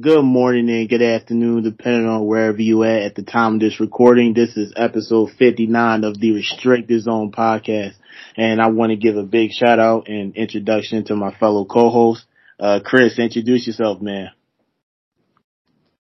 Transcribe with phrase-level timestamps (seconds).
[0.00, 3.80] good morning and good afternoon, depending on wherever you at at the time of this
[3.80, 4.32] recording.
[4.32, 7.94] This is episode 59 of the Restricted Zone podcast.
[8.34, 12.24] And I want to give a big shout out and introduction to my fellow co-host.
[12.58, 14.30] Uh, Chris, introduce yourself, man.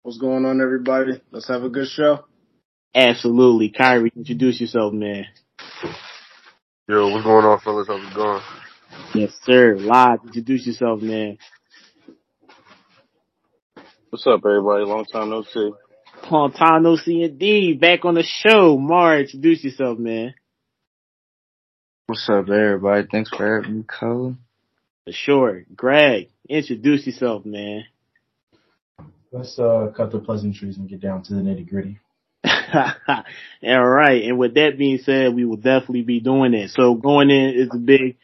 [0.03, 1.21] What's going on, everybody?
[1.33, 2.25] Let's have a good show.
[2.95, 3.71] Absolutely.
[3.71, 5.27] Kyrie, introduce yourself, man.
[6.89, 7.89] Yo, what's going on, fellas?
[7.89, 8.43] How's it going?
[9.15, 9.77] Yes, sir.
[9.77, 11.39] Live, introduce yourself, man.
[14.11, 14.85] What's up, everybody?
[14.85, 15.71] Long time no see.
[16.33, 17.81] Long time no see indeed.
[17.81, 18.77] Back on the show.
[18.77, 20.35] Mar, introduce yourself, man.
[22.07, 23.07] What's up, everybody?
[23.09, 24.35] Thanks for having me, Cole.
[25.05, 25.63] For sure.
[25.77, 27.85] Greg, introduce yourself, man.
[29.31, 32.01] Let's uh, cut the pleasantries and get down to the nitty gritty.
[32.45, 34.25] All right.
[34.25, 36.71] And with that being said, we will definitely be doing it.
[36.71, 38.17] So going in is a big,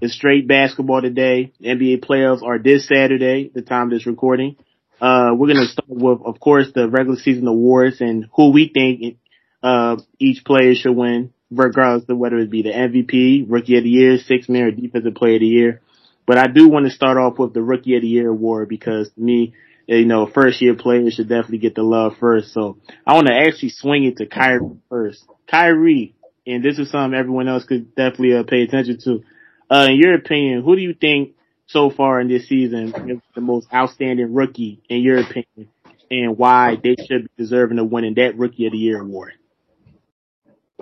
[0.00, 1.52] it's straight basketball today.
[1.60, 4.54] NBA playoffs are this Saturday, the time of this recording.
[5.02, 8.70] Uh, we're going to start with, of course, the regular season awards and who we
[8.72, 9.18] think,
[9.60, 13.90] uh, each player should win, regardless of whether it be the MVP, rookie of the
[13.90, 15.80] year, six man or defensive player of the year.
[16.24, 19.10] But I do want to start off with the rookie of the year award because
[19.10, 19.54] to me,
[19.88, 22.52] you know, first year players should definitely get the love first.
[22.52, 25.24] So I want to actually swing it to Kyrie first.
[25.48, 26.14] Kyrie,
[26.46, 29.24] and this is something everyone else could definitely uh, pay attention to.
[29.68, 31.34] Uh, in your opinion, who do you think
[31.66, 35.68] so far in this season is the most outstanding rookie in your opinion
[36.10, 39.32] and why they should be deserving of winning that rookie of the year award?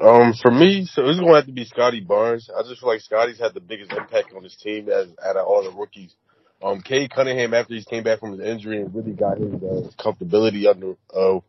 [0.01, 2.49] Um, for me, so it's going to have to be Scottie Barnes.
[2.57, 5.47] I just feel like Scottie's had the biggest impact on his team as out of
[5.47, 6.15] all the rookies.
[6.63, 9.91] Um, Cade Cunningham, after he came back from his injury and really got his uh,
[9.99, 11.41] comfortability under uh,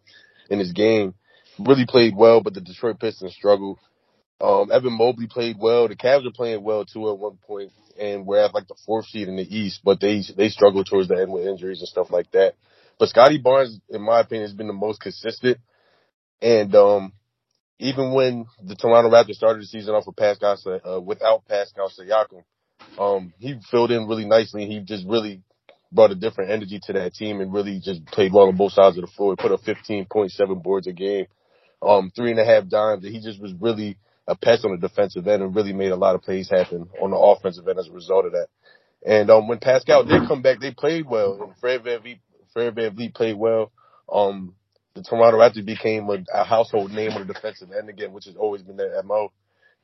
[0.50, 1.14] in his game,
[1.60, 2.42] really played well.
[2.42, 3.80] But the Detroit Pistons struggled.
[4.42, 5.88] Um, Evan Mobley played well.
[5.88, 9.06] The Cavs are playing well too at one point, and we're at like the fourth
[9.06, 12.10] seed in the East, but they they struggled towards the end with injuries and stuff
[12.10, 12.56] like that.
[12.98, 15.58] But Scottie Barnes, in my opinion, has been the most consistent.
[16.42, 17.14] And um,
[17.80, 22.44] even when the Toronto Raptors started the season off with Pascal uh, without Pascal Siakam,
[23.00, 24.66] um, he filled in really nicely.
[24.66, 25.42] He just really
[25.92, 28.98] brought a different energy to that team and really just played well on both sides
[28.98, 29.34] of the floor.
[29.34, 31.26] He put up 15.7 boards a game,
[31.82, 33.04] um, three and a half dimes.
[33.04, 33.98] He just was really
[34.32, 37.12] a pest on the defensive end and really made a lot of plays happen on
[37.12, 38.48] the offensive end as a result of that.
[39.06, 41.54] And um, when Pascal did come back, they played well.
[41.60, 43.72] Fred VanVleet, played well.
[44.12, 44.56] Um,
[44.94, 48.36] the Toronto Raptors became a, a household name on the defensive end again, which has
[48.36, 49.32] always been their MO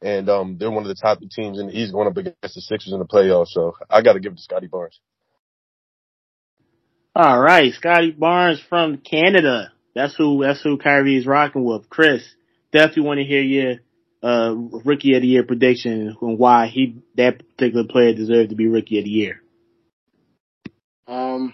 [0.01, 2.61] and um, they're one of the top teams in the East going up against the
[2.61, 3.47] Sixers in the playoffs.
[3.49, 4.99] So I got to give it to Scottie Barnes.
[7.15, 9.71] All right, Scottie Barnes from Canada.
[9.95, 10.43] That's who.
[10.43, 11.89] That's who Kyrie is rocking with.
[11.89, 12.23] Chris,
[12.71, 13.75] definitely want to hear your
[14.23, 18.67] uh, rookie of the year prediction and why he that particular player deserved to be
[18.67, 19.41] rookie of the year.
[21.07, 21.53] Um,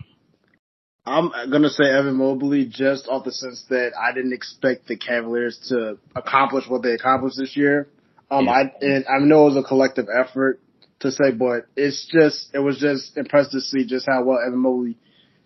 [1.05, 5.59] I'm gonna say Evan Mobley just off the sense that I didn't expect the Cavaliers
[5.69, 7.89] to accomplish what they accomplished this year.
[8.31, 10.61] Um, I and I know it was a collective effort
[11.01, 14.59] to say, but it's just it was just impressive to see just how well Evan
[14.59, 14.97] Mobley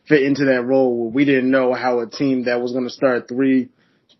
[0.08, 1.10] fit into that role.
[1.10, 3.70] We didn't know how a team that was going to start three,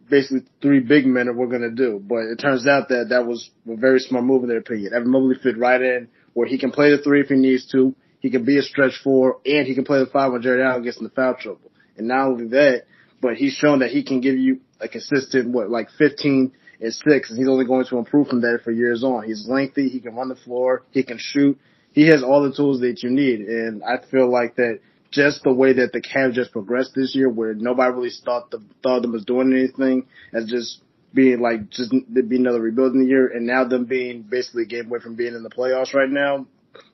[0.10, 3.26] basically three big men and we're going to do, but it turns out that that
[3.26, 4.94] was a very smart move in their opinion.
[4.94, 7.96] Evan Mobley fit right in where he can play the three if he needs to.
[8.20, 10.84] He can be a stretch four and he can play the five when Jarrett Allen
[10.84, 11.72] gets in the foul trouble.
[11.98, 12.84] And not only that,
[13.22, 17.30] but he's shown that he can give you a consistent, what, like 15 and six,
[17.30, 19.24] and he's only going to improve from there for years on.
[19.24, 21.58] He's lengthy, he can run the floor, he can shoot.
[21.92, 24.80] He has all the tools that you need, and I feel like that
[25.12, 28.62] just the way that the Cavs just progressed this year, where nobody really thought the,
[28.84, 30.82] thought them was doing anything, as just
[31.14, 35.00] being like just be another rebuilding year, and now them being basically a game away
[35.00, 36.46] from being in the playoffs right now,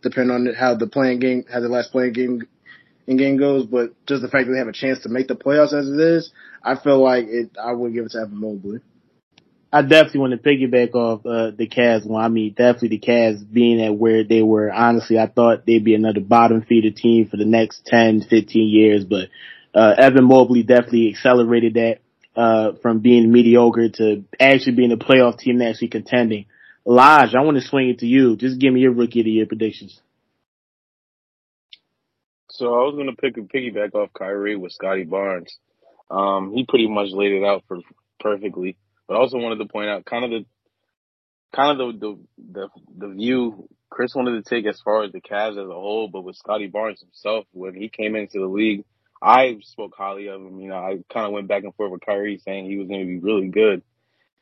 [0.02, 2.48] depending on how the playing game, how the last playing game
[3.08, 5.36] in game goes, but just the fact that they have a chance to make the
[5.36, 6.32] playoffs as it is,
[6.64, 7.52] I feel like it.
[7.62, 8.80] I would give it to Evan Mobley.
[9.76, 12.24] I definitely want to piggyback off uh, the Cavs one.
[12.24, 14.72] I mean, definitely the Cavs being at where they were.
[14.72, 19.04] Honestly, I thought they'd be another bottom feeder team for the next 10, 15 years,
[19.04, 19.30] but
[19.74, 21.98] uh, Evan Mobley definitely accelerated that
[22.40, 26.46] uh, from being mediocre to actually being a playoff team and actually contending.
[26.86, 28.36] Lodge, I want to swing it to you.
[28.36, 30.00] Just give me your rookie of the year predictions.
[32.50, 35.58] So I was going to pick a piggyback off Kyrie with Scottie Barnes.
[36.12, 37.80] Um, he pretty much laid it out for
[38.20, 38.78] perfectly.
[39.14, 40.46] But I also wanted to point out kind of the
[41.56, 42.20] kind of the the
[42.52, 46.08] the, the view Chris wanted to take as far as the Cavs as a whole,
[46.08, 48.86] but with Scottie Barnes himself, when he came into the league,
[49.22, 50.60] I spoke highly of him.
[50.60, 53.02] You know, I kind of went back and forth with Kyrie saying he was going
[53.02, 53.84] to be really good,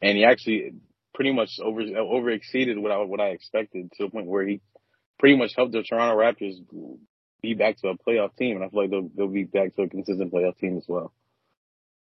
[0.01, 0.71] and he actually
[1.13, 4.62] pretty much over over exceeded what I what I expected to the point where he
[5.19, 6.56] pretty much helped the Toronto Raptors
[7.41, 9.81] be back to a playoff team, and I feel like they'll they'll be back to
[9.81, 11.12] a consistent playoff team as well.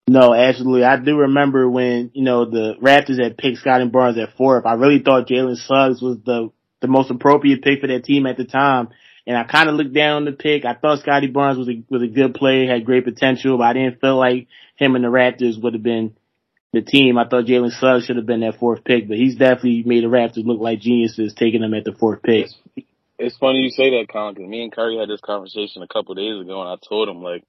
[0.09, 0.85] No, absolutely.
[0.85, 4.67] I do remember when, you know, the Raptors had picked Scottie Barnes at fourth.
[4.67, 6.51] I really thought Jalen Suggs was the,
[6.81, 8.89] the most appropriate pick for that team at the time.
[9.27, 10.65] And I kind of looked down the pick.
[10.65, 13.73] I thought Scottie Barnes was a, was a good player, had great potential, but I
[13.75, 16.17] didn't feel like him and the Raptors would have been
[16.73, 17.19] the team.
[17.19, 20.09] I thought Jalen Suggs should have been that fourth pick, but he's definitely made the
[20.09, 22.47] Raptors look like geniuses taking him at the fourth pick.
[22.47, 22.59] It's,
[23.19, 26.15] it's funny you say that, Colin, because me and Curry had this conversation a couple
[26.15, 27.45] days ago, and I told him like,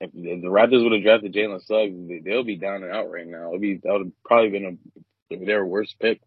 [0.00, 3.26] if, if the Raptors would have drafted Jalen Suggs, they'll be down and out right
[3.26, 3.50] now.
[3.50, 4.78] It'd be that would have probably been
[5.30, 6.20] a, their worst pick,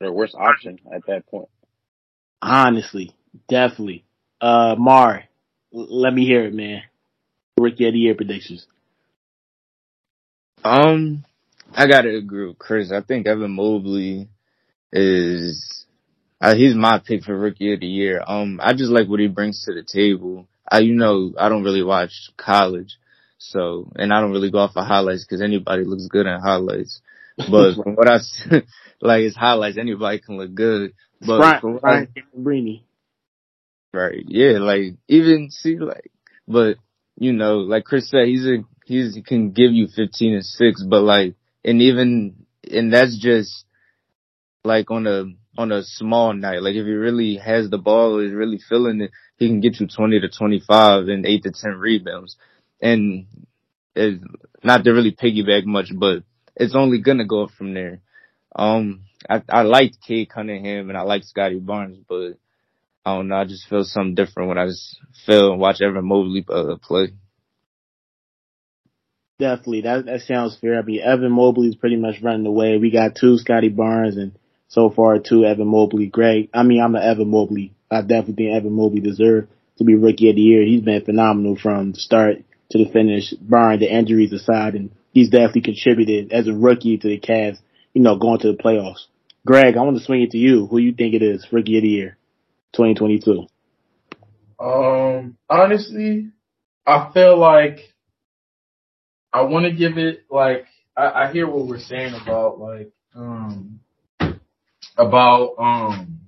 [0.00, 1.48] their worst option at that point.
[2.42, 3.14] Honestly,
[3.48, 4.04] definitely.
[4.40, 5.24] Uh, Mar,
[5.70, 6.82] let me hear it, man.
[7.58, 8.66] Rookie of the year predictions.
[10.64, 11.24] Um,
[11.74, 12.90] I gotta agree with Chris.
[12.90, 14.28] I think Evan Mobley
[14.92, 15.86] is,
[16.40, 18.22] uh, he's my pick for rookie of the year.
[18.26, 20.48] Um, I just like what he brings to the table.
[20.70, 22.96] I, you know, I don't really watch college,
[23.40, 27.00] so, and I don't really go off of highlights because anybody looks good in highlights.
[27.50, 28.18] But from what I,
[29.00, 30.92] like his highlights, anybody can look good.
[31.22, 32.82] But Brian, from what Brian I, Brini.
[33.94, 36.10] right, yeah, like even see like,
[36.46, 36.76] but
[37.16, 40.82] you know, like Chris said, he's a, he's, he can give you 15 and six,
[40.82, 41.34] but like,
[41.64, 43.64] and even, and that's just
[44.64, 45.24] like on a,
[45.56, 46.62] on a small night.
[46.62, 49.86] Like if he really has the ball, is really feeling it, he can get you
[49.86, 52.36] 20 to 25 and 8 to 10 rebounds.
[52.80, 53.26] And
[53.94, 54.22] it's
[54.62, 56.22] not to really piggyback much, but
[56.56, 58.00] it's only gonna go up from there.
[58.54, 62.34] Um, I, I liked Cade Cunningham and I liked Scottie Barnes, but
[63.04, 63.36] I don't know.
[63.36, 67.12] I just feel something different when I just feel and watch Evan Mobley uh, play.
[69.38, 69.82] Definitely.
[69.82, 70.78] That that sounds fair.
[70.78, 72.76] I mean, Evan Mobley is pretty much running away.
[72.76, 74.32] We got two Scottie Barnes and
[74.68, 76.06] so far two Evan Mobley.
[76.06, 76.50] Great.
[76.52, 77.72] I mean, I'm an Evan Mobley.
[77.90, 79.48] I definitely think Evan Mobley deserved
[79.78, 80.62] to be rookie of the year.
[80.62, 85.30] He's been phenomenal from the start to the finish, barring the injuries aside, and he's
[85.30, 87.58] definitely contributed as a rookie to the Cavs,
[87.94, 89.06] you know, going to the playoffs.
[89.46, 90.66] Greg, I want to swing it to you.
[90.66, 92.16] Who you think it is, rookie of the year,
[92.74, 93.46] 2022?
[94.60, 96.30] Um, honestly,
[96.86, 97.94] I feel like
[99.32, 100.66] I want to give it like
[100.96, 103.80] I, I hear what we're saying about like um
[104.96, 106.20] about um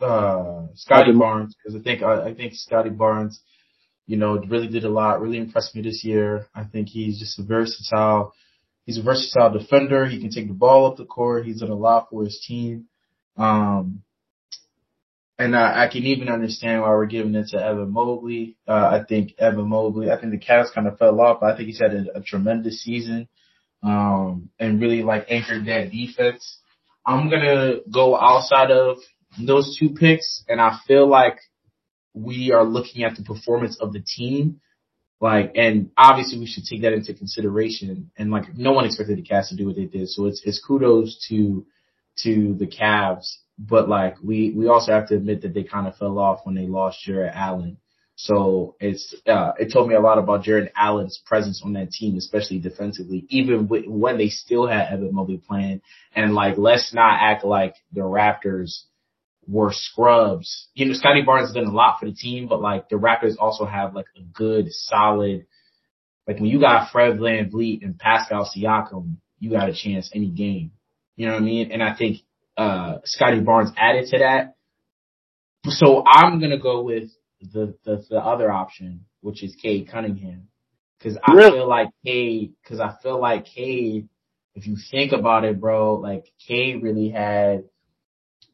[0.00, 3.40] uh Scottie Barnes because I think I, I think Scottie Barnes,
[4.08, 6.46] you know, really did a lot, really impressed me this year.
[6.54, 8.32] I think he's just a versatile
[8.86, 10.06] he's a versatile defender.
[10.06, 11.44] He can take the ball up the court.
[11.44, 12.86] He's done a lot for his team.
[13.36, 14.02] Um
[15.38, 18.56] and I, I can even understand why we're giving it to Evan Mobley.
[18.66, 21.56] Uh, I think Evan Mobley, I think the Cavs kind of fell off, but I
[21.56, 23.28] think he's had a, a tremendous season,
[23.84, 26.58] um, and really like anchored that defense.
[27.06, 28.96] I'm gonna go outside of
[29.40, 31.38] those two picks, and I feel like
[32.18, 34.60] we are looking at the performance of the team.
[35.20, 38.10] Like, and obviously we should take that into consideration.
[38.16, 40.08] And like, no one expected the Cavs to do what they did.
[40.08, 41.66] So it's, it's kudos to,
[42.22, 45.96] to the Cavs but like we we also have to admit that they kind of
[45.96, 47.78] fell off when they lost Jarrett Allen.
[48.14, 52.16] So it's uh, it told me a lot about Jarrett Allen's presence on that team,
[52.16, 55.82] especially defensively, even when they still had Evan Mobley playing.
[56.14, 58.82] And like, let's not act like the Raptors
[59.48, 60.68] were scrubs.
[60.74, 63.36] You know, Scottie Barnes has done a lot for the team, but like the Raptors
[63.38, 65.46] also have like a good, solid.
[66.26, 70.72] Like when you got Fred VanVleet and Pascal Siakam, you got a chance any game.
[71.16, 71.72] You know what I mean?
[71.72, 72.18] And I think
[72.56, 74.54] uh, Scottie Barnes added to that.
[75.64, 80.48] So I'm gonna go with the the, the other option, which is Cade Cunningham,
[80.98, 81.58] because I Really?
[81.58, 84.08] feel like Cade, because I feel like Cade,
[84.54, 87.64] if you think about it, bro, like Cade really had,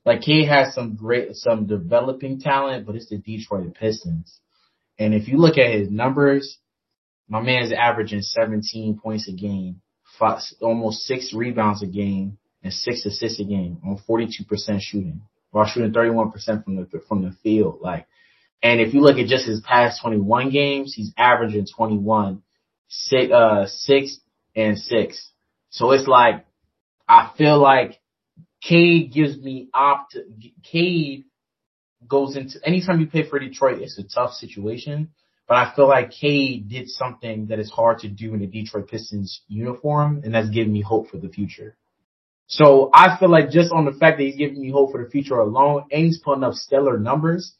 [0.05, 4.41] like he has some great, some developing talent, but it's the Detroit Pistons,
[4.99, 6.59] and if you look at his numbers,
[7.29, 9.81] my man's averaging 17 points a game,
[10.19, 15.67] five, almost six rebounds a game, and six assists a game on 42% shooting while
[15.67, 17.79] shooting 31% from the, from the field.
[17.81, 18.07] Like,
[18.63, 22.43] and if you look at just his past 21 games, he's averaging 21,
[22.89, 24.19] six, uh, six
[24.57, 25.31] and six.
[25.71, 26.47] So it's like,
[27.09, 28.01] I feel like
[28.69, 30.17] Cade gives me opt,
[30.63, 31.25] Cade
[32.09, 35.11] goes into, anytime you play for Detroit, it's a tough situation.
[35.47, 38.89] But I feel like Cade did something that is hard to do in the Detroit
[38.89, 41.77] Pistons uniform, and that's giving me hope for the future.
[42.47, 45.11] So I feel like just on the fact that he's giving me hope for the
[45.11, 47.55] future alone, and he's putting up stellar numbers,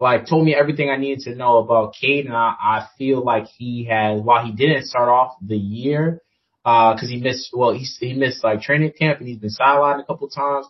[0.00, 3.46] like told me everything I needed to know about Cade, and I, I feel like
[3.46, 6.22] he has, while he didn't start off the year,
[6.64, 10.00] uh, cause he missed, well, he, he missed like training camp and he's been sidelined
[10.00, 10.66] a couple times.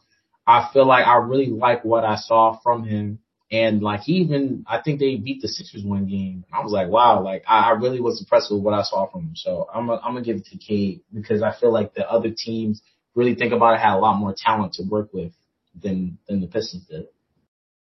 [0.46, 3.18] I feel like I really like what I saw from him
[3.52, 6.44] And like he even, I think they beat the Sixers one game.
[6.52, 9.22] I was like, wow, like I, I really was impressed with what I saw from
[9.22, 9.32] him.
[9.34, 12.30] So I'm, a, I'm gonna give it to Cade because I feel like the other
[12.30, 12.80] teams
[13.16, 15.32] really think about it had a lot more talent to work with
[15.80, 17.06] than than the Pistons did.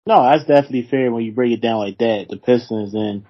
[0.06, 2.28] No, that's definitely fair when you break it down like that.
[2.30, 3.26] The Pistons and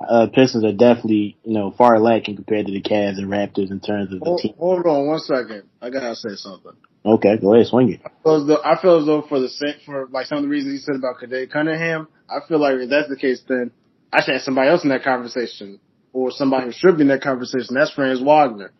[0.00, 3.80] uh, Pistons are definitely you know far lacking compared to the Cavs and Raptors in
[3.80, 4.54] terms of the Hold, team.
[4.58, 5.64] hold on one second.
[5.82, 6.72] I gotta say something.
[7.04, 8.00] Okay, go ahead, swing it.
[8.04, 10.42] I feel as though, I feel as though for the same, for like some of
[10.42, 13.70] the reasons you said about Cade Cunningham, I feel like if that's the case, then
[14.12, 15.80] I should have somebody else in that conversation,
[16.12, 17.74] or somebody who should be in that conversation.
[17.74, 18.72] That's Franz Wagner,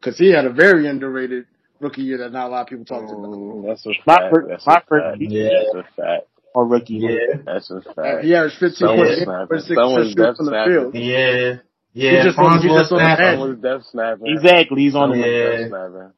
[0.00, 1.46] because he had a very underrated
[1.80, 3.66] rookie year that not a lot of people talked about.
[3.66, 4.30] That's a My fact.
[4.34, 5.16] fir- That's my a fact.
[5.20, 5.48] Yeah.
[5.72, 6.26] That's a fact.
[6.54, 6.94] Or rookie.
[6.94, 8.24] Yeah, That's a fact.
[8.24, 9.46] He averaged 15 Someone's points, snapping.
[9.46, 10.94] 46 Someone's shoots from the death field.
[10.94, 11.54] yeah,
[11.94, 12.24] He yeah.
[12.24, 13.24] just Franz on- he was just on the snapping.
[13.24, 13.32] edge.
[13.38, 14.26] Someone's death snapping.
[14.26, 15.50] Exactly, he's on Someone's the Yeah.
[15.58, 16.12] death snapping.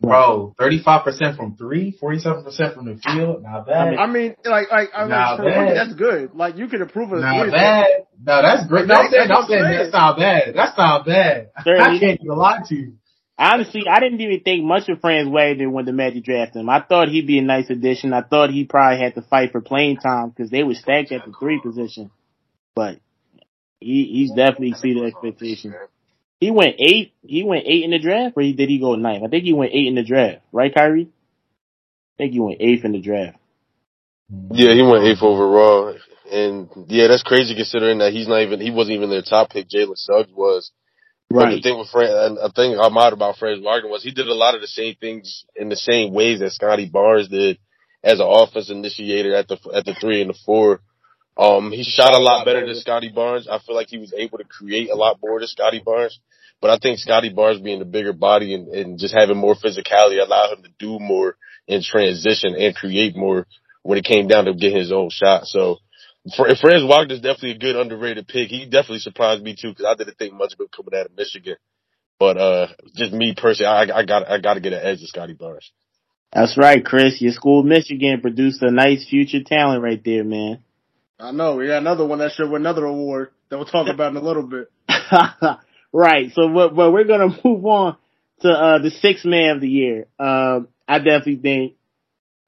[0.00, 3.42] Bro, 35% from three, 47% from the field.
[3.42, 3.94] Not bad.
[3.94, 5.76] I mean, like, like, I'm Nah, like, for a rookie, bad.
[5.76, 6.30] that's good.
[6.34, 7.50] Like, you can improve a Not three.
[7.52, 7.86] bad.
[8.26, 8.86] No, that's great.
[8.86, 10.02] Don't say, That's don't what say I'm saying that's saying.
[10.02, 10.54] not bad.
[10.54, 11.48] That's not bad.
[11.64, 12.92] Sir, I he- can't even lie to you.
[13.36, 16.68] Honestly, I didn't even think much of Franz Wagner when the Magic drafted him.
[16.68, 18.12] I thought he'd be a nice addition.
[18.12, 21.24] I thought he probably had to fight for playing time because they were stacked at
[21.26, 22.12] the three position.
[22.76, 23.00] But
[23.80, 25.74] he he's definitely exceeded expectations.
[26.38, 27.14] He went eight.
[27.22, 29.24] He went eight in the draft, or he, did he go ninth?
[29.24, 31.08] I think he went eight in the draft, right, Kyrie?
[31.08, 33.38] I think he went eighth in the draft.
[34.52, 35.96] Yeah, he went eighth overall,
[36.30, 39.68] and yeah, that's crazy considering that he's not even he wasn't even their top pick.
[39.68, 40.70] Jalen Suggs was.
[41.30, 44.28] But the thing with and a thing I'm out about Franz Wagner was he did
[44.28, 47.58] a lot of the same things in the same ways that Scottie Barnes did
[48.04, 50.80] as an offense initiator at the at the three and the four.
[51.36, 53.48] Um, he shot a lot better than Scottie Barnes.
[53.48, 56.20] I feel like he was able to create a lot more than Scottie Barnes.
[56.60, 60.22] But I think Scottie Barnes being the bigger body and, and just having more physicality
[60.22, 63.46] allowed him to do more in transition and create more
[63.82, 65.46] when it came down to getting his own shot.
[65.46, 65.78] So
[66.32, 68.48] Franz Wagner's definitely a good underrated pick.
[68.48, 71.16] He definitely surprised me too because I didn't think much of him coming out of
[71.16, 71.56] Michigan.
[72.18, 75.06] But uh, just me personally, I, I got I got to get an edge to
[75.06, 75.70] Scottie Barnes.
[76.32, 77.20] That's right, Chris.
[77.20, 80.64] Your school, Michigan, produced a nice future talent right there, man.
[81.18, 81.56] I know.
[81.56, 84.22] We got another one that should win another award that we'll talk about in a
[84.22, 84.70] little bit.
[85.92, 86.32] right.
[86.32, 87.96] So, but, but we're gonna move on
[88.40, 90.06] to uh the sixth man of the year.
[90.18, 91.74] Um, I definitely think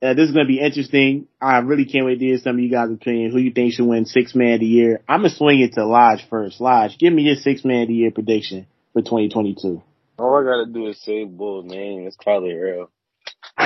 [0.03, 1.27] uh, this is gonna be interesting.
[1.41, 3.31] I really can't wait to hear some of you guys' opinion.
[3.31, 5.01] Who you think should win six man of the year?
[5.09, 6.61] I'm gonna swing it to Lodge first.
[6.61, 9.83] Lodge, give me your six man of the year prediction for 2022.
[10.19, 12.07] All I gotta do is say Bull's name.
[12.07, 12.89] It's Tyler Herro.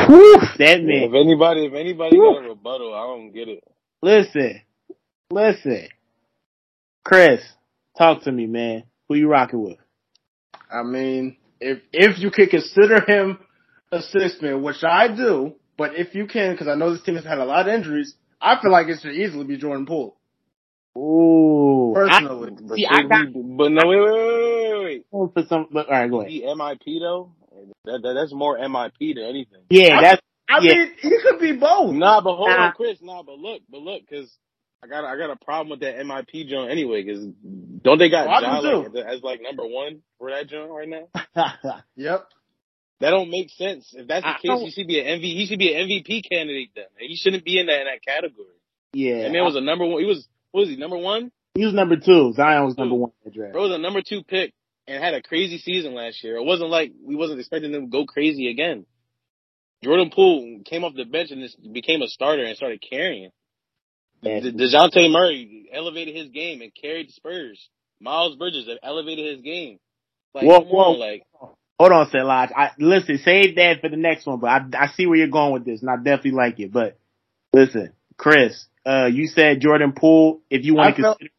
[0.06, 3.64] Whew, that If anybody, if anybody got a rebuttal, I don't get it.
[4.02, 4.62] Listen,
[5.30, 5.88] listen.
[7.04, 7.40] Chris,
[7.98, 8.84] talk to me, man.
[9.08, 9.78] Who you rocking with?
[10.72, 13.38] I mean, if if you could consider him
[13.90, 17.16] a sixth man, which I do, but if you can, because I know this team
[17.16, 20.14] has had a lot of injuries, I feel like it should easily be Jordan Poole.
[20.96, 25.32] Ooh, Personally, But, See, I got- but no, wait, wait, wait, wait, wait.
[25.32, 25.68] for some.
[25.72, 26.30] But, all right, go ahead.
[26.30, 27.32] He MIP though.
[27.86, 29.62] That, that that's more MIP than anything.
[29.70, 30.74] Yeah, that's I Yeah.
[30.74, 31.94] mean, he could be both.
[31.94, 32.66] Nah, but hold Nah.
[32.66, 32.98] on, Chris.
[33.00, 34.30] Nah, but look, but look, because
[34.82, 37.02] I got I got a problem with that MIP joint anyway.
[37.02, 40.88] Because don't they got I do like, as like number one for that joint right
[40.88, 41.08] now?
[41.96, 42.28] Yep.
[43.00, 43.92] That don't make sense.
[43.94, 45.22] If that's the I case, he should be an MV.
[45.22, 46.84] He should be an MVP candidate then.
[46.98, 48.56] He shouldn't be in that in that category.
[48.92, 49.24] yeah.
[49.24, 50.00] And man was a number one.
[50.00, 51.32] He was what was he number one?
[51.54, 52.32] he was number two.
[52.34, 53.52] Zion was number one in the draft.
[53.54, 54.52] Bro was a number two pick
[54.86, 56.36] and had a crazy season last year.
[56.36, 58.84] It wasn't like we wasn't expecting him to go crazy again.
[59.82, 63.30] Jordan Poole came off the bench and just became a starter and started carrying.
[64.22, 67.70] De- DeJounte Murray elevated his game and carried the Spurs.
[67.98, 69.78] Miles Bridges elevated his game.
[70.34, 70.92] Like, Whoa, whoa.
[70.92, 71.22] on, like,
[71.80, 72.50] Hold on, Lodge.
[72.54, 73.16] I listen.
[73.24, 74.38] Save that for the next one.
[74.38, 76.70] But I, I see where you're going with this, and I definitely like it.
[76.70, 76.98] But
[77.54, 80.42] listen, Chris, uh, you said Jordan Poole.
[80.50, 81.32] If you want to felt- consider,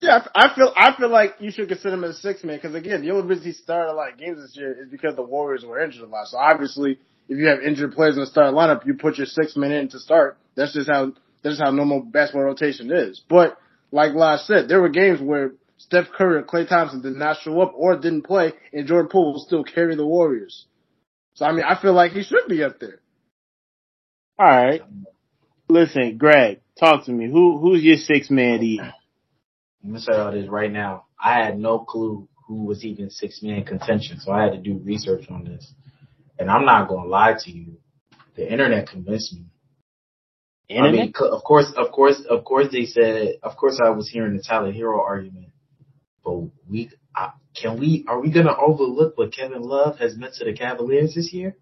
[0.00, 2.74] Yeah, I feel I feel like you should consider him as a six man because
[2.74, 5.22] again, the only reason he started a lot of games this year is because the
[5.22, 6.28] Warriors were injured a lot.
[6.28, 6.98] So obviously,
[7.28, 9.90] if you have injured players in the starting lineup, you put your six men in
[9.90, 10.38] to start.
[10.54, 11.12] That's just how
[11.42, 13.20] that's just how normal basketball rotation is.
[13.28, 13.58] But
[13.92, 17.60] like Lars said, there were games where Steph Curry or Klay Thompson did not show
[17.62, 20.66] up or didn't play, and Jordan Poole will still carry the Warriors.
[21.34, 23.00] So I mean, I feel like he should be up there.
[24.38, 24.82] all right.
[25.68, 27.30] Listen, Greg, talk to me.
[27.30, 28.92] Who who's your six man of the year?
[29.82, 31.06] I'm gonna say all this right now.
[31.22, 34.78] I had no clue who was even six man contention, so I had to do
[34.84, 35.72] research on this.
[36.38, 37.78] And I'm not gonna lie to you,
[38.36, 39.44] the internet convinced me.
[40.68, 40.92] I Internet?
[40.92, 44.42] mean, of course, of course, of course, they said, of course, I was hearing the
[44.42, 45.48] Tyler Herro argument,
[46.24, 50.44] but we I, can we are we gonna overlook what Kevin Love has meant to
[50.44, 51.56] the Cavaliers this year?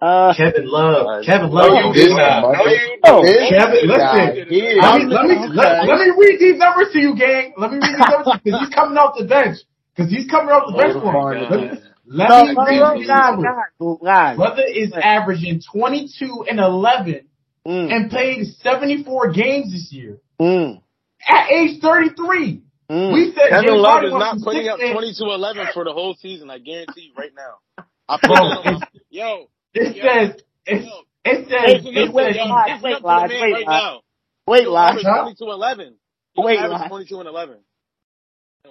[0.00, 1.06] Uh, Kevin Love.
[1.06, 1.70] Uh, Kevin Love.
[1.70, 2.42] you you did not.
[2.42, 3.50] No, you Oh, didn't.
[3.50, 4.48] Kevin, No, listen.
[4.50, 7.54] did Let me, let me, let, let me read these numbers to you, gang.
[7.56, 9.58] Let me read these numbers because he's coming off the bench.
[9.94, 11.46] Because he's coming off the bench Oh, for him.
[11.50, 13.46] Let me, let no, me no, read no, these guys, numbers.
[13.78, 14.36] guys, guys.
[14.36, 17.28] Brother is averaging 22 and 11
[17.64, 20.82] Mm, and played 74 games this year mm,
[21.30, 22.60] at age 33.
[22.92, 23.12] Mm.
[23.12, 25.92] We said Kevin James Love Harden is not putting up and- 22 11 for the
[25.92, 26.50] whole season.
[26.50, 27.84] I guarantee you right now.
[28.08, 30.92] I put Bro, that on my, it's- yo, It yo, says, it's, yo.
[31.24, 33.30] it says, Wait, Listen wait, up, wait, yo, Lodge, listen wait, up to the Lodge,
[33.30, 33.82] man wait, right Lodge.
[33.82, 34.00] now.
[34.46, 34.90] Wait, He'll Lodge.
[34.90, 35.22] average Huh?
[35.22, 35.94] 22 11.
[36.34, 36.88] He'll Wait, average Lodge.
[36.88, 37.56] 22 and 11.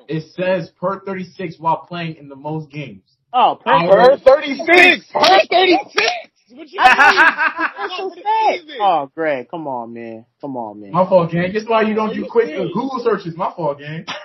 [0.07, 3.03] it says per 36 while playing in the most games.
[3.33, 4.25] Oh, I perfect.
[4.27, 5.07] heard- 36!
[5.13, 6.30] Per 36!
[6.53, 6.88] What you mean?
[6.98, 8.62] That's so for the sad.
[8.62, 8.77] season.
[8.81, 10.25] Oh, Greg, come on, man.
[10.41, 10.91] Come on, man.
[10.91, 11.51] My fault, gang.
[11.53, 12.63] That's why you don't do quick uh.
[12.74, 13.36] Google searches.
[13.36, 14.05] My fault, gang.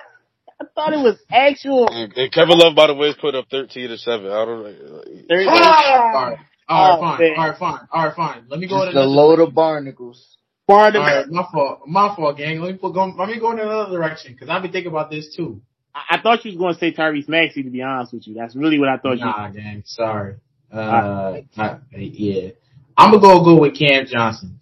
[0.59, 1.87] I thought it was actual.
[1.91, 4.25] And, and Kevin Love, by the way, is put up 13 to 7.
[4.25, 5.03] I don't know.
[5.29, 5.45] Thursday.
[5.47, 6.37] All right, all right,
[6.69, 7.33] Oh, fine, man.
[7.37, 8.43] all right, fine, all right, fine.
[8.49, 9.47] Let me go Just in a load direction.
[9.49, 10.37] of barnacles.
[10.67, 11.01] All Barnum.
[11.01, 12.59] right, my fault, my fault, gang.
[12.59, 15.09] Let me put, go, let me go in another direction because I've been thinking about
[15.09, 15.61] this too.
[15.95, 17.63] I, I thought you was going to say Tyrese Maxey.
[17.63, 19.23] To be honest with you, that's really what I thought you.
[19.25, 19.83] Nah, gang.
[19.85, 20.35] Sorry.
[20.71, 22.49] Uh, not, yeah.
[22.97, 24.59] I'm gonna go go with Cam Johnson.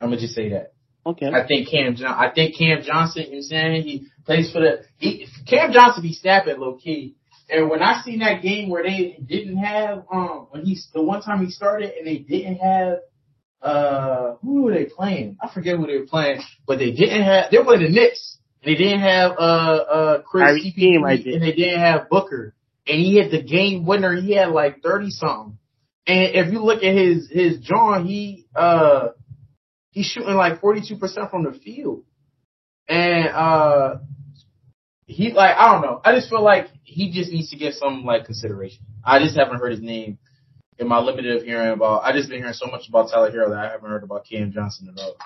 [0.00, 0.72] I'm gonna just say that.
[1.04, 1.26] Okay.
[1.26, 2.14] I think Cam John.
[2.14, 3.24] I think Cam Johnson.
[3.24, 4.84] You know what I'm saying he plays for the.
[4.98, 7.16] He, Cam Johnson be snapping low key.
[7.50, 11.22] And when I seen that game where they didn't have um when he's the one
[11.22, 12.98] time he started and they didn't have
[13.60, 15.36] uh who were they playing?
[15.42, 18.38] I forget who they were playing, but they didn't have they were playing the Knicks.
[18.62, 21.34] And they didn't have uh uh Chris team right there.
[21.34, 22.54] CP3 and they didn't have Booker.
[22.86, 24.14] And he had the game winner.
[24.20, 25.58] He had like thirty something.
[26.06, 29.08] And if you look at his his John, he uh
[29.90, 32.04] he's shooting like forty two percent from the field.
[32.88, 33.96] And uh
[35.06, 36.00] he like I don't know.
[36.04, 38.84] I just feel like he just needs to get some like consideration.
[39.04, 40.18] I just haven't heard his name
[40.78, 42.02] in my limited of hearing about.
[42.02, 44.52] I just been hearing so much about Tyler Herro that I haven't heard about Cam
[44.52, 45.16] Johnson at all.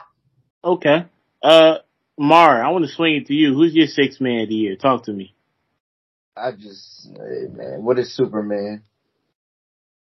[0.75, 1.07] Okay.
[1.43, 1.77] Uh,
[2.19, 3.55] Mar, I want to swing it to you.
[3.55, 4.77] Who's your sixth man of the year?
[4.77, 5.36] Talk to me.
[6.37, 8.83] I just, hey, man, what is Superman?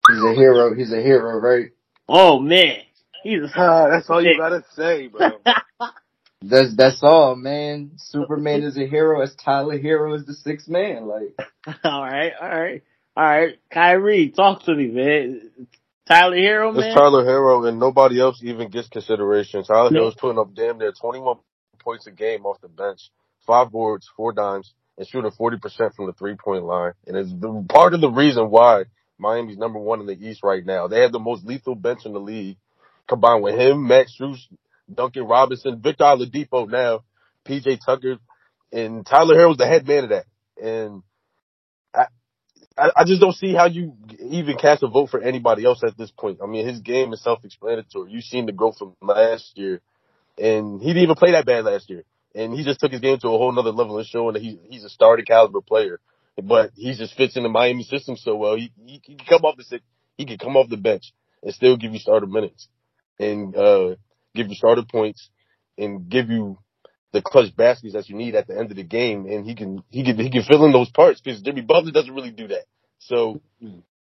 [0.07, 0.73] He's a hero.
[0.75, 1.71] He's a hero, right?
[2.07, 2.77] Oh man,
[3.23, 5.39] he's a Ah, that's all you gotta say, bro.
[6.41, 7.91] That's that's all, man.
[7.97, 9.21] Superman is a hero.
[9.21, 11.05] As Tyler Herro is the sixth man.
[11.05, 11.37] Like
[11.83, 12.83] all right, all right,
[13.17, 13.59] all right.
[13.69, 15.51] Kyrie, talk to me, man.
[16.07, 16.85] Tyler Herro, man.
[16.85, 19.65] It's Tyler Herro, and nobody else even gets consideration.
[19.65, 19.99] Tyler No.
[19.99, 21.39] Herro's putting up damn near 21
[21.79, 23.11] points a game off the bench,
[23.45, 26.91] five boards, four dimes, and shooting 40% from the three point line.
[27.07, 28.83] And it's the, part of the reason why
[29.17, 30.87] Miami's number one in the East right now.
[30.87, 32.57] They have the most lethal bench in the league,
[33.07, 34.39] combined with him, Max Strus,
[34.93, 37.03] Duncan Robinson, Victor Oladipo now,
[37.45, 38.17] PJ Tucker,
[38.73, 40.25] and Tyler Herro's the head man of that.
[40.61, 41.01] And
[41.95, 42.05] I,
[42.77, 45.97] I, I just don't see how you even cast a vote for anybody else at
[45.97, 46.39] this point.
[46.43, 48.11] I mean, his game is self-explanatory.
[48.11, 49.79] You've seen the growth from last year,
[50.37, 52.03] and he didn't even play that bad last year.
[52.35, 54.57] And he just took his game to a whole nother level and showing that he's
[54.69, 55.99] he's a starting caliber player.
[56.41, 58.55] But he just fits in the Miami system so well.
[58.55, 59.79] He, he, he can come off the
[60.17, 61.11] he can come off the bench
[61.43, 62.67] and still give you starter minutes
[63.19, 63.95] and uh
[64.35, 65.29] give you starter points
[65.77, 66.57] and give you
[67.11, 69.25] the clutch baskets that you need at the end of the game.
[69.25, 72.13] And he can he can he can fill in those parts because Jimmy Butler doesn't
[72.13, 72.65] really do that.
[72.99, 73.41] So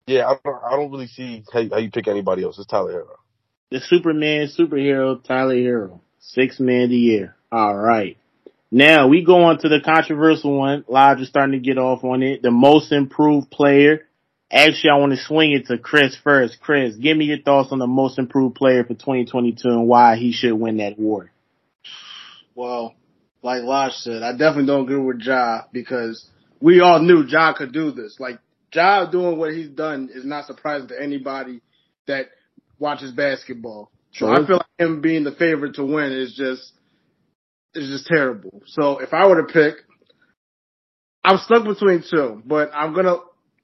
[0.05, 2.57] yeah, I don't I don't really see how, how you pick anybody else.
[2.59, 3.15] It's Tyler Herro.
[3.71, 7.36] the Superman superhero Tyler Herro, six man of the year.
[7.51, 8.17] All right.
[8.69, 10.83] Now we go on to the controversial one.
[10.87, 12.41] Lodge is starting to get off on it.
[12.41, 14.05] The most improved player.
[14.51, 16.59] Actually, I want to swing it to Chris first.
[16.61, 20.31] Chris, give me your thoughts on the most improved player for 2022 and why he
[20.31, 21.29] should win that award.
[22.55, 22.95] Well,
[23.41, 26.27] like Lodge said, I definitely don't agree with Ja because
[26.61, 28.19] we all knew Ja could do this.
[28.19, 28.39] Like
[28.73, 31.61] Ja doing what he's done is not surprising to anybody
[32.07, 32.27] that
[32.79, 33.91] watches basketball.
[34.13, 34.43] So Sure.
[34.43, 36.71] I feel like him being the favorite to win is just
[37.73, 38.61] is just terrible.
[38.65, 39.75] So if I were to pick,
[41.23, 43.17] I'm stuck between two, but I'm gonna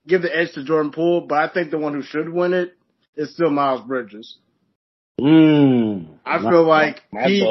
[0.08, 1.22] give the edge to Jordan Poole.
[1.22, 2.74] But I think the one who should win it
[3.16, 4.38] is still Miles Bridges.
[5.20, 6.08] Mm.
[6.26, 7.48] I feel like he.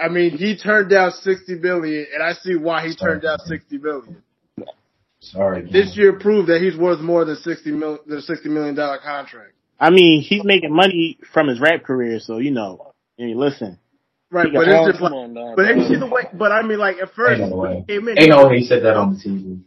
[0.00, 3.76] I mean, he turned down 60 billion, and I see why he turned down 60
[3.78, 4.22] billion.
[5.20, 5.62] Sorry.
[5.62, 5.72] man.
[5.72, 9.52] This year proved that he's worth more than 60 mil, the 60 million dollar contract.
[9.80, 12.92] I mean, he's making money from his rap career, so you know.
[13.18, 13.78] I mean, listen.
[14.34, 15.98] Right, but got- it's just Come like, on but have you bro.
[16.00, 16.22] the way?
[16.32, 17.84] But I mean, like at first Ain't no way.
[17.86, 19.60] he came in, Ain't no way he said that on the TV.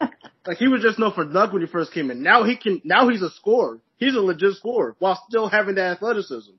[0.46, 2.22] like he was just known for dunk when he first came in.
[2.22, 2.80] Now he can.
[2.82, 3.80] Now he's a scorer.
[3.98, 6.52] He's a legit scorer while still having that athleticism.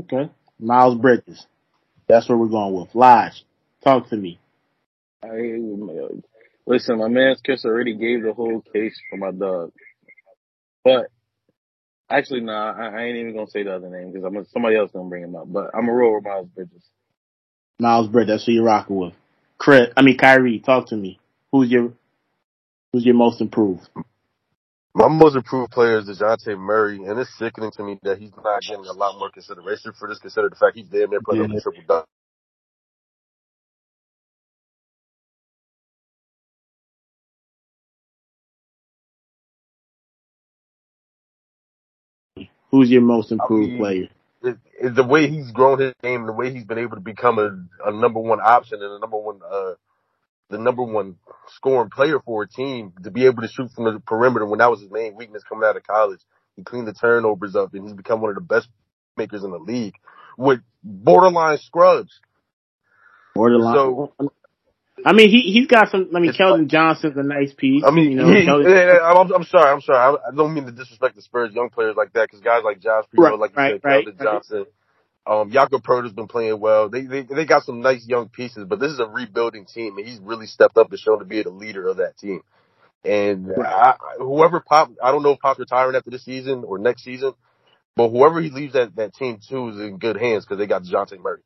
[0.00, 0.30] Okay.
[0.60, 1.44] Miles Bridges.
[2.06, 2.94] That's where we're going with.
[2.94, 3.44] Lodge,
[3.82, 4.38] talk to me.
[5.22, 5.28] I,
[6.64, 9.72] listen, my man's kiss already gave the whole case for my dog.
[10.84, 11.06] But
[12.10, 14.76] actually, no, nah, I, I, ain't even gonna say the other name because I'm somebody
[14.76, 15.44] else gonna bring him up.
[15.46, 16.82] But I'm a roll with Miles Bridges.
[17.78, 19.14] Miles Bridges, that's who you're rocking with.
[19.58, 21.18] Chris, I mean Kyrie, talk to me.
[21.52, 21.92] Who's your
[22.92, 23.88] who's your most improved?
[24.94, 28.62] My most improved player is Dejounte Murray, and it's sickening to me that he's not
[28.62, 31.60] getting a lot more consideration for this, considering the fact he's damn near playing yeah.
[31.60, 32.06] triple double.
[42.70, 44.08] Who's your most improved I mean, player?
[44.42, 47.88] It, the way he's grown his game, the way he's been able to become a,
[47.88, 49.72] a number one option and a number one, uh,
[50.50, 51.16] the number one
[51.48, 54.70] scoring player for a team to be able to shoot from the perimeter when that
[54.70, 56.20] was his main weakness coming out of college.
[56.56, 58.68] He cleaned the turnovers up and he's become one of the best
[59.16, 59.94] makers in the league
[60.36, 62.20] with borderline scrubs.
[63.34, 63.74] Borderline.
[63.74, 64.12] So
[65.04, 66.10] I mean, he he's got some.
[66.14, 67.84] I mean, Keldon Johnson's a nice piece.
[67.86, 69.98] I mean, you know, he, I'm, I'm sorry, I'm sorry.
[69.98, 72.80] I, I, don't mean to disrespect the Spurs young players like that because guys like
[72.80, 74.66] Josh Primo, right, like you right, said, right, Keldon Johnson,
[75.26, 76.88] um, Jakob Poeltl's been playing well.
[76.88, 80.06] They, they they got some nice young pieces, but this is a rebuilding team, and
[80.06, 82.42] he's really stepped up and shown to be the leader of that team.
[83.04, 87.04] And I, whoever Pop, I don't know if Pop's retiring after this season or next
[87.04, 87.34] season,
[87.94, 90.82] but whoever he leaves that that team to is in good hands because they got
[90.82, 91.42] Dejounte Murray.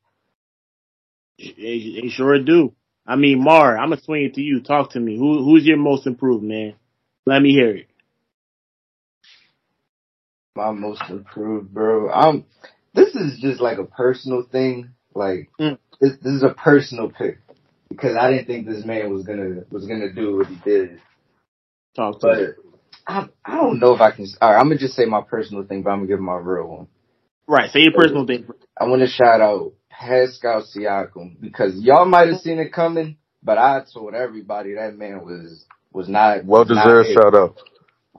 [1.37, 2.73] They, they sure do.
[3.05, 4.61] I mean, Mar, I'm gonna swing it to you.
[4.61, 5.17] Talk to me.
[5.17, 6.75] Who who's your most improved man?
[7.25, 7.87] Let me hear it.
[10.55, 12.09] My most improved, bro.
[12.11, 12.45] I'm.
[12.93, 14.93] This is just like a personal thing.
[15.15, 15.77] Like mm.
[15.99, 17.39] this, this is a personal pick
[17.89, 21.01] because I didn't think this man was gonna was gonna do what he did.
[21.95, 22.45] Talk to but me.
[23.05, 24.27] I I don't know if I can.
[24.41, 26.67] All right, I'm gonna just say my personal thing, but I'm gonna give my real
[26.67, 26.87] one.
[27.47, 27.69] Right.
[27.71, 28.47] Say your personal thing.
[28.79, 33.57] I want to shout out Pascal Siakam because y'all might have seen it coming, but
[33.57, 37.57] I told everybody that man was was not well deserved shout out.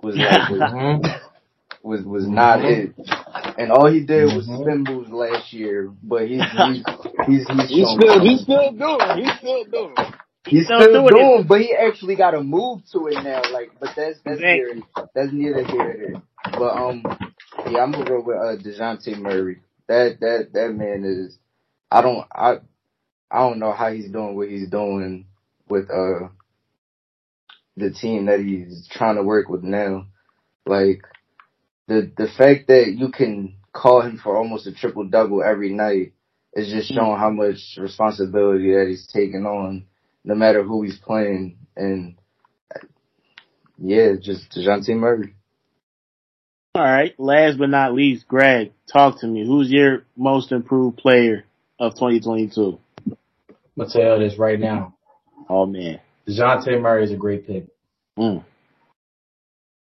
[0.03, 1.21] Was like, was,
[1.83, 3.01] was was not mm-hmm.
[3.01, 4.63] it, and all he did was mm-hmm.
[4.63, 5.93] spin moves last year.
[6.03, 6.85] But he's he's
[7.27, 9.95] he's he's, he's still he's still doing he's still doing.
[10.47, 13.41] He's still, still doing, doing but he actually got to move to it now.
[13.51, 14.83] Like, but that's that's neither
[15.15, 16.23] that's neither here nor there.
[16.53, 17.03] But um,
[17.71, 19.63] yeah, I'm gonna go with uh, Dejounte Murray.
[19.89, 21.39] That that that man is
[21.95, 22.57] I don't I
[23.31, 25.27] I don't know how he's doing what he's doing
[25.69, 26.29] with uh
[27.77, 30.09] the team that he's trying to work with now.
[30.67, 31.03] Like
[31.87, 36.15] the the fact that you can call him for almost a triple double every night
[36.53, 36.99] is just mm-hmm.
[36.99, 39.87] showing how much responsibility that he's taking on,
[40.25, 41.59] no matter who he's playing.
[41.77, 42.17] And
[43.79, 45.35] yeah, just Dejounte Murray.
[46.75, 47.15] All right.
[47.21, 49.47] Last but not least, Greg, talk to me.
[49.47, 51.45] Who's your most improved player
[51.79, 52.79] of 2022?
[53.07, 53.17] I'm
[53.77, 54.95] gonna tell you this right now.
[55.49, 57.67] Oh man, Dejounte Murray is a great pick.
[58.19, 58.45] Mm.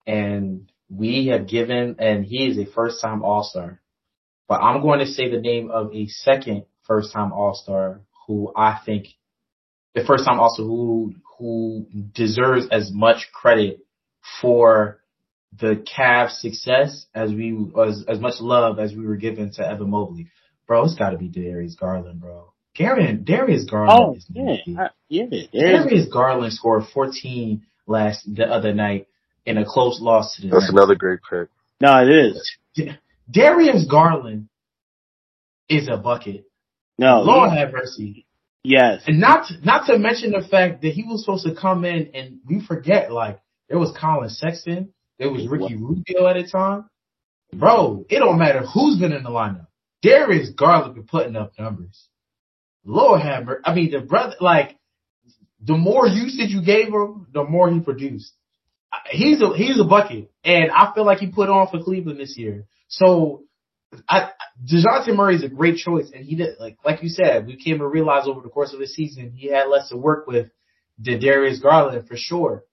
[0.06, 3.82] And we have given, and he is a first time All Star.
[4.48, 8.52] But I'm going to say the name of a second first time All Star who
[8.56, 9.08] I think
[9.96, 13.80] the first time also who who deserves as much credit
[14.42, 15.00] for
[15.60, 19.90] the Cavs success as we as as much love as we were given to Evan
[19.90, 20.28] Mobley.
[20.68, 22.54] Bro, it's got to be Darius Garland, bro.
[22.78, 25.48] Garion, Darius Garland oh, is yeah, yeah.
[25.52, 29.08] Darius Garland scored 14 last the other night
[29.46, 30.48] in a close loss to the.
[30.50, 30.74] That's Nets.
[30.74, 31.50] another great pick.
[31.82, 32.58] No, it is.
[33.30, 34.48] Darius Garland
[35.68, 36.46] is a bucket.
[36.98, 38.26] No, Lord have mercy.
[38.64, 41.84] Yes, and not to, not to mention the fact that he was supposed to come
[41.84, 46.48] in and we forget like there was Collin Sexton, there was Ricky Rubio at the
[46.48, 46.86] time.
[47.54, 49.68] Bro, it don't matter who's been in the lineup.
[50.02, 52.08] Darius Garland been putting up numbers.
[52.84, 54.78] Lord Hammer, I mean the brother, like
[55.64, 58.34] the more usage you gave him, the more he produced.
[59.10, 62.38] He's a he's a bucket, and I feel like he put on for Cleveland this
[62.38, 62.66] year.
[62.88, 63.44] So,
[64.10, 64.32] I
[64.66, 67.78] Dejounte Murray is a great choice, and he did like like you said, we came
[67.78, 70.48] to realize over the course of the season he had less to work with
[71.00, 72.64] than Darius Garland for sure.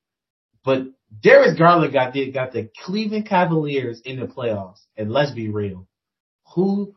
[0.65, 0.87] But
[1.23, 5.87] Darius Garland got the got the Cleveland Cavaliers in the playoffs, and let's be real,
[6.55, 6.95] who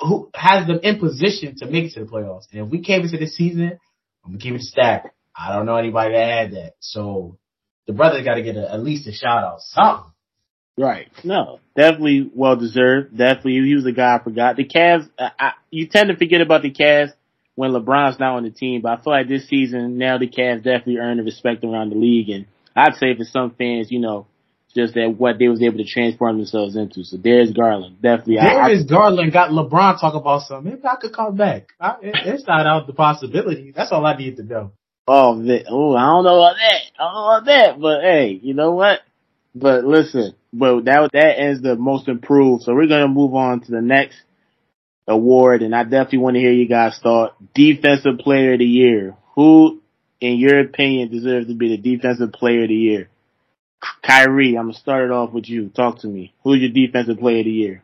[0.00, 2.44] who has them in position to make it to the playoffs.
[2.52, 3.78] And if we came into the season,
[4.24, 5.14] I'm gonna keep it stacked.
[5.36, 6.72] I don't know anybody that had that.
[6.80, 7.38] So
[7.86, 10.12] the brothers got to get a, at least a shout out, something.
[10.76, 11.08] Right.
[11.24, 13.16] No, definitely well deserved.
[13.16, 14.56] Definitely, he was a guy I forgot.
[14.56, 17.10] The Cavs, I, I, you tend to forget about the Cavs
[17.56, 20.62] when LeBron's not on the team, but I feel like this season now the Cavs
[20.62, 24.27] definitely earn the respect around the league, and I'd say for some fans, you know,
[24.74, 27.04] just that what they was able to transform themselves into.
[27.04, 28.36] So Darius Garland, definitely.
[28.36, 30.72] Darius I, Garland got LeBron talk about something.
[30.72, 31.68] Maybe I could come back.
[31.80, 33.72] I, it, it's not out the possibility.
[33.74, 34.72] That's all I need to know.
[35.06, 36.80] Oh, oh, I don't know about that.
[36.98, 39.00] I don't know about that, but hey, you know what?
[39.54, 42.64] But listen, but that that ends the most improved.
[42.64, 44.16] So we're gonna move on to the next
[45.06, 47.34] award, and I definitely want to hear you guys thought.
[47.54, 49.16] Defensive Player of the Year.
[49.34, 49.80] Who,
[50.20, 53.08] in your opinion, deserves to be the Defensive Player of the Year?
[54.02, 55.68] Kyrie, I'm gonna start it off with you.
[55.68, 56.34] Talk to me.
[56.42, 57.82] Who's your Defensive Player of the Year?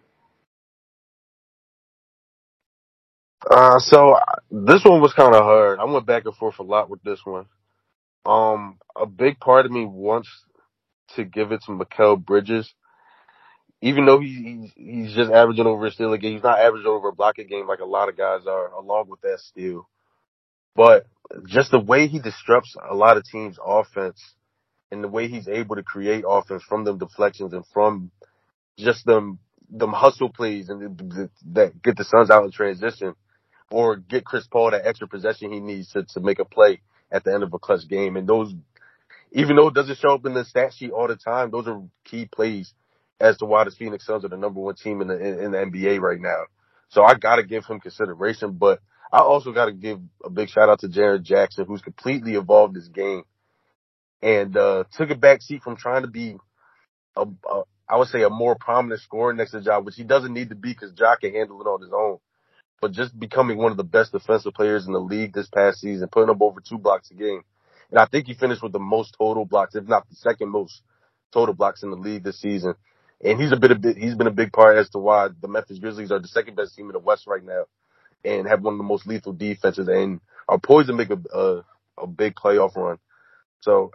[3.49, 4.17] Uh, so
[4.51, 5.79] this one was kind of hard.
[5.79, 7.47] I went back and forth a lot with this one.
[8.25, 10.29] Um, a big part of me wants
[11.17, 12.73] to give it to Mikal Bridges,
[13.83, 16.35] even though he, he's he's just averaging over a steal a game.
[16.35, 19.09] He's not averaging over a block a game like a lot of guys are, along
[19.09, 19.89] with that steal.
[20.75, 21.07] But
[21.47, 24.21] just the way he disrupts a lot of teams' offense
[24.91, 28.11] and the way he's able to create offense from them deflections and from
[28.79, 29.39] just them
[29.71, 33.15] them hustle plays and that get the Suns out in transition
[33.71, 37.25] or get Chris Paul that extra possession he needs to, to make a play at
[37.25, 38.17] the end of a clutch game.
[38.17, 38.55] And those,
[39.33, 41.83] even though it doesn't show up in the stat sheet all the time, those are
[42.05, 42.73] key plays
[43.21, 45.51] as to why the Phoenix Suns are the number one team in the in, in
[45.53, 46.45] the NBA right now.
[46.91, 48.81] So I got to give him consideration, but
[49.13, 52.77] I also got to give a big shout out to Jaren Jackson, who's completely evolved
[52.77, 53.25] his game
[54.25, 56.37] and uh, took a back seat from trying to be
[57.17, 60.35] a, a I would say a more prominent scorer next to Ja, which he doesn't
[60.35, 62.19] need to be because Ja can handle it on his own
[62.81, 66.09] but just becoming one of the best defensive players in the league this past season,
[66.09, 67.43] putting up over two blocks a game.
[67.91, 70.83] And I think he finished with the most total blocks, if not the second most
[71.33, 72.75] total blocks in the league this season.
[73.25, 75.49] And he's a bit, a bit, he's been a big part as to why the
[75.49, 77.65] Memphis Grizzlies are the second best team in the West right now
[78.25, 81.65] and have one of the most lethal defenses and are poised to make a, a,
[82.03, 82.99] a big playoff run.
[83.61, 83.93] So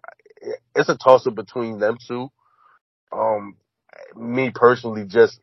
[0.75, 2.29] it's a toss up between them two.
[3.11, 3.55] Um,
[4.15, 5.39] me personally, just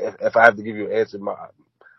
[0.00, 1.34] if, if I have to give you an answer, my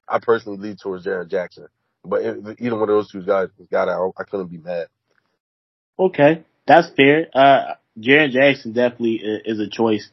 [0.07, 1.67] I personally lead towards Jaren Jackson.
[2.03, 4.87] But if either one of those two guys got out, I couldn't be mad.
[5.97, 7.27] Okay, that's fair.
[7.33, 10.09] Uh, Jaren Jackson definitely is a choice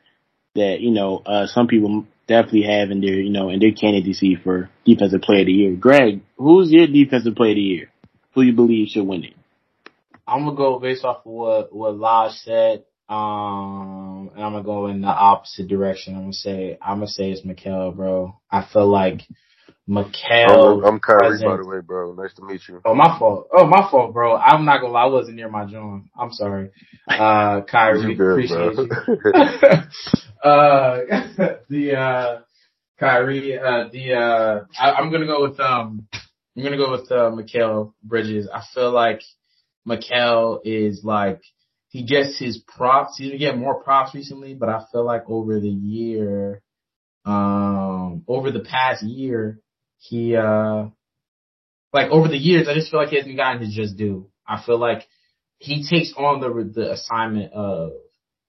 [0.55, 4.37] that you know uh, some people definitely have in their you know in their candidacy
[4.37, 5.75] for defensive player of the year.
[5.75, 7.91] Greg, who's your defensive player of the year?
[8.35, 9.35] Who you believe should win it?
[10.29, 12.85] I'm gonna go based off of what what Laj said.
[13.09, 16.15] Um, and I'm gonna go in the opposite direction.
[16.15, 18.39] I'm gonna say I'm gonna say it's Mikal, bro.
[18.51, 19.23] I feel like
[19.89, 20.79] Mikal.
[20.79, 22.13] I'm, I'm Kyrie, by the way, bro.
[22.13, 22.83] Nice to meet you.
[22.85, 23.49] Oh, my fault.
[23.53, 24.37] Oh, my fault, bro.
[24.37, 25.05] I'm not gonna lie.
[25.05, 26.11] I wasn't near my John.
[26.19, 26.71] I'm sorry.
[27.09, 28.85] Uh, Kyrie, good, appreciate bro.
[28.85, 28.91] you.
[30.45, 31.01] uh,
[31.71, 32.41] the, uh,
[33.01, 36.07] Kyrie, uh, the, uh, I, am gonna go with, um,
[36.55, 38.49] I'm gonna go with, uh, Bridges.
[38.53, 39.23] I feel like
[39.89, 41.41] Mikal is like,
[41.89, 43.17] he gets his props.
[43.17, 46.63] He's been getting more props recently, but I feel like over the year,
[47.25, 49.61] um, over the past year,
[49.99, 50.87] he uh
[51.93, 54.31] like over the years, I just feel like he hasn't gotten his just due.
[54.47, 55.07] I feel like
[55.59, 57.93] he takes on the the assignment of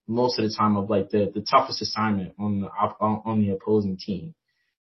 [0.07, 3.51] most of the time of like the the toughest assignment on the on, on the
[3.51, 4.35] opposing team.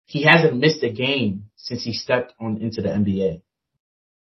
[0.04, 3.42] He hasn't missed a game since he stepped on into the NBA.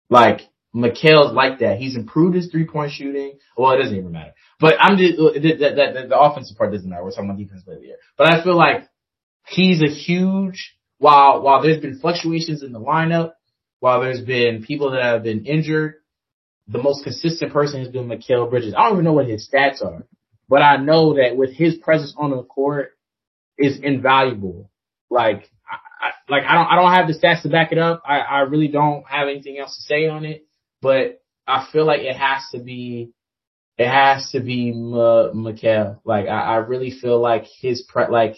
[0.10, 0.42] Like
[0.76, 1.80] Mikal's like that.
[1.80, 3.40] He's improved his three point shooting.
[3.58, 4.34] Well, it doesn't even matter.
[4.60, 7.04] But I'm just the, the, offensive part doesn't matter.
[7.04, 7.98] We're talking about defense year.
[8.18, 8.88] But I feel like
[9.48, 13.32] he's a huge while while there's been fluctuations in the lineup,
[13.80, 15.96] while there's been people that have been injured,
[16.68, 18.76] the most consistent person has been Mikal Bridges.
[18.78, 20.06] I don't even know what his stats are,
[20.48, 22.92] but I know that with his presence on the court
[23.58, 24.70] is invaluable.
[25.10, 25.50] Like,
[26.02, 28.04] I, like I don't I don't have the stats to back it up.
[28.06, 30.46] I, I really don't have anything else to say on it,
[30.82, 33.12] but I feel like it has to be
[33.78, 36.00] it has to be M- Mikal.
[36.04, 38.36] Like I, I really feel like his pre like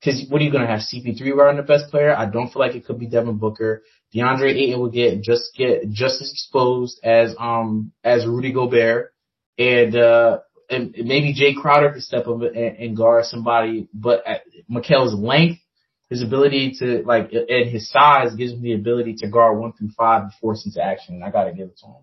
[0.00, 2.14] because what are you going to have CP3 running the best player?
[2.14, 3.82] I don't feel like it could be Devin Booker.
[4.14, 9.12] DeAndre Ayton will get just get just as exposed as um as Rudy Gobert,
[9.58, 10.38] and uh
[10.70, 13.88] and maybe Jae Crowder could step up and, and guard somebody.
[13.92, 15.60] But at Mikal's length,
[16.14, 19.90] his ability to like and his size gives him the ability to guard one through
[19.96, 21.16] five and force into action.
[21.16, 22.02] And I got to give it to him.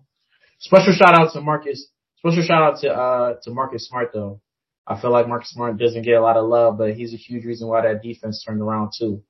[0.58, 1.88] Special shout out to Marcus.
[2.18, 4.42] Special shout out to uh to Marcus Smart though.
[4.86, 7.46] I feel like Marcus Smart doesn't get a lot of love, but he's a huge
[7.46, 9.22] reason why that defense turned around too.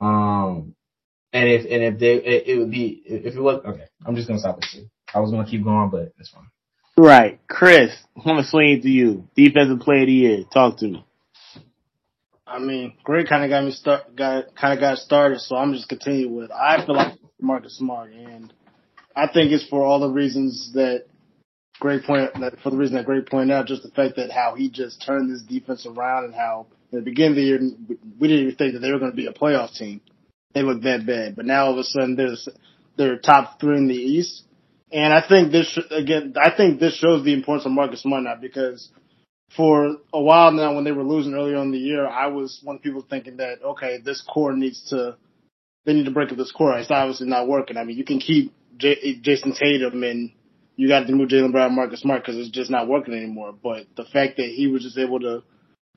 [0.00, 0.74] Um,
[1.34, 4.28] and if and if they it, it would be if it was okay, I'm just
[4.28, 4.86] gonna stop it too.
[5.14, 6.48] I was gonna keep going, but it's fine.
[6.96, 9.28] Right, Chris, I'm gonna swing it to you.
[9.36, 10.44] Defensive player of the year.
[10.50, 11.04] Talk to me.
[12.52, 15.72] I mean, Greg kind of got me start, got kind of got started, so I'm
[15.72, 16.50] just continuing with.
[16.50, 18.52] I feel like Marcus Smart, and
[19.16, 21.06] I think it's for all the reasons that
[21.80, 24.54] great point that for the reason that Greg pointed out, just the fact that how
[24.54, 27.60] he just turned this defense around and how at the beginning of the year
[28.20, 30.02] we didn't even think that they were going to be a playoff team.
[30.52, 32.36] They looked that bad, but now all of a sudden they're
[32.98, 34.44] they're top three in the East,
[34.92, 38.34] and I think this again I think this shows the importance of Marcus Smart now
[38.38, 38.90] because
[39.56, 42.76] for a while now, when they were losing earlier in the year, I was one
[42.76, 45.16] of people thinking that okay, this core needs to
[45.84, 46.78] they need to break up this core.
[46.78, 47.76] It's obviously not working.
[47.76, 50.30] I mean, you can keep J- Jayson Tatum and
[50.76, 53.52] you got to move Jaylen Brown, Marcus Smart because it's just not working anymore.
[53.52, 55.42] But the fact that he was just able to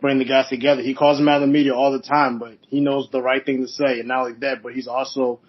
[0.01, 2.57] bring the guys together, he calls them out in the media all the time, but
[2.67, 3.99] he knows the right thing to say.
[3.99, 5.39] And not only that, but he's also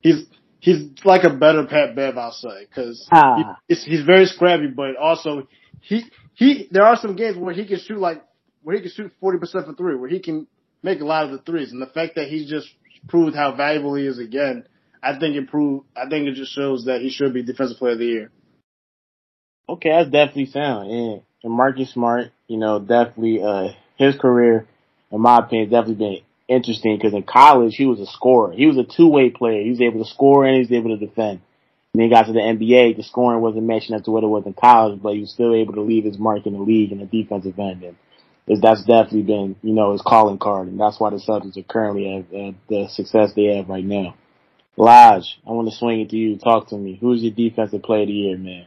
[0.00, 0.24] he's
[0.60, 3.56] he's like a better Pat Bev, I'll say, because Ah.
[3.68, 5.48] he, he's very scrappy, but also
[5.80, 6.04] he
[6.40, 6.68] he.
[6.70, 8.24] There are some games where he can shoot like
[8.62, 10.46] where he can shoot forty percent for three, where he can
[10.82, 12.66] make a lot of the threes, and the fact that he's just
[13.08, 14.66] proved how valuable he is again,
[15.02, 15.84] I think it proved.
[15.94, 18.30] I think it just shows that he should be defensive player of the year.
[19.68, 20.90] Okay, that's definitely sound.
[20.90, 24.66] And, and Marcus Smart, you know, definitely, uh, his career,
[25.12, 28.52] in my opinion, definitely been interesting because in college, he was a scorer.
[28.52, 29.62] He was a two-way player.
[29.62, 31.42] He was able to score and he was able to defend.
[31.94, 34.46] Then he got to the NBA, the scoring wasn't matching up to what it was
[34.46, 36.98] in college, but he was still able to leave his mark in the league in
[36.98, 37.82] the defensive end.
[37.82, 37.96] And
[38.46, 40.68] it's- that's definitely been, you know, his calling card.
[40.68, 44.14] And that's why the Celtics are currently at, at the success they have right now.
[44.76, 46.36] Lodge, I want to swing it to you.
[46.38, 46.96] Talk to me.
[47.00, 48.66] Who's your defensive player of the year, man?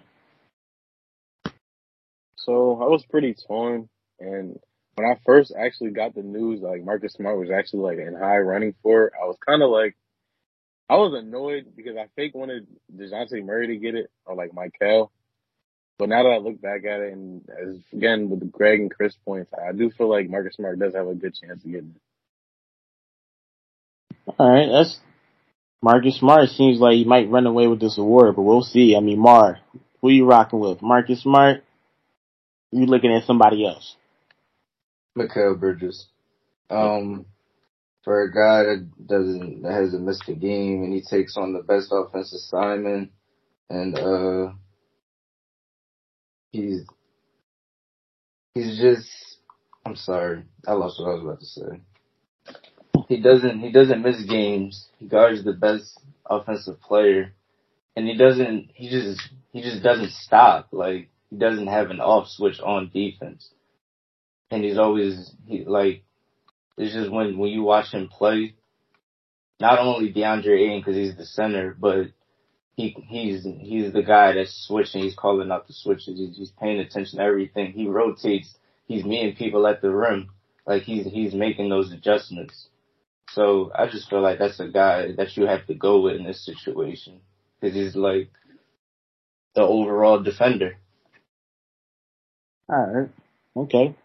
[2.36, 3.88] So I was pretty torn,
[4.20, 4.60] and
[4.96, 8.40] when I first actually got the news, like Marcus Smart was actually like in high
[8.40, 9.96] running for it, I was kind of like,
[10.90, 15.12] I was annoyed because I fake wanted Dejounte Murray to get it or like Michael.
[15.98, 18.94] But now that I look back at it, and as again with the Greg and
[18.94, 21.96] Chris points, I do feel like Marcus Smart does have a good chance of getting
[21.96, 22.02] it.
[24.40, 25.00] All right, that's
[25.82, 26.50] Marcus Smart.
[26.50, 28.96] Seems like he might run away with this award, but we'll see.
[28.96, 29.60] I mean, Mar,
[30.02, 30.82] who you rocking with?
[30.82, 31.64] Marcus Smart?
[32.72, 33.96] You looking at somebody else?
[35.18, 36.08] Mikal Bridges.
[36.70, 37.26] Um,
[38.04, 41.62] for a guy that doesn't that hasn't missed a game and he takes on the
[41.62, 43.12] best offensive assignment
[43.70, 44.52] and uh
[46.52, 46.86] he's
[48.54, 49.10] he's just
[49.86, 51.82] I'm sorry, I lost what I was about to say.
[53.10, 54.88] He doesn't he doesn't miss games.
[54.98, 57.34] He guards the best offensive player
[57.96, 60.68] and he doesn't he just he just doesn't stop.
[60.72, 63.50] Like he doesn't have an off switch on defense.
[64.52, 66.04] And he's always he like
[66.78, 68.56] it's just when when you watch him play,
[69.60, 72.08] not only DeAndre Ayton because he's the center, but
[72.76, 75.04] he he's he's the guy that's switching.
[75.04, 76.18] He's calling out the switches.
[76.18, 77.72] He's, he's paying attention to everything.
[77.72, 78.56] He rotates.
[78.86, 80.30] He's meeting people at the rim.
[80.66, 82.68] Like he's he's making those adjustments.
[83.32, 86.24] So I just feel like that's a guy that you have to go with in
[86.24, 87.22] this situation
[87.60, 88.30] because he's like
[89.56, 90.78] the overall defender.
[92.70, 93.10] All right,
[93.58, 93.96] okay.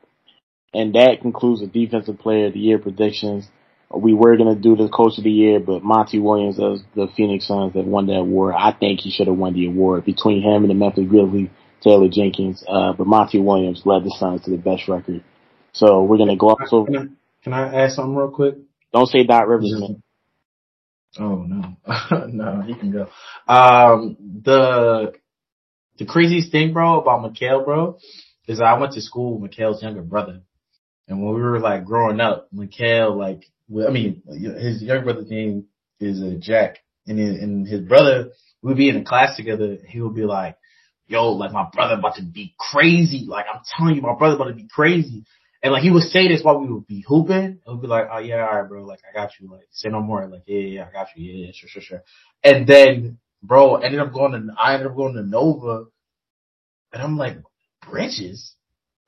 [0.75, 3.49] And that concludes the defensive player of the year predictions.
[3.91, 7.47] We were gonna do the coach of the year, but Monty Williams of the Phoenix
[7.47, 8.55] Suns that won that award.
[8.57, 11.49] I think he should have won the award between him and the Memphis Grizzlies,
[11.81, 12.63] Taylor Jenkins.
[12.69, 15.25] Uh, but Monty Williams led the Suns to the best record.
[15.73, 16.69] So we're gonna go off.
[16.69, 17.07] So Can I,
[17.43, 18.57] can I ask something real quick?
[18.93, 20.03] don't say Doc Rivers, man.
[21.19, 21.77] Oh no,
[22.29, 23.09] no, he can go.
[23.53, 25.15] Um, the
[25.99, 27.99] the craziest thing, bro, about Mikal, bro,
[28.47, 30.43] is I went to school with Mikal's younger brother,
[31.09, 33.45] and when we were like growing up, Mikal, like,
[33.87, 35.65] I mean, his younger brother's name
[36.01, 38.31] is uh, Jack, and his, and his brother,
[38.63, 39.79] we'd be in a class together.
[39.87, 40.57] He would be like,
[41.07, 43.25] "Yo, like my brother about to be crazy.
[43.27, 45.25] Like I'm telling you, my brother about to be crazy."
[45.63, 47.35] And like he would say this while we would be hooping.
[47.35, 48.85] And we'd be like, oh yeah, all right, bro.
[48.85, 49.51] Like I got you.
[49.51, 50.27] Like say no more.
[50.29, 51.31] Like yeah, yeah, I got you.
[51.31, 52.03] Yeah, yeah, sure, sure, sure.
[52.45, 55.87] And then, bro, ended up going to, I ended up going to Nova.
[56.93, 57.39] And I'm like,
[57.91, 58.55] Bridges?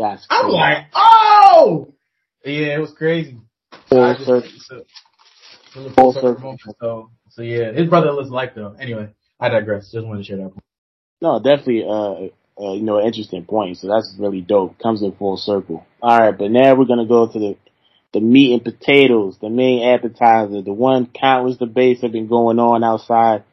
[0.00, 1.92] That's I'm like, oh!
[2.44, 3.38] Yeah, it was crazy.
[3.90, 4.48] Full just- circle.
[4.54, 6.60] it's a- it's a Full full circle moment.
[6.80, 8.74] So, so yeah, his brother was like though.
[8.80, 9.92] Anyway, I digress.
[9.92, 10.50] Just wanted to share that.
[10.50, 10.64] Point.
[11.20, 13.76] No, definitely, uh, uh, you know, interesting point.
[13.76, 14.78] So that's really dope.
[14.80, 15.86] Comes in full circle.
[16.03, 17.57] All right, but now we're gonna go to the
[18.12, 22.82] the meat and potatoes, the main appetizer, the one countless debates have been going on
[22.82, 23.44] outside,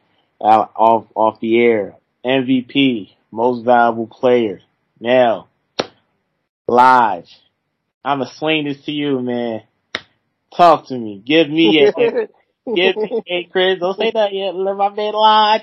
[0.43, 1.95] out off off the air.
[2.25, 4.61] MVP, most valuable player.
[4.99, 5.49] Now,
[6.67, 7.25] live.
[8.03, 9.63] I'ma swing this to you, man.
[10.55, 11.21] Talk to me.
[11.25, 11.91] Give me a
[12.75, 14.55] give me hey Chris, don't say that yet.
[14.55, 15.61] Let my man live.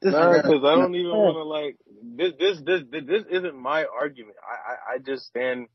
[0.00, 1.76] This No, because I don't even want to like
[2.16, 2.32] this.
[2.38, 4.36] This this this isn't my argument.
[4.42, 5.68] I, I I just stand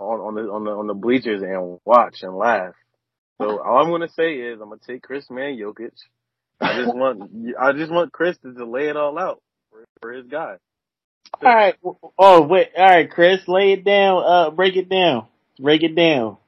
[0.00, 2.74] on on the on the on the bleachers and watch and laugh.
[3.40, 5.92] So all I'm gonna say is I'm gonna take Chris Man Jokic.
[6.60, 10.26] I just want I just want Chris to lay it all out for, for his
[10.26, 10.56] guy.
[11.34, 11.74] All right.
[12.18, 12.68] Oh wait.
[12.76, 14.22] All right, Chris, lay it down.
[14.24, 15.26] Uh, break it down.
[15.58, 16.38] Break it down.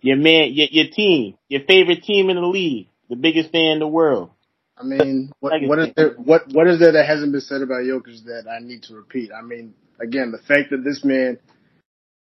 [0.00, 3.78] Your man, your your team, your favorite team in the league, the biggest fan in
[3.78, 4.30] the world.
[4.76, 6.10] I mean, what, what is there?
[6.10, 9.30] What what is there that hasn't been said about Jokic that I need to repeat?
[9.32, 11.38] I mean, again, the fact that this man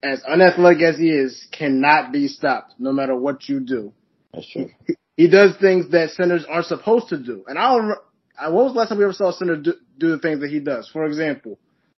[0.03, 3.93] as unathletic as he is, cannot be stopped no matter what you do.
[4.33, 4.71] That's true.
[5.17, 7.45] He does things that centers aren't supposed to do.
[7.47, 7.99] And I don't,
[8.39, 10.41] I, when was the last time we ever saw a center do, do the things
[10.41, 10.89] that he does?
[10.93, 11.59] For example,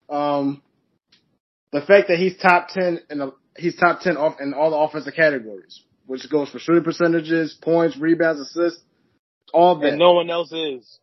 [0.10, 0.62] um,
[1.72, 4.78] the fact that he's top 10 in the, he's top 10 off in all the
[4.78, 8.82] offensive categories, which goes for shooting percentages, points, rebounds, assists,
[9.54, 9.90] all that.
[9.90, 11.00] And no one else is.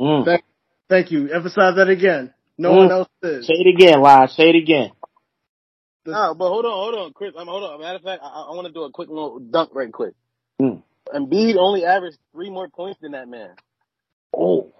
[0.00, 0.24] Mm.
[0.24, 0.44] Thank,
[0.88, 1.28] thank you.
[1.32, 2.32] Emphasize that again.
[2.56, 2.76] No Mm.
[2.76, 3.46] one else is.
[3.46, 4.30] Say it again, live.
[4.30, 4.90] Say it again.
[6.04, 7.32] The- No, but hold on, hold on, Chris.
[7.38, 7.80] I'm hold on.
[7.80, 10.14] Matter of fact, I, I want to do a quick little dunk right quick.
[10.60, 10.82] Mm.
[11.14, 13.50] Embiid only averaged three more points than that man.
[14.36, 14.72] Oh.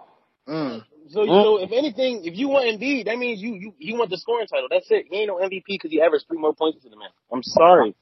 [0.47, 0.83] Mm.
[1.09, 1.43] So, Mm.
[1.43, 4.47] so if anything, if you want Embiid, that means you you you want the scoring
[4.47, 4.67] title.
[4.69, 5.05] That's it.
[5.09, 7.09] He ain't no MVP because he averaged three more points than the man.
[7.31, 7.95] I'm sorry.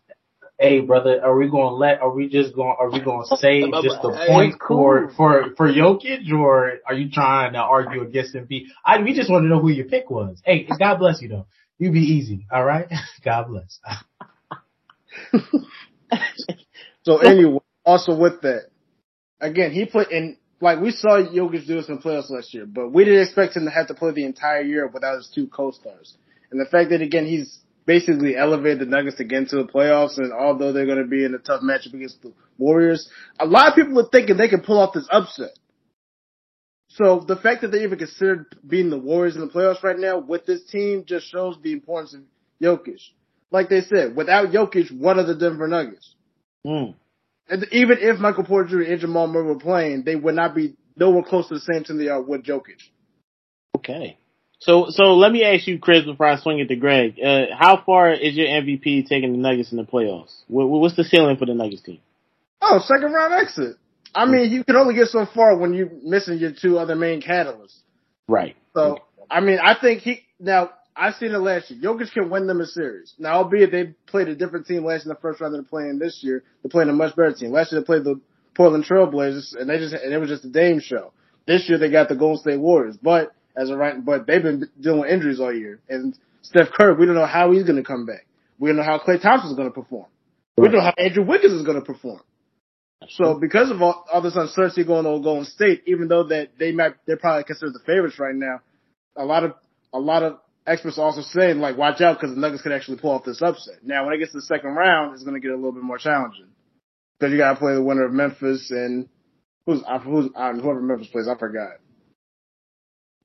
[0.60, 2.02] Hey, brother, are we going to let?
[2.02, 2.76] Are we just going?
[2.76, 4.78] to Are we going to say But- just the but, point cool.
[4.78, 8.66] for for for Jokic, or are you trying to argue against Embiid?
[8.86, 10.41] I we just want to know who your pick was.
[10.43, 11.48] Hey, God bless you though.
[11.80, 12.88] You be easy, all right?
[13.24, 13.80] God bless.
[17.04, 18.64] So anyway, also with that,
[19.39, 22.66] again, he put in, like we saw Jokic do this in the playoffs last year,
[22.66, 25.47] but we didn't expect him to have to play the entire year without his two
[25.47, 26.18] co-stars.
[26.51, 30.18] And the fact that again, he's basically elevated the Nuggets to get into the playoffs,
[30.18, 33.70] and although they're going to be in a tough matchup against the Warriors, a lot
[33.70, 35.58] of people are thinking they can pull off this upset.
[36.89, 40.20] So the fact that they even considered beating the Warriors in the playoffs right now
[40.20, 42.22] with this team just shows the importance of
[42.62, 43.01] Jokic.
[43.51, 46.16] Like they said, without Jokic, what are the Denver Nuggets?
[46.66, 46.95] Mm.
[47.50, 48.91] And even if Michael Porter Jr.
[48.91, 51.98] and Jamal Murray were playing, they would not be nowhere close to the same team
[51.98, 52.82] they are with Jokic.
[53.78, 54.18] Okay.
[54.60, 57.20] So, so let me ask you, Chris, before I swing it to Greg.
[57.24, 60.36] Uh, how far is your MVP taking the Nuggets in the playoffs?
[60.48, 62.00] What, what's the ceiling for the Nuggets team?
[62.62, 63.78] Oh, second round exit.
[64.16, 67.22] I mean, you can only get so far when you're missing your two other main
[67.22, 67.78] catalysts.
[68.28, 68.56] Right.
[68.74, 71.80] So, I mean, I think he, now, I've seen it last year.
[71.82, 73.14] Jokic can win them a series.
[73.20, 76.00] Now, albeit they played a different team last in the first round than they're playing
[76.00, 76.43] this year.
[76.62, 77.52] They're playing a much better team.
[77.52, 78.20] Last year they played the
[78.56, 81.14] Portland Trailblazers and they just, and it was just a Dame show.
[81.45, 84.70] This year they got the Golden State Warriors, but as a right, but they've been
[84.80, 85.80] dealing with injuries all year.
[85.88, 88.26] And Steph Curry, we don't know how he's going to come back.
[88.60, 90.08] We don't know how Klay Thompson is going to perform.
[90.58, 92.22] We don't know how Andrew Wiggins is going to perform.
[93.10, 96.72] So because of all, all this uncertainty going on Golden State, even though that they
[96.72, 98.62] might they're probably considered the favorites right now,
[99.16, 99.54] a lot of
[99.93, 102.97] a lot of experts are also saying like watch out because the Nuggets could actually
[102.97, 103.84] pull off this upset.
[103.84, 105.84] Now when it gets to the second round, it's going to get a little bit
[105.84, 106.47] more challenging
[107.20, 109.09] because you got to play the winner of Memphis and
[109.65, 111.72] who's who's whoever Memphis plays, I forgot.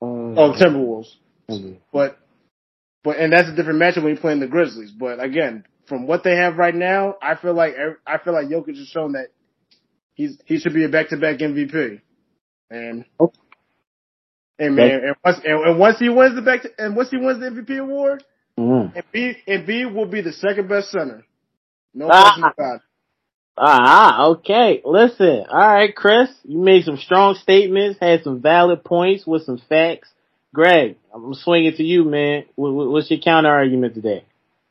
[0.00, 1.14] Um, Oh, Timberwolves.
[1.50, 1.78] mhm.
[1.92, 2.18] But
[3.04, 4.90] but and that's a different matchup when you're playing the Grizzlies.
[4.92, 7.74] But again, from what they have right now, I feel like
[8.06, 9.28] I feel like Jokic has shown that
[10.14, 12.00] he's he should be a back to back MVP.
[12.70, 13.38] And Okay.
[14.62, 17.16] And man, and once and, and once he wins the back to, and once he
[17.16, 18.24] wins the MVP award,
[18.58, 18.92] Mhm.
[18.94, 21.24] Embiid Embiid will be the second best center.
[21.94, 22.22] No Ah.
[22.22, 22.82] question about it.
[23.56, 24.80] Ah, okay.
[24.84, 25.44] Listen.
[25.50, 30.08] All right, Chris, you made some strong statements, had some valid points with some facts.
[30.54, 32.44] Greg, I'm swinging to you, man.
[32.56, 34.24] What- what- What's your counter argument today?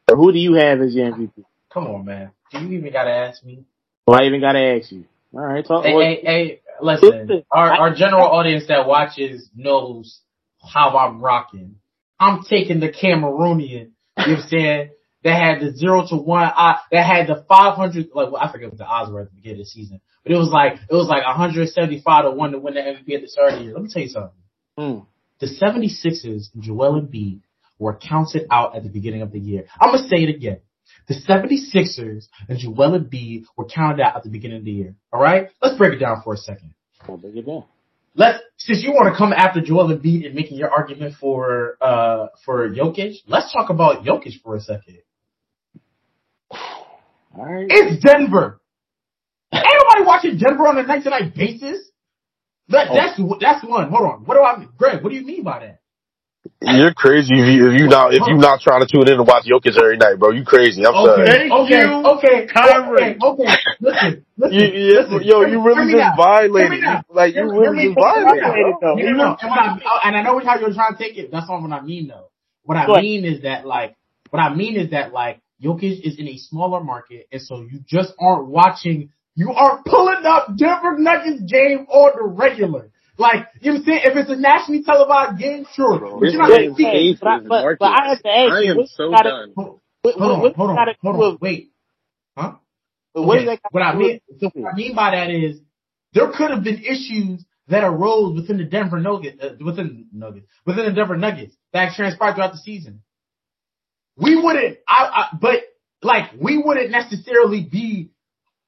[0.10, 1.44] Or who do you have as your MVP?
[1.70, 2.32] Come on, man.
[2.52, 3.64] Do you even gotta ask me?
[4.06, 5.06] Well, I even got to ask you.
[5.34, 5.86] All right, talk.
[5.86, 7.44] Hey, what- hey, hey, listen.
[7.52, 10.22] Our our general audience that watches knows
[10.62, 11.76] how I'm rocking.
[12.20, 13.92] I'm taking the Cameroonian.
[14.18, 14.90] You know what I'm saying?
[15.24, 16.44] That had the zero to one.
[16.44, 18.10] I that had the 500.
[18.14, 20.32] Like well, I forget what the odds were at the beginning of the season, but
[20.32, 23.28] it was like it was like 175 to one to win the MVP at the
[23.28, 23.74] start of the year.
[23.74, 24.32] Let me tell you something.
[24.78, 25.06] Mm.
[25.40, 27.42] The 76ers and Joel Embiid
[27.80, 29.66] were counted out at the beginning of the year.
[29.80, 30.60] I'm gonna say it again.
[31.08, 34.96] The 76ers and Joel Embiid were counted out at the beginning of the year.
[35.12, 35.50] All right?
[35.62, 36.74] Let's break it down for a second.
[37.08, 37.66] Well, break it down.
[38.14, 42.28] Let's since you want to come after Joel Embiid and making your argument for uh
[42.44, 45.00] for Jokic, let's talk about Jokic for a second.
[46.52, 47.68] All right.
[47.70, 48.60] It's Denver.
[49.54, 51.90] Ain't nobody watching Denver on a night to night basis.
[52.70, 53.90] That, that's that's one.
[53.90, 54.26] Hold on.
[54.26, 54.70] What do I, mean?
[54.78, 55.04] Greg?
[55.04, 55.81] What do you mean by that?
[56.64, 59.28] You're crazy if you if you not if you not trying to tune in and
[59.28, 60.30] watch Jokic every night, bro.
[60.30, 60.86] You crazy.
[60.86, 61.24] I'm sorry.
[61.24, 63.18] Okay, Thank okay, you, okay, Kyrie.
[63.18, 63.54] okay, okay.
[63.80, 65.22] Listen, listen, You, you, listen.
[65.24, 66.16] yo, you really just now.
[66.16, 66.72] violated.
[66.74, 67.04] Hear me now.
[67.10, 68.44] You- Like you really just violated.
[68.44, 71.32] And, I, and I know how you're trying to take it.
[71.32, 72.30] That's not what I mean, though.
[72.64, 73.96] What I Go mean is that, like,
[74.30, 77.80] what I mean is that, like, Jokic is in a smaller market, and so you
[77.88, 79.10] just aren't watching.
[79.34, 82.90] You aren't pulling up Denver Nuggets game on the regular.
[83.22, 84.02] Like, you know what I'm saying?
[84.06, 86.00] If it's a nationally televised game, sure.
[86.00, 87.20] Bro, but you're not man's gonna see it.
[87.22, 89.30] But I- is but- but I have to ask I you, am what's so gotta-
[89.30, 89.54] done.
[89.56, 91.38] Hold What, hold on, hold on, hold on.
[91.40, 91.72] Wait.
[92.36, 92.56] Huh?
[93.14, 93.46] what Okay.
[93.46, 95.62] does that got What I mean, with- what I mean by that is
[96.14, 100.86] there could have been issues that arose within the Denver Nuggets, uh, within Nuggets, within
[100.86, 103.02] the Denver Nuggets that transpired throughout the season.
[104.18, 105.62] we wouldn't, I, I, but
[106.02, 108.12] like, we wouldn't necessarily be,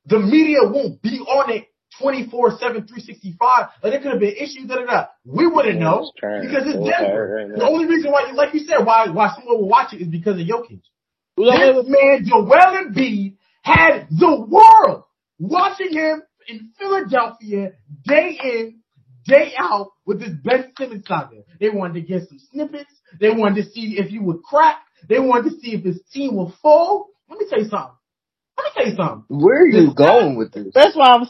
[0.05, 1.65] the media won't be on it
[1.99, 3.67] 24 7, 365.
[3.83, 5.05] Like, there could have been issues, da da da.
[5.25, 7.35] We wouldn't Yeah, know because it's Denver.
[7.35, 10.01] right the only reason why, you, like you said, why, why someone will watch it
[10.01, 10.81] is because of Jokic.
[11.37, 11.85] Who that This was?
[11.87, 15.03] man, Joel Embiid, had the world
[15.39, 17.73] watching him in Philadelphia
[18.05, 18.79] day in,
[19.25, 21.43] day out with this Ben Simmons saga.
[21.59, 22.91] They wanted to get some snippets.
[23.19, 24.79] They wanted to see if he would crack.
[25.09, 27.07] They wanted to see if his team would fall.
[27.29, 27.95] Let me tell you something.
[28.57, 29.25] Let me tell you something.
[29.29, 30.73] Where are you going with this?
[30.73, 31.25] That's why I'm.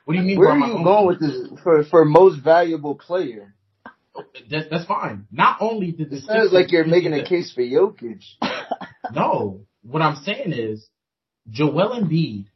[0.00, 0.38] S- What do you mean?
[0.38, 3.54] Where where are am I you going with this for for most valuable player?
[4.50, 5.26] That's, that's fine.
[5.30, 8.22] Not only did the It sounds like you're making a case for Jokic.
[9.12, 10.88] No, what I'm saying is
[11.50, 12.46] Joel Embiid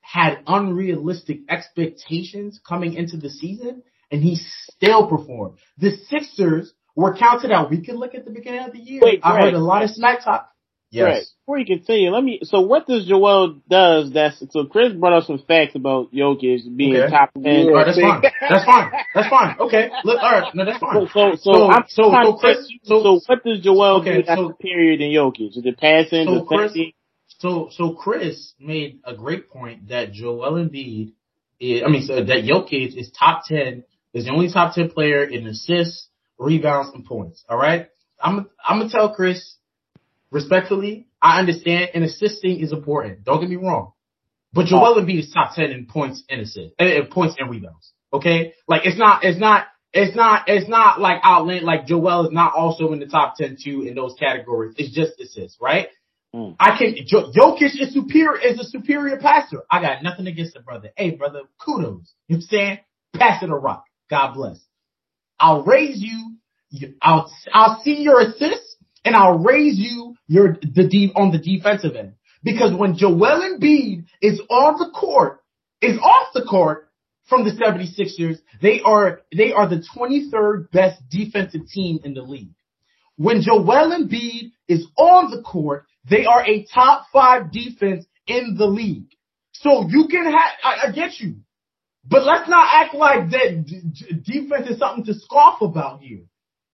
[0.00, 5.58] had unrealistic expectations coming into the season and he still performed.
[5.78, 7.70] The Sixers were counted out.
[7.70, 9.00] We can look at the beginning of the year.
[9.04, 9.44] Wait, I Greg.
[9.44, 10.50] heard a lot of smack talk.
[10.92, 11.22] Right.
[11.46, 12.40] Before you continue, let me.
[12.42, 14.12] So what does Joel does?
[14.12, 14.64] That's so.
[14.66, 17.10] Chris brought up some facts about Jokic being Okay.
[17.10, 17.68] top ten.
[17.68, 18.22] All right, that's fine.
[18.48, 18.90] That's fine.
[19.14, 19.56] That's fine.
[19.60, 19.90] Okay.
[20.04, 20.54] Look, all right.
[20.54, 21.06] No, that's So, fine.
[21.06, 24.48] so, so, So- I'm so- so Chris- so- so what does Joel okay, do so-
[24.48, 25.56] superior than Jokic?
[25.56, 26.76] Is it passing, So Chris-
[27.38, 31.12] So, so Chris made a great point that Joel Embiid
[31.60, 35.22] is, I mean, so that Jokic is top 10, is the only top 10 player
[35.24, 37.44] in assists, rebounds, and points.
[37.48, 37.86] All right.
[38.22, 39.56] I'm, I'm to tell Chris
[40.30, 43.24] respectfully, I understand and assisting is important.
[43.24, 43.92] Don't get me wrong.
[44.52, 47.92] But Joel Embiid is top 10 in points and assists, uh, in points and rebounds.
[48.12, 48.54] Okay.
[48.66, 52.54] Like it's not, it's not, it's not, it's not like outland, like Joel is not
[52.54, 54.74] also in the top 10 too in those categories.
[54.76, 55.88] It's just assists, right?
[56.34, 56.56] Mm.
[56.58, 59.62] I can, Jo- Jokic is superior, is a superior passer.
[59.70, 60.90] I got nothing against the brother.
[60.96, 61.82] Hey brother, kudos.
[61.82, 62.78] You know what I'm saying?
[63.16, 63.84] Pass it a rock.
[64.08, 64.58] God bless.
[65.38, 66.36] I'll raise you,
[66.70, 68.69] you- I'll, I'll see your assists
[69.04, 72.14] and I'll raise you your, the deep on the defensive end.
[72.42, 75.40] Because when Joel Embiid is on the court,
[75.80, 76.88] is off the court
[77.28, 82.54] from the 76ers, they are, they are the 23rd best defensive team in the league.
[83.16, 88.66] When Joel Embiid is on the court, they are a top five defense in the
[88.66, 89.10] league.
[89.52, 91.36] So you can have, I, I get you.
[92.08, 96.22] But let's not act like that d- d- defense is something to scoff about here.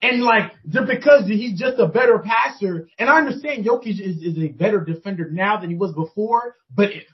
[0.03, 4.39] And like, just because he's just a better passer, and I understand Jokic is, is
[4.39, 7.05] a better defender now than he was before, but it,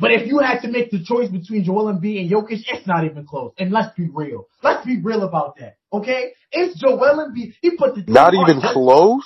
[0.00, 3.04] but if you had to make the choice between Joel Embiid and Jokic, it's not
[3.04, 3.52] even close.
[3.58, 4.46] And let's be real.
[4.62, 5.76] Let's be real about that.
[5.92, 6.32] Okay?
[6.52, 6.98] It's Joel
[7.30, 7.54] Embiid.
[7.62, 9.24] He put the Not even close.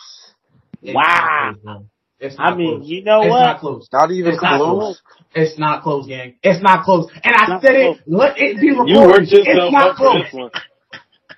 [0.83, 1.05] It's Wow.
[1.45, 1.87] not close.
[2.21, 2.89] It's not I mean, close.
[2.89, 3.41] you know it's what?
[3.41, 3.89] not close.
[3.93, 4.79] Not even It's not close.
[4.79, 5.03] close.
[5.35, 6.37] It's not close, gang.
[6.43, 7.11] It's not close.
[7.25, 7.99] And I Not said it.
[8.07, 8.89] Let it be recorded.
[8.91, 10.23] You worked it's not close.
[10.25, 10.51] this one.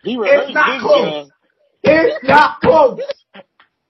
[0.03, 1.31] He rehearsed It's not this, close.
[1.85, 1.95] John.
[2.07, 3.01] It's not close.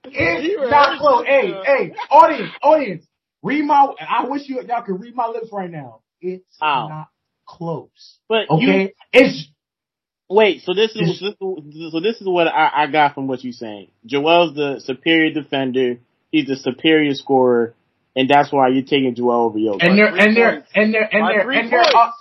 [0.05, 1.25] It's not close.
[1.27, 3.07] Hey, hey, audience, audience.
[3.43, 3.89] Read my.
[4.01, 6.01] I wish you y'all could read my lips right now.
[6.21, 6.89] It's Ow.
[6.89, 7.09] not
[7.47, 8.19] close.
[8.29, 8.93] But you Okay.
[9.13, 9.49] It's
[10.29, 10.63] wait.
[10.63, 13.45] So this is It's- this, is- so this is what I, I got from what
[13.45, 13.89] you're saying.
[14.07, 15.99] Joel's the superior defender.
[16.33, 17.75] He's the superior scorer,
[18.17, 19.87] and that's why you're taking Joel over Jokic.
[19.87, 20.71] and they're three and they're points.
[20.75, 21.95] and they're and By they're and they're points.
[21.95, 22.15] up.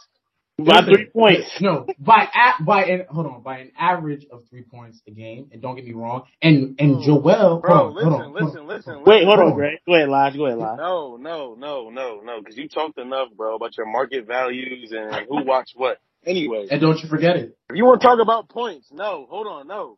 [0.57, 1.49] By Listen, three points.
[1.61, 5.49] No, by at by an hold on by an average of three points a game.
[5.51, 6.23] And don't get me wrong.
[6.41, 8.55] And and Joel, Bro, hold on, listen, hold on, hold on.
[8.55, 9.03] listen, listen.
[9.05, 9.55] Wait, hold Hold on, on.
[9.55, 9.79] Greg.
[9.87, 10.35] Go ahead, Lodge.
[10.37, 10.77] Go ahead, Lodge.
[10.79, 15.27] No, no, no, no, no, because you talked enough, bro, about your market values and
[15.27, 15.99] who watched what.
[16.25, 17.57] Anyway, And don't you forget it.
[17.69, 19.97] if you want to talk about points, no, hold on, no.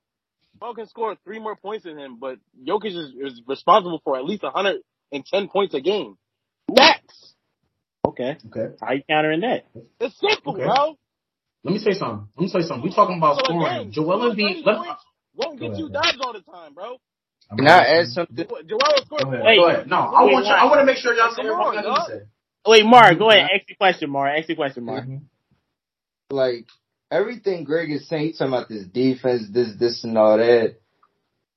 [0.59, 2.37] Paul can score three more points than him, but
[2.67, 6.15] Jokic is, is responsible for at least 110 points a game.
[6.71, 7.34] Max.
[8.09, 8.37] Okay.
[8.47, 8.75] Okay.
[8.81, 9.65] How you countering that?
[9.99, 10.63] It's simple, Okay.
[10.63, 10.97] bro.
[11.63, 12.27] Let me say something.
[12.37, 12.83] Let me say something.
[12.83, 13.75] We talking about So scoring.
[13.77, 14.63] again, Joel scoring Embiid.
[14.63, 15.03] 30 Let, points
[15.35, 15.93] won't get you ahead.
[15.93, 16.97] dubs all the time, bro.
[17.51, 18.35] I'm Can I add something?
[18.35, 19.45] Joel will score Go ahead.
[19.45, 19.57] Wait.
[19.57, 19.87] Go ahead.
[19.89, 21.85] No, I Wait, want you, I want to make sure y'all say what I dog.
[21.85, 22.21] need to say.
[22.67, 23.17] Wait, Mark.
[23.19, 23.49] Go ahead.
[23.53, 24.37] Ask the question, Mark.
[24.37, 25.05] Ask the question, Mark.
[25.05, 25.21] Mhm.
[26.31, 26.65] like
[27.11, 30.77] everything Greg is saying, he's talking about this defense, this, this, and all that.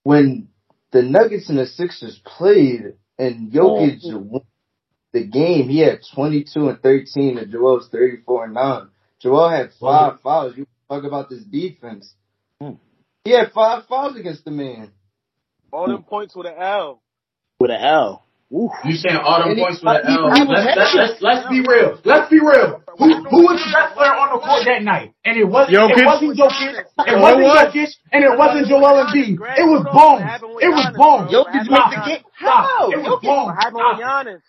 [0.04, 0.48] When
[0.92, 4.42] the Nuggets and the Sixers played and Jokic won
[5.12, 8.88] the game, he had 22 and 13, and Joel's 34 and 9.
[9.20, 10.54] Joel had five fouls.
[10.56, 12.12] You talk about this defense.
[12.60, 12.72] Hmm.
[13.24, 14.92] He had five fouls against the man.
[15.72, 17.02] All them points with an L.
[17.60, 18.24] With an L.
[18.50, 18.72] Oof.
[18.84, 20.28] You saying all them And points he- an L?
[20.32, 22.00] Let's, let's, let's, let's be real.
[22.04, 22.80] Let's be real.
[22.96, 25.12] Who who was the best player on the court that night?
[25.26, 26.00] And it wasn't Jokic.
[26.00, 26.72] it wasn't Jokic.
[27.04, 27.68] It wasn't it was.
[27.68, 29.36] Jokic, and it wasn't Joel Embiid.
[29.36, 30.24] It was Bones.
[30.64, 31.28] It was Bones.
[31.28, 32.08] Jokic happened made with the Giannis?
[32.08, 32.24] game.
[32.40, 32.64] Stop.
[32.64, 32.88] How?
[32.88, 33.46] It was Jokic- Bones.
[33.52, 34.40] What happened with Stop.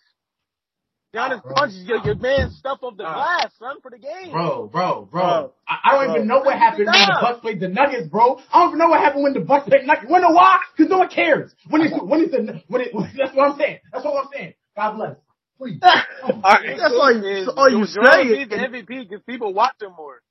[1.14, 1.32] Giannis?
[1.40, 1.54] Giannis Bro.
[1.56, 3.16] punches your, your man's stuff off the Stop.
[3.16, 4.32] glass, son, for the game.
[4.32, 5.22] Bro, bro, bro.
[5.22, 5.54] Bro.
[5.68, 8.40] I, I don't even know what happened when the Bucks played the Nuggets, bro.
[8.52, 10.06] I don't even know what happened when the Bucks played Nuggets.
[10.10, 10.60] You know why?
[10.76, 11.54] Because no one cares.
[11.70, 13.80] When it's when it's the when it that's what I'm saying.
[13.92, 14.54] That's what I'm saying.
[14.76, 15.16] God bless.
[15.58, 15.80] Please.
[16.22, 18.44] Oh, all right, that's all you, all you Joel say.
[18.44, 20.22] The MVP because people watch him more.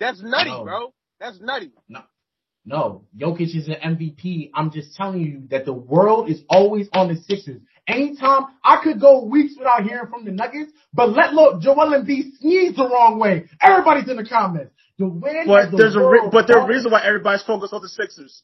[0.00, 0.64] That's nutty, No.
[0.64, 0.94] bro.
[1.20, 1.72] That's nutty.
[1.90, 2.00] No.
[2.64, 4.50] No, Jokic is an MVP.
[4.54, 7.60] I'm just telling you that the world is always on the Sixers.
[7.86, 12.36] Anytime I could go weeks without hearing from the Nuggets, but let look Joel Embiid
[12.40, 13.44] sneeze the wrong way.
[13.60, 14.72] Everybody's in the comments.
[14.98, 17.82] The win But the there's a re- but there's a reason why everybody's focused on
[17.82, 18.42] the Sixers.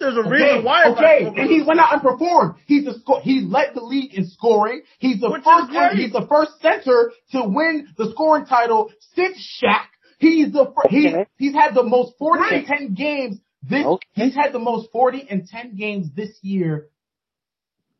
[0.00, 0.86] There's a Okay, reason why.
[0.90, 2.54] okay, and he went out and performed.
[2.66, 4.82] He's the sco- he led the league in scoring.
[4.98, 9.86] He's the Which first he's the first center to win the scoring title since Shaq.
[10.18, 11.26] He's the fir- he Okay.
[11.38, 12.52] he's had the most forty Great.
[12.52, 13.84] and ten games this.
[13.86, 14.06] Okay.
[14.14, 16.88] He's had the most forty and ten games this year.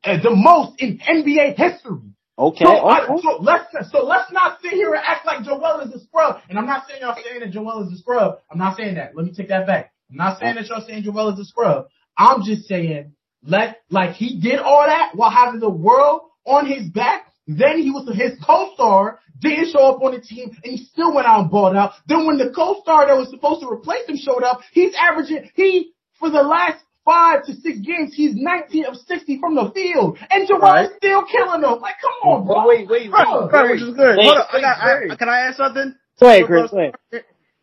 [0.05, 2.15] Uh, the most in NBA history.
[2.37, 2.65] Okay.
[2.65, 6.01] So, I, so let's so let's not sit here and act like Joel is a
[6.05, 6.41] scrub.
[6.49, 8.39] And I'm not saying y'all saying that Joel is a scrub.
[8.51, 9.17] I'm not saying that.
[9.17, 9.93] Let me take that back.
[10.11, 11.87] I'm not saying that y'all saying Joel is a scrub.
[12.19, 13.13] I'm just saying
[13.47, 17.27] let like he did all that while having the world on his back.
[17.47, 21.27] Then he was his co-star didn't show up on the team, and he still went
[21.27, 21.93] out and balled out.
[22.07, 25.93] Then when the co-star that was supposed to replace him showed up, he's averaging he
[26.19, 30.49] for the last five to six games, he's 19 of 60 from the field, and
[30.49, 30.87] Joel Right.
[30.91, 31.81] is still killing them.
[31.81, 32.67] Like, come on, bro.
[32.69, 33.53] wait, wait, Bro, wait.
[33.53, 34.17] Right, which is good.
[34.19, 34.79] Wait, Hold on, I wait, got,
[35.13, 35.95] I, can I add something?
[36.21, 36.71] Go ahead, Chris.
[36.71, 36.95] Go ahead.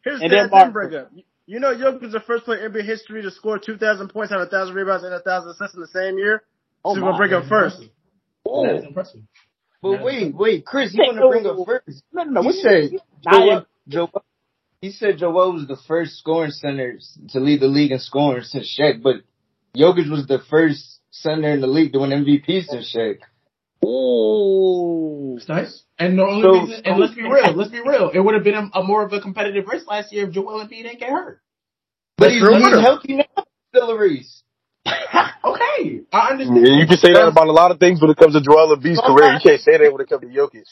[0.03, 0.73] Here's And the then thing, Mark.
[0.73, 1.11] break up.
[1.47, 4.39] You know, Jokic is the first player in NBA history to score 2,000 points, have
[4.41, 6.43] 1,000 rebounds, and 1,000 assists in the same year.
[6.85, 7.17] Oh so we're my.
[7.17, 7.81] gonna bring up first.
[8.45, 9.21] That is impressive.
[9.81, 12.03] But wait, wait, Chris, you want to bring oh, up first?
[12.13, 12.41] No, no, no.
[12.41, 12.99] He What said you
[13.31, 14.23] Joel, Joel,
[14.81, 16.97] he said Joel was the first scoring center
[17.29, 19.17] to lead the league in scoring since Shaq, but
[19.75, 23.19] Jokic was the first center in the league to win MVP since Shaq.
[23.85, 25.35] Ooh.
[25.37, 25.83] It's nice.
[25.97, 28.11] And the only So- reason, and let's be real, let's be real.
[28.13, 30.63] It would have been a, a more of a competitive race last year if Joel
[30.65, 31.41] Embiid didn't get hurt.
[32.17, 32.81] But That's he's, real he's winner.
[32.81, 33.43] healthy now.
[33.69, 33.95] Still a
[34.85, 36.57] okay, I understand.
[36.65, 38.75] And you can say that about a lot of things when it comes to Joel
[38.75, 39.33] Embiid's career.
[39.33, 40.65] You can't say that when it comes to Jokic.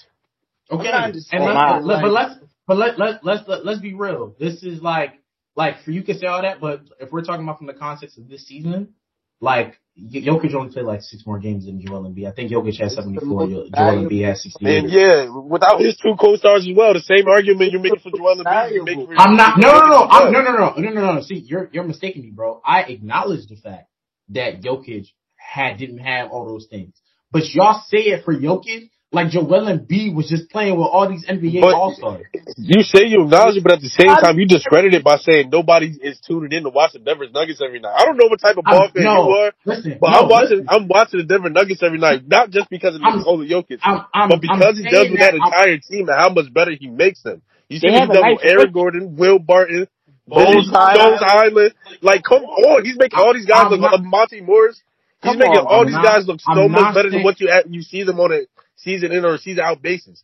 [0.71, 2.35] Okay, I'm not and let's, but let's
[2.67, 4.35] but let let let's let, let's be real.
[4.39, 5.18] This is like
[5.59, 8.17] like for you can say all that, but if we're talking about from the context
[8.17, 8.93] of this season,
[9.41, 12.27] like Jokic only played like six more games than Joel Embiid.
[12.27, 13.45] I think Jokic has seventy four.
[13.45, 14.85] Joel Embiid has sixty eight.
[14.85, 18.41] And yeah, without his two co-stars as well, the same argument you're making for Joel
[18.41, 19.59] Embiid, you're for I'm not.
[19.59, 20.07] No, no, no.
[20.09, 21.21] I'm, no, no, no, no, no, no.
[21.21, 22.61] See, you're you're mistaking me, bro.
[22.65, 23.89] I acknowledge the fact
[24.29, 26.93] that Jokic had didn't have all those things,
[27.33, 31.25] but y'all say it for Jokic like Joel Embiid was just playing with all these
[31.25, 32.25] NBA All Stars.
[32.57, 35.49] You say you acknowledge it, but at the same time, you discredit it by saying
[35.51, 37.93] nobody is tuning in to watch the Denver Nuggets every night.
[37.97, 40.19] I don't know what type of ball I'm- fan no, you are, listen, but no,
[40.21, 40.49] I'm watching.
[40.57, 40.67] listen.
[40.69, 44.05] I'm watching the Denver Nuggets every night, not just because of I'm- Nikola Jokic, I'm,
[44.13, 46.71] I'm, but because I'm he does with that I'm- entire team and how much better
[46.79, 47.41] he makes them.
[47.67, 48.73] You see They what he's a done nice with Aaron look.
[48.73, 49.87] Gordon, Will Barton,
[50.27, 51.19] Bones Bones Hyland.
[51.21, 51.73] Hyland.
[52.01, 53.81] Like, come on, he's making all these guys I'm look.
[53.81, 54.81] not- uh, Monte Morris.
[55.23, 57.09] He's Come making on, all I'm these not- guys look so I'm much not better
[57.09, 58.41] than what you at, you see them on a
[58.81, 60.23] season in or season out basis.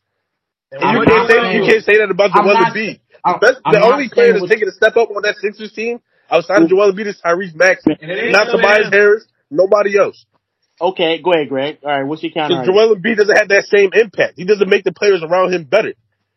[0.72, 3.00] And you can't say saying- you can't say that about I'm Joel Embiid.
[3.26, 6.00] The, best, I'm the only player that's taking a step up on that Sixers team
[6.30, 8.90] outside of Joel Embiid is Tyrese Maxey, And it ain't not really Tobias.
[8.92, 10.26] Harris, nobody else.
[10.80, 11.78] Okay, go ahead, Greg.
[11.84, 12.62] All right, what's your counter?
[12.62, 14.34] Because Joel Embiid doesn't have that same impact.
[14.36, 15.94] He doesn't make the players around him better.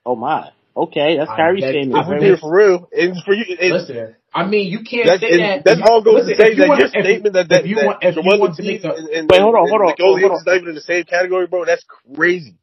[0.07, 0.51] Oh my.
[0.79, 1.97] Okay, that's I Kyrie bet- statement.
[1.97, 2.89] I I'm bet- here for real.
[2.93, 5.65] And for you, and Listen, I mean, you can't that's, say and that.
[5.65, 7.77] that's all goes listen, to say you that want- your statement that, that, if you
[7.77, 9.83] that want, if you want to Embiid make the, and, and, Wait, hold on, hold
[9.83, 10.31] on, hold on.
[10.31, 11.65] Jokic not even in the same category, bro.
[11.65, 12.57] That's crazy.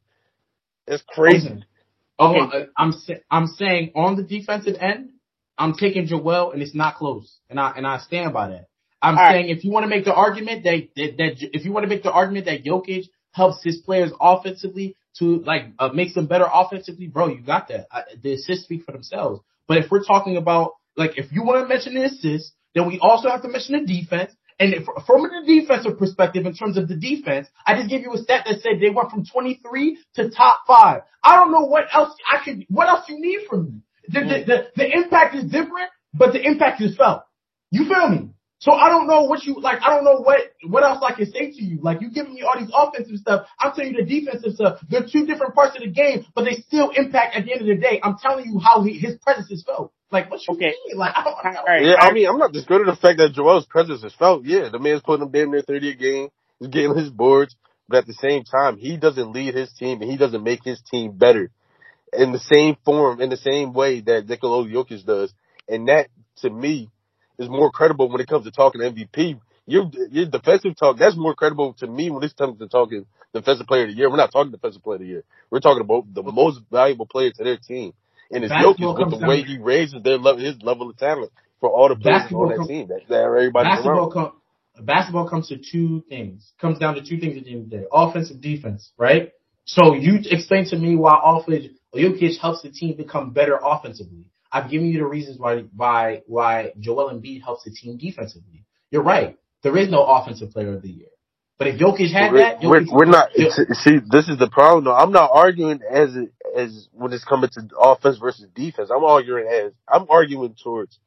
[0.86, 1.36] That's crazy.
[1.38, 1.64] Listen,
[2.20, 2.66] okay, Okay.
[2.76, 2.92] I'm
[3.30, 5.10] I'm saying on the defensive end,
[5.58, 8.66] I'm taking Joel, and it's not close, and I and I stand by that.
[9.02, 9.32] I'm All right.
[9.44, 11.88] saying if you want to make the argument that, that that if you want to
[11.88, 16.46] make the argument that Jokic helps his players offensively to like uh, makes them better
[16.52, 17.86] offensively, bro, you got that.
[17.90, 19.40] I, the assists speak for themselves.
[19.68, 22.98] But if we're talking about like if you want to mention the assists, then we
[23.00, 24.32] also have to mention the defense.
[24.58, 28.12] And if, from the defensive perspective, in terms of the defense, I just gave you
[28.14, 31.02] a stat that said they went from 23 to top five.
[31.22, 33.80] I don't know what else I could, what else you need from me.
[34.08, 37.22] The, the, the, the impact is different, but the impact is felt.
[37.70, 38.30] You feel me?
[38.58, 39.80] So I don't know what you like.
[39.82, 41.78] I don't know what what else I can say to you.
[41.82, 43.46] Like you giving me all these offensive stuff.
[43.60, 44.80] I'm telling you the defensive stuff.
[44.88, 47.66] They're two different parts of the game, but they still impact at the end of
[47.66, 48.00] the day.
[48.02, 49.92] I'm telling you how he, his presence is felt.
[50.10, 50.74] Like what you Okay.
[50.86, 50.96] mean?
[50.96, 51.60] Like I don't know.
[51.60, 51.82] All right.
[51.84, 54.44] Yeah, I mean, I'm not discrediting the fact that Joel's presence is felt.
[54.44, 56.28] Yeah, the man's putting him damn near 30 a game.
[56.58, 57.54] He's getting his boards.
[57.88, 60.80] But at the same time, he doesn't lead his team and he doesn't make his
[60.90, 61.50] team better
[62.12, 65.32] in the same form, in the same way that Nikola Jokic does.
[65.68, 66.90] And that, to me,
[67.38, 69.40] is more credible when it comes to talking MVP.
[69.66, 73.66] Your, your defensive talk, that's more credible to me when it comes to talking defensive
[73.66, 74.08] player of the year.
[74.08, 75.24] We're not talking defensive player of the year.
[75.50, 77.92] We're talking about the most valuable player to their team.
[78.30, 81.30] And it's Jokic with the way he raises their level, his level of talent
[81.60, 82.88] for all the players Basketball on that com- team.
[82.88, 84.32] That, that everybody basketball com-
[84.80, 86.52] basketball comes to two things.
[86.60, 88.90] Comes down to two things at the end of the day: offense and defense.
[88.98, 89.32] Right.
[89.64, 94.26] So you explain to me why offense Jokic helps the team become better offensively.
[94.52, 98.64] I've given you the reasons why why why Joel Embiid helps the team defensively.
[98.90, 99.36] You're right.
[99.62, 101.08] There is no offensive player of the year.
[101.58, 103.30] But if Jokic had We're, that, we're, we're not.
[103.32, 104.84] See, this is the problem.
[104.84, 104.94] though.
[104.94, 106.16] I'm not arguing as
[106.56, 108.90] as when it's coming to offense versus defense.
[108.94, 110.98] I'm arguing as I'm arguing towards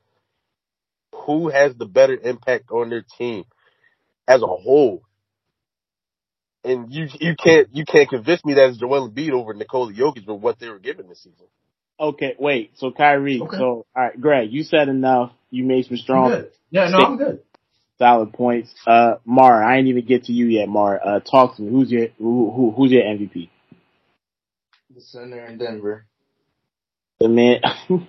[1.14, 3.46] who has the better impact on their team
[4.28, 5.04] as a whole.
[6.64, 10.26] And you you can't you can't convince me that it's Joel Embiid over Nikola Jokic
[10.26, 11.48] for what they were given this season.
[12.00, 12.72] Okay, wait.
[12.76, 13.42] So Kyrie.
[13.42, 13.58] Okay.
[13.58, 15.32] So all right, Greg, you said enough.
[15.52, 16.46] You made some strong.
[16.72, 17.42] Yeah, no, I'm good.
[17.98, 18.74] solid points.
[18.88, 21.00] Uh, Mar, I ain't even get to you yet, Mar.
[21.04, 21.72] Uh, talk to me.
[21.72, 23.50] Who's your who, who who's your MVP?
[24.96, 26.06] The center in Denver.
[27.20, 27.62] The man.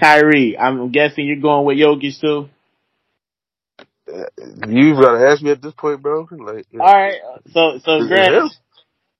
[0.00, 2.48] Kyrie, I'm guessing you're going with Jokic too.
[4.68, 6.28] You've got to ask me at this point, bro.
[6.30, 7.20] Like, All right.
[7.52, 8.32] So so Greg.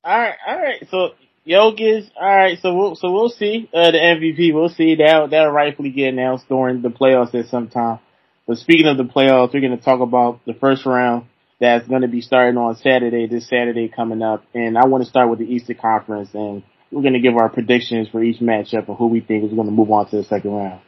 [0.04, 0.88] All right, all right.
[0.90, 1.10] So
[1.46, 2.58] Jokic, all right.
[2.60, 4.54] So we'll so we'll see uh, the MVP.
[4.54, 7.98] We'll see that that'll rightfully get announced during the playoffs at some time.
[8.46, 11.26] But speaking of the playoffs, we're going to talk about the first round
[11.60, 13.26] that's going to be starting on Saturday.
[13.26, 16.62] This Saturday coming up, and I want to start with the Eastern Conference, and
[16.92, 19.66] we're going to give our predictions for each matchup and who we think is going
[19.66, 20.80] to move on to the second round.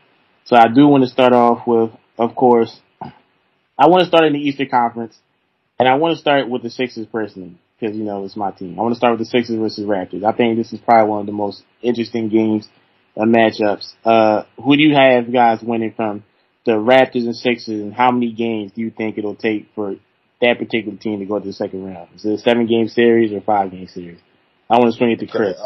[0.45, 4.35] So I do want to start off with, of course, I want to start in
[4.35, 5.19] the Eastern Conference,
[5.81, 8.79] and I want to start with the Sixers personally because you know it's my team.
[8.79, 10.25] I want to start with the Sixers versus Raptors.
[10.25, 12.69] I think this is probably one of the most interesting games,
[13.17, 13.93] uh, matchups.
[14.05, 16.25] Uh, who do you have guys winning from
[16.65, 19.97] the Raptors and Sixers, and how many games do you think it'll take for
[20.41, 22.09] that particular team to go to the second round?
[22.15, 24.19] Is it a seven game series or five game series?
[24.71, 25.57] I want to swing it to Chris.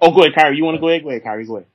[0.00, 0.58] Oh, go ahead, Kyrie.
[0.58, 1.02] You want to go ahead?
[1.02, 1.46] Go ahead, Kyrie.
[1.46, 1.68] Go ahead.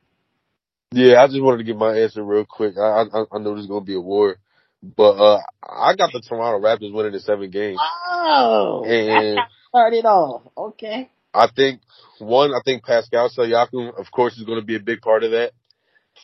[0.94, 2.76] Yeah, I just wanted to get my answer real quick.
[2.78, 4.38] I I, I know there's gonna be a war,
[4.84, 7.80] but uh, I got the Toronto Raptors winning in seven games,
[8.12, 9.40] Oh, and
[9.72, 10.44] start it off.
[10.58, 11.10] Okay.
[11.34, 11.82] I think
[12.20, 15.32] one, I think Pascal Siakam, of course, is going to be a big part of
[15.32, 15.54] that.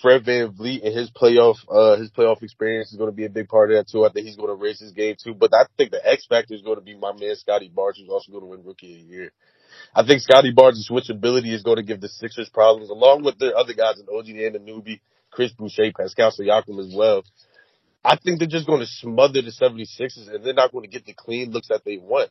[0.02, 3.48] Fred VanVleet and his playoff, uh, his playoff experience is going to be a big
[3.48, 4.06] part of that too.
[4.06, 5.34] I think he's going to raise his game too.
[5.34, 8.10] But I think the X factor is going to be my man Scottie Barnes, who's
[8.10, 9.32] also going to win Rookie of the Year.
[9.96, 13.56] I think Scottie Barnes' switchability is going to give the Sixers problems, along with the
[13.56, 15.00] other guys in OG and Anunoby,
[15.32, 17.24] Chris Boucher, Pascal Siakam as well.
[18.04, 21.06] I think they're just going to smother the 76ers and they're not going to get
[21.06, 22.30] the clean looks that they want.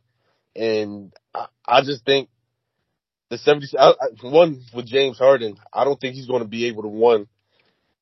[0.57, 2.29] And I, I just think
[3.31, 6.67] the 70s, I, I, one with James Harden, I don't think he's going to be
[6.67, 7.29] able to one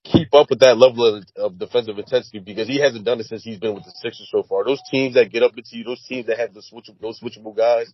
[0.04, 3.42] keep up with that level of, of defensive intensity because he hasn't done it since
[3.42, 4.64] he's been with the Sixers so far.
[4.64, 7.56] Those teams that get up into you, those teams that have the switch, those switchable
[7.56, 7.90] guys,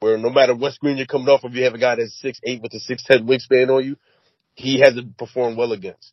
[0.00, 2.40] where no matter what screen you're coming off of, you have a guy that's six
[2.44, 3.96] eight with a six ten wingspan on you.
[4.54, 6.12] He hasn't performed well against,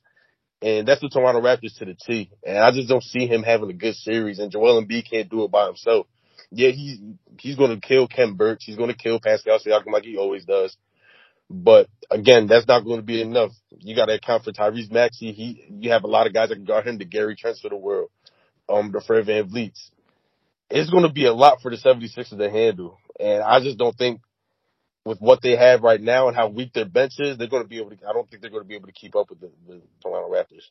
[0.61, 2.31] and that's the Toronto Raptors to the T.
[2.45, 4.39] And I just don't see him having a good series.
[4.39, 6.07] And Joel Embiid can't do it by himself.
[6.51, 6.99] Yeah, he's
[7.39, 8.63] he's going to kill Khem Birch.
[8.65, 10.75] He's going to kill Pascal Siakam like he always does.
[11.49, 13.51] But again, that's not going to be enough.
[13.79, 15.33] You got to account for Tyrese Maxey.
[15.33, 16.97] He, you have a lot of guys that can guard him.
[16.97, 18.09] The Gary Trents of the world,
[18.69, 19.89] um, the Fred VanVleets.
[20.69, 23.97] It's going to be a lot for the 76ers to handle, and I just don't
[23.97, 24.21] think
[25.03, 27.69] with what they have right now and how weak their bench is, they're going to
[27.69, 27.97] be able to.
[28.07, 30.33] I don't think they're going to be able to keep up with the, the Toronto
[30.33, 30.67] Raptors.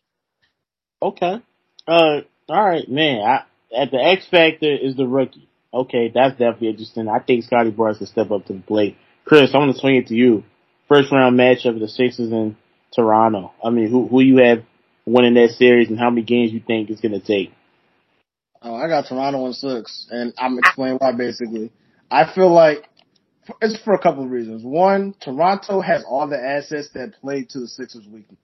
[1.03, 1.43] Okay.
[1.87, 3.21] Uh, all right, man.
[3.21, 3.45] I,
[3.77, 5.50] at the X factor is the rookie.
[5.73, 7.09] Okay, that's definitely interesting.
[7.09, 8.97] I think Scottie Barnes can step up to the plate.
[9.25, 10.43] Chris, I'm to swing it to you.
[10.89, 12.57] First round matchup of the Sixers in
[12.93, 13.53] Toronto.
[13.63, 14.65] I mean, who who you have
[15.07, 17.53] winning that series, and how many games you think it's going to take?
[18.63, 21.13] Oh, I got Toronto in six, and I'm explaining why.
[21.13, 21.71] Basically,
[22.11, 22.89] I feel like
[23.63, 24.65] it's for a couple of reasons.
[24.65, 28.39] One, Toronto has all the assets that play to the Sixers' weakness.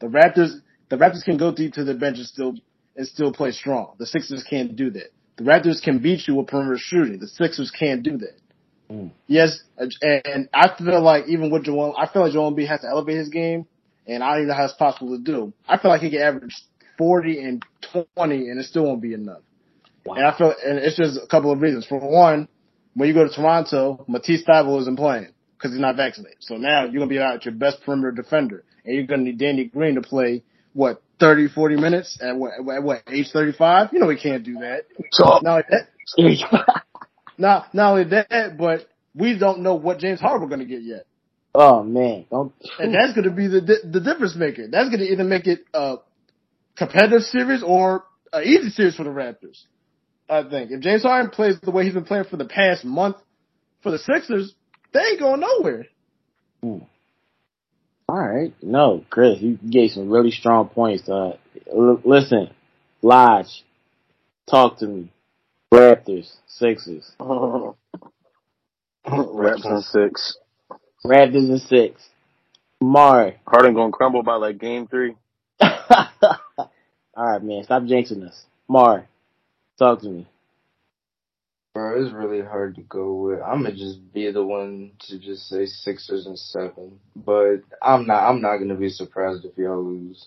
[0.00, 2.54] The Raptors, the Raptors can go deep to the bench and still
[2.96, 3.94] and still play strong.
[3.98, 5.12] The Sixers can't do that.
[5.42, 7.18] The Raptors can beat you with perimeter shooting.
[7.18, 8.38] The Sixers can't do that.
[8.88, 9.10] Mm.
[9.26, 12.88] Yes, and I feel like even with Joel, I feel like Joel Embiid has to
[12.88, 13.66] elevate his game,
[14.06, 15.52] and I don't even know how it's possible to do.
[15.66, 16.54] I feel like he can average
[16.96, 17.64] 40 and
[18.14, 19.40] 20, and it still won't be enough.
[20.04, 20.14] Wow.
[20.14, 21.86] And I feel, and it's just a couple of reasons.
[21.86, 22.48] For one,
[22.94, 26.38] when you go to Toronto, Matisse Thybulle isn't playing because he's not vaccinated.
[26.40, 29.64] So now you're gonna be out your best perimeter defender, and you're gonna need Danny
[29.64, 33.90] Green to play what 30, 40 minutes at what, at what age 35?
[33.92, 34.84] You know we can't do that.
[35.42, 36.82] Not only that,
[37.38, 41.06] not not only that, but we don't know what James Harden going to get yet,
[41.54, 42.52] oh man, don't.
[42.78, 44.68] and that's going to be the the difference maker.
[44.68, 45.96] That's going to either make it a
[46.76, 49.62] competitive series or an easy series for the Raptors.
[50.28, 53.16] I think if James Harden plays the way he's been playing for the past month
[53.82, 54.54] for the Sixers,
[54.92, 55.86] they ain't going nowhere.
[56.64, 56.86] Ooh.
[58.12, 58.52] All right.
[58.60, 61.08] No, Chris, you gave some really strong points.
[61.08, 61.38] Uh,
[61.74, 62.50] l- listen,
[63.00, 63.64] Lodge,
[64.46, 65.10] talk to me.
[65.72, 67.10] Raptors, Sixers.
[67.18, 67.78] Raps
[69.64, 70.36] and six.
[71.06, 72.06] Raptors and six.
[72.82, 73.38] Mari.
[73.46, 75.14] Harden gonna crumble by like game three.
[75.62, 76.68] All
[77.16, 77.64] right, man.
[77.64, 78.44] Stop jinxing us.
[78.68, 79.06] Mar,
[79.78, 80.28] talk to me.
[81.74, 83.40] Bro, it's really hard to go with.
[83.40, 88.28] I'm gonna just be the one to just say Sixers and seven, but I'm not.
[88.28, 90.26] I'm not gonna be surprised if y'all lose.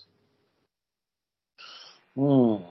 [2.16, 2.64] Hmm.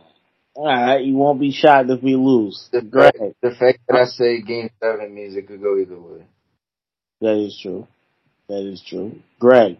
[0.58, 1.04] All right.
[1.04, 2.68] You won't be shocked if we lose.
[2.74, 3.14] The Greg.
[3.18, 6.26] fact, the fact that I say Game Seven means it could go either way.
[7.22, 7.88] That is true.
[8.50, 9.20] That is true.
[9.40, 9.78] Greg.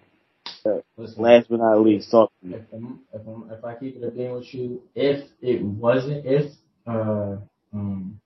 [0.98, 2.56] Listen, Last but not least, talk to me.
[2.56, 6.26] if, I'm, if, I'm, if I keep it a game with you, if it wasn't,
[6.26, 6.52] if
[6.88, 7.38] uh,
[7.74, 8.20] um,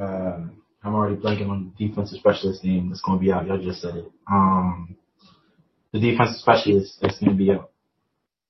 [0.00, 0.38] uh,
[0.82, 3.46] I'm already blanking on the defensive specialist name that's going to be out.
[3.46, 4.10] Y'all just said it.
[4.30, 4.96] Um,
[5.92, 7.70] the defensive specialist that's going to be out.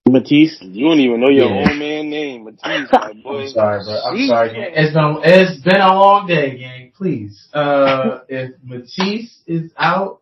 [0.09, 0.59] Matisse.
[0.61, 1.71] You don't even know your Yeah.
[1.71, 3.41] own man name, Matisse, my boy.
[3.43, 3.95] I'm sorry, bro.
[3.95, 4.29] I'm Jeez.
[4.29, 4.73] sorry, gang.
[4.75, 6.93] It's been it's been a long day, gang.
[6.97, 10.21] Please, uh, if Matisse is out,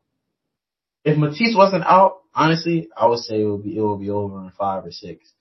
[1.05, 4.43] if Matisse wasn't out, honestly, I would say it would be it would be over
[4.43, 5.33] in five or six.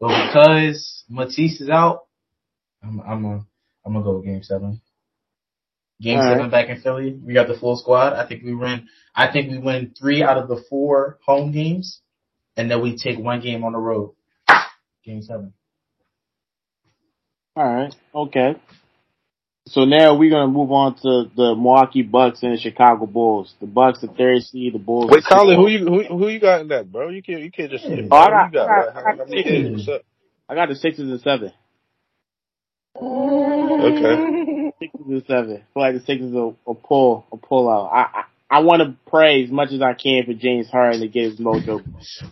[0.00, 2.00] But because Matisse is out,
[2.82, 3.46] I'm I'm gonna
[3.86, 4.80] I'm gonna go with Game Seven.
[6.00, 6.36] Game All right.
[6.36, 7.12] Seven back in Philly.
[7.12, 8.12] We got the full squad.
[8.14, 8.88] I think we win.
[9.14, 12.00] I think we win three out of the four home games,
[12.56, 14.14] and then we take one game on the road.
[15.04, 15.52] Game Seven.
[17.56, 17.94] All right.
[18.14, 18.56] Okay.
[19.66, 23.54] So now we're gonna move on to the Milwaukee Bucks and the Chicago Bulls.
[23.60, 24.74] The Bucks the third seed.
[24.74, 25.10] The Bulls.
[25.10, 27.08] Wait, the Colin, who you who, who you got in that, bro?
[27.08, 27.96] You can't you can't just Yeah.
[28.10, 28.68] Oh, I who got- got?
[28.68, 29.62] I got- I got many Sixers.
[29.68, 29.86] kids?
[29.86, 30.02] What's up?
[30.48, 31.52] I got the Sixers and seven.
[32.96, 34.43] Okay.
[34.80, 35.56] Sixers and seven.
[35.56, 37.86] I feel like the Sixers will, will pull a pull out.
[37.92, 41.08] I I, I want to pray as much as I can for James Harden to
[41.08, 41.82] get his mojo.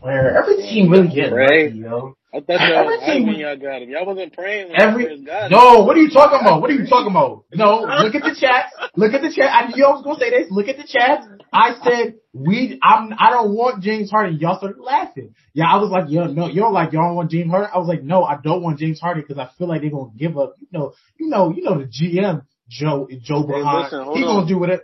[0.01, 1.67] Where every team really get Right.
[1.73, 2.17] lucky, yo.
[2.35, 3.91] I thought y'all Every was hyping team- when y'all got him.
[3.91, 5.51] Y'all wasn't praying when Every y'all got him.
[5.51, 6.63] no, what are you talking about?
[6.63, 7.45] What are you talking about?
[7.53, 8.73] No, look at the chat.
[8.97, 9.51] Look at the chat.
[9.53, 10.47] I knew I was gonna say this.
[10.51, 11.25] Look at the chat.
[11.53, 12.79] I said we.
[12.83, 13.13] I'm.
[13.19, 14.39] I don't want James Harden.
[14.39, 15.35] Y'all started laughing.
[15.53, 17.69] Yeah, I was like, yo, no, you're like, y'all don't want James Harden.
[17.75, 20.11] I was like, no, I don't want James Harden because I feel like they're gonna
[20.17, 20.55] give up.
[20.59, 23.83] You know, you know, you know the GM Joe Joe Hey, Brahan.
[23.85, 24.83] listen, hold He gonna do whatever.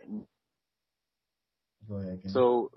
[1.89, 2.21] Go ahead.
[2.23, 2.31] Ken.
[2.31, 2.71] So,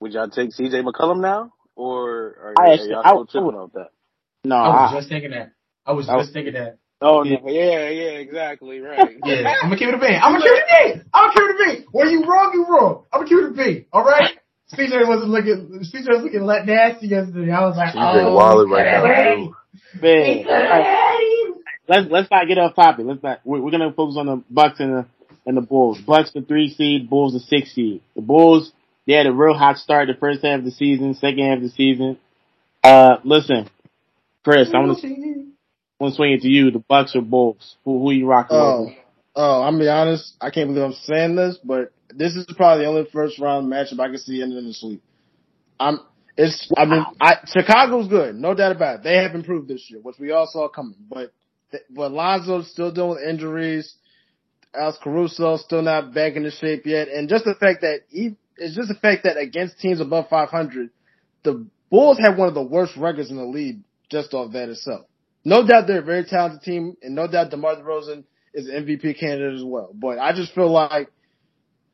[0.00, 3.28] would y'all take CJ McCollum now, or are, I are actually- y'all I still would-
[3.30, 3.90] tripping off that?
[4.44, 5.52] No, I was I, just thinking that.
[5.86, 6.78] I was I- just thinking that.
[7.00, 9.18] Oh no, yeah, yeah, exactly, right.
[9.24, 10.14] Yeah, I'm gonna keep it a bean.
[10.22, 11.04] I'm gonna keep it a bean.
[11.12, 11.86] I'm gonna keep it a bean.
[11.92, 12.50] Were you wrong?
[12.54, 13.04] You wrong.
[13.12, 13.84] I'm gonna keep it a bean.
[13.92, 14.38] All right.
[14.72, 15.84] CJ wasn't looking.
[15.92, 17.52] CJ was looking let nasty yesterday.
[17.52, 19.34] I was like, CJ oh, Waller right now, hey.
[19.36, 19.54] too.
[20.00, 20.46] man.
[20.48, 21.52] All right.
[21.88, 23.04] Let's let's not get off topic.
[23.06, 23.40] Let's not.
[23.44, 25.06] We're, we're gonna focus on the Bucks and the
[25.44, 25.98] and the Bulls.
[26.00, 28.00] Bucks the three seed, Bulls the six seed.
[28.16, 28.72] The Bulls
[29.06, 31.62] they had a real hot start the first half of the season, second half of
[31.62, 32.18] the season.
[32.82, 33.68] Uh, listen,
[34.44, 35.54] Chris, I'm gonna I'm
[36.00, 36.70] gonna swing it to you.
[36.70, 37.76] The Bucks or Bulls?
[37.84, 38.94] Who who you rocking Oh, with?
[39.34, 40.34] oh, I'm gonna be honest.
[40.40, 44.00] I can't believe I'm saying this, but this is probably the only first round matchup
[44.00, 45.02] I can see ending in the sweep.
[45.80, 46.00] I'm.
[46.36, 46.70] It's.
[46.76, 49.02] I mean, I, Chicago's good, no doubt about it.
[49.04, 50.96] They have improved this year, which we all saw coming.
[51.10, 51.32] But
[51.90, 53.94] but Lonzo's still dealing with injuries.
[54.74, 58.74] Alex Caruso still not back into shape yet, and just the fact that he, it's
[58.74, 60.90] just the fact that against teams above 500,
[61.42, 63.80] the Bulls have one of the worst records in the league
[64.10, 65.06] just off that itself.
[65.44, 69.20] No doubt they're a very talented team, and no doubt DeMar DeRozan is an MVP
[69.20, 69.90] candidate as well.
[69.94, 71.08] But I just feel like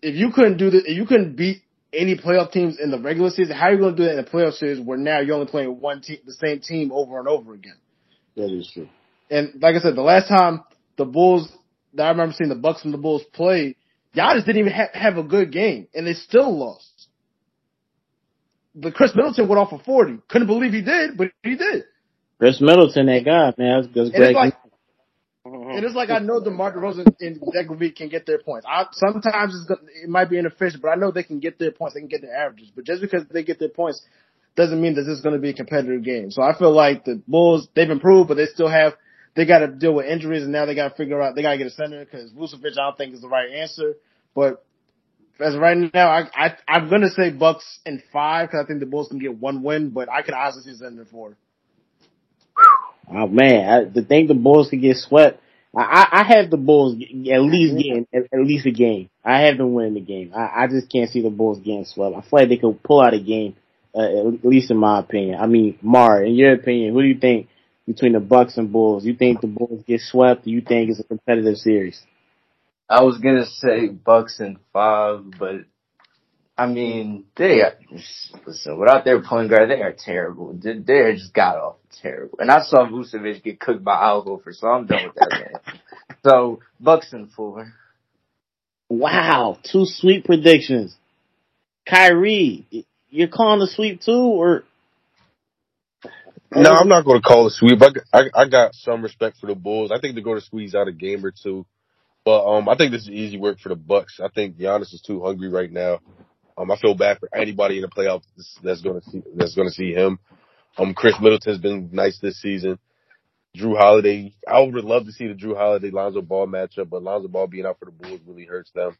[0.00, 3.28] if you couldn't do this, if you couldn't beat any playoff teams in the regular
[3.28, 5.34] season, how are you going to do that in the playoff series where now you're
[5.34, 7.76] only playing one team, the same team over and over again?
[8.36, 8.88] That is true.
[9.30, 10.64] And like I said, the last time
[10.96, 11.50] the Bulls,
[11.94, 13.76] that I remember seeing the Bucks and the Bulls play,
[14.16, 17.08] Giannis didn't even ha- have a good game, and they still lost.
[18.74, 20.18] But Khris Middleton went off for 40.
[20.28, 21.84] Couldn't believe he did, but he did.
[22.38, 24.28] Khris Middleton, that guy, man, that's, that's And great.
[24.30, 24.54] it's like,
[25.46, 25.76] Mhm.
[25.76, 28.64] and it's like I know DeMar DeRozan and Zach LaVine can get their points.
[28.68, 31.94] I, sometimes it's it might be inefficient, but I know they can get their points.
[31.94, 32.70] They can get their averages.
[32.74, 34.00] But just because they get their points
[34.54, 36.30] doesn't mean that this is going to be a competitive game.
[36.30, 38.92] So I feel like the Bulls, they've improved, but they still have,
[39.34, 41.52] they got to deal with injuries and now they got to figure out, they got
[41.52, 43.94] to get a center because Vucevic I don't think is the right answer.
[44.34, 44.64] But
[45.40, 48.80] as right now, I, I, I'm going to say Bucks in five because I think
[48.80, 51.36] the Bulls can get one win, but I could honestly see in four.
[53.10, 55.40] Oh man, I, to think the Bulls could get swept.
[55.76, 59.10] I, I I have the Bulls at least getting at, at least a game.
[59.24, 60.32] I have them winning the game.
[60.34, 62.14] I, I just can't see the Bulls getting swept.
[62.14, 63.56] I feel like they could pull out a game,
[63.94, 65.40] uh, at least in my opinion.
[65.40, 67.48] I mean, Mar, in your opinion, who do you think
[67.86, 69.04] between the Bucks and Bulls?
[69.04, 70.46] You think the Bulls get swept?
[70.46, 72.00] You think it's a competitive series?
[72.88, 75.64] I was gonna say Bucks and five, but
[76.56, 77.74] I mean, they are,
[78.46, 80.52] listen, without their point guard, they are terrible.
[80.52, 82.38] They, are just got off terrible.
[82.40, 85.78] And I saw Vucevic get cooked by Al Horford, so I'm done with that man.
[86.24, 87.72] So, Bucks and four.
[88.88, 90.94] Wow, two sweep predictions.
[91.84, 94.62] Kyrie, you're calling the sweep too, or
[96.54, 97.80] No, I'm not going to call it sweep.
[97.82, 99.90] I, got- I, I got some respect for the Bulls.
[99.92, 101.66] I think they're going to squeeze out a game or two.
[102.24, 104.20] But um, I think this is easy work for the Bucks.
[104.22, 105.98] I think Giannis is too hungry right now.
[106.56, 108.22] Um, I feel bad for anybody in the playoffs
[108.62, 110.18] that's going to see that's going to see him.
[110.78, 112.78] Um, Khris Middleton's been nice this season.
[113.56, 117.28] Jrue Holiday, I would love to see the Jrue Holiday Lonzo Ball matchup, but Lonzo
[117.28, 118.96] Ball being out for the Bulls really hurts them.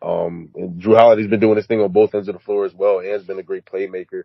[0.00, 2.74] Um, and Jrue Holiday's been doing this thing on both ends of the floor as
[2.74, 4.22] well, and has been a great playmaker.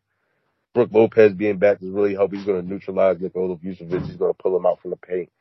[0.78, 2.32] Brook Lopez being back is really help.
[2.32, 4.06] He's going to neutralize Nikola Vucevic.
[4.06, 5.32] He's going to pull him out from the paint,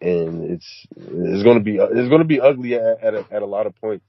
[0.00, 3.42] and it's it's going to be it's going to be ugly at at a, at
[3.42, 4.04] a lot of points.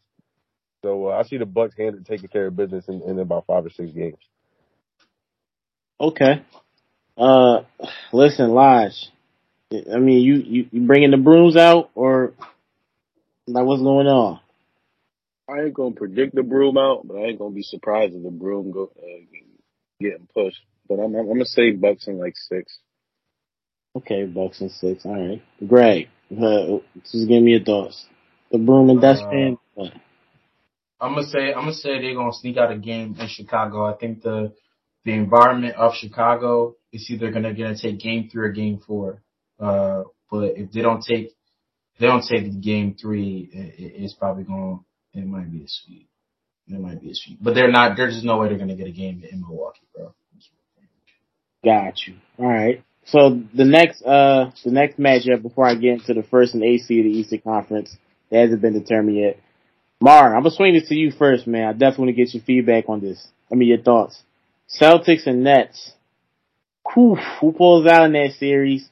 [0.84, 3.64] So uh, I see the Bucks hand taking care of business in, in about five
[3.64, 4.18] or six games.
[6.00, 6.44] okay?
[7.16, 7.62] Uh,
[8.12, 9.12] listen, Lodge.
[9.72, 12.34] I mean, you you, you bringing the brooms out, or
[13.46, 14.40] like what's going on?
[15.48, 18.32] I ain't gonna predict the broom out, but I ain't gonna be surprised if the
[18.32, 19.38] broom go uh,
[20.00, 20.62] getting pushed.
[20.92, 22.80] But I'm, I'm gonna say Bucks in like six.
[23.96, 25.06] Okay, Bucks and six.
[25.06, 26.80] All right, Greg, uh,
[27.10, 28.06] just give me your thoughts.
[28.52, 29.58] The broom and dustpan.
[29.78, 29.86] Uh,
[31.00, 33.86] I'm gonna say I'm gonna say they're gonna sneak out a game in Chicago.
[33.86, 34.54] I think the
[35.06, 39.24] the environment of Chicago is either gonna gonna take game three or game four.
[39.58, 41.30] Uh, but if they don't take
[42.00, 44.84] they don't take game three, it, it- it's probably going
[45.14, 46.10] to it might be a sweep.
[46.68, 47.96] It might be a sweep, but they're not.
[47.96, 50.14] There's just no way they're gonna get a game in Milwaukee, bro.
[51.64, 52.16] Got you.
[52.38, 52.84] All right.
[53.06, 57.00] So the next uh the next matchup before I get into the first and AC
[57.00, 57.96] of the Eastern Conference
[58.30, 59.40] that hasn't been determined yet.
[60.00, 61.68] Mar, I'm gonna swing this to you first, man.
[61.68, 63.28] I definitely want to get your feedback on this.
[63.52, 64.22] I mean your thoughts.
[64.80, 65.94] Celtics and Nets.
[66.96, 68.88] Who pulls out in that series?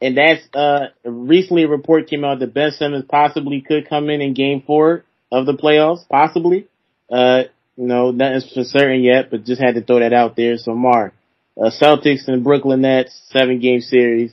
[0.00, 4.20] And that's uh recently a report came out that Ben Simmons possibly could come in
[4.20, 6.68] in Game Four of the playoffs, possibly.
[7.10, 7.44] Uh,
[7.76, 10.56] you know, nothing's for certain yet, but just had to throw that out there.
[10.56, 11.14] So, Mark,
[11.56, 14.32] uh, Celtics and Brooklyn Nets, seven game series.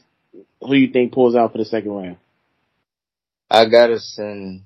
[0.61, 2.17] Who you think pulls out for the second round?
[3.49, 4.63] I got us in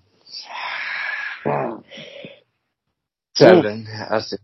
[3.36, 3.88] seven.
[4.10, 4.40] I said,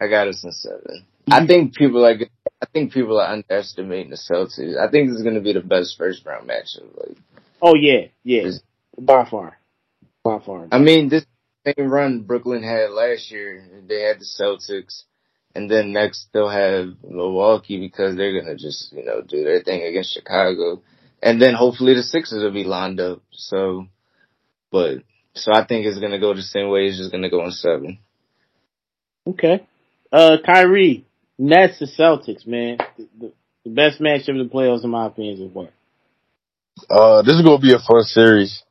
[0.00, 1.06] I got us in seven.
[1.30, 2.16] I think people are.
[2.62, 4.76] I think people are underestimating the Celtics.
[4.78, 6.96] I think this is going to be the best first round matchup.
[6.96, 7.16] Like,
[7.62, 8.50] Oh yeah, yeah,
[8.98, 9.58] by far,
[10.24, 10.66] by far.
[10.72, 11.26] I mean, this
[11.64, 13.64] same run Brooklyn had last year.
[13.86, 15.04] They had the Celtics,
[15.54, 19.82] and then next they'll have Milwaukee because they're gonna just you know do their thing
[19.82, 20.82] against Chicago,
[21.22, 23.22] and then hopefully the Sixers will be lined up.
[23.32, 23.86] So,
[24.70, 24.98] but
[25.34, 26.86] so I think it's gonna go the same way.
[26.86, 27.98] It's just gonna go in seven.
[29.26, 29.66] Okay.
[30.12, 31.06] Uh, Kyrie,
[31.38, 32.78] Nets and Celtics, man.
[32.96, 33.32] The, the,
[33.64, 35.72] the best matchup of the playoffs, in my opinion, is what?
[36.88, 38.62] Uh, this is gonna be a fun series.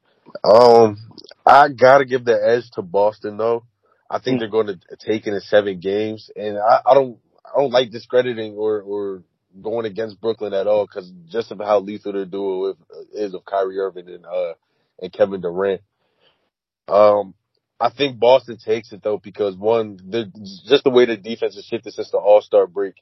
[0.44, 0.98] Um,
[1.46, 3.64] I gotta give the edge to Boston though.
[4.10, 4.40] I think Mm.
[4.40, 7.92] they're going to take it in seven games, and I, I don't, I don't like
[7.92, 9.24] discrediting or or
[9.62, 12.78] going against Brooklyn at all because just of how lethal their duo is,
[13.14, 14.54] is of Kyrie Irving and uh
[15.02, 15.82] and Kevin Durant.
[16.88, 17.34] Um,
[17.80, 19.98] I think Boston takes it though because one,
[20.68, 22.96] just the way the defense has shifted since the All Star break,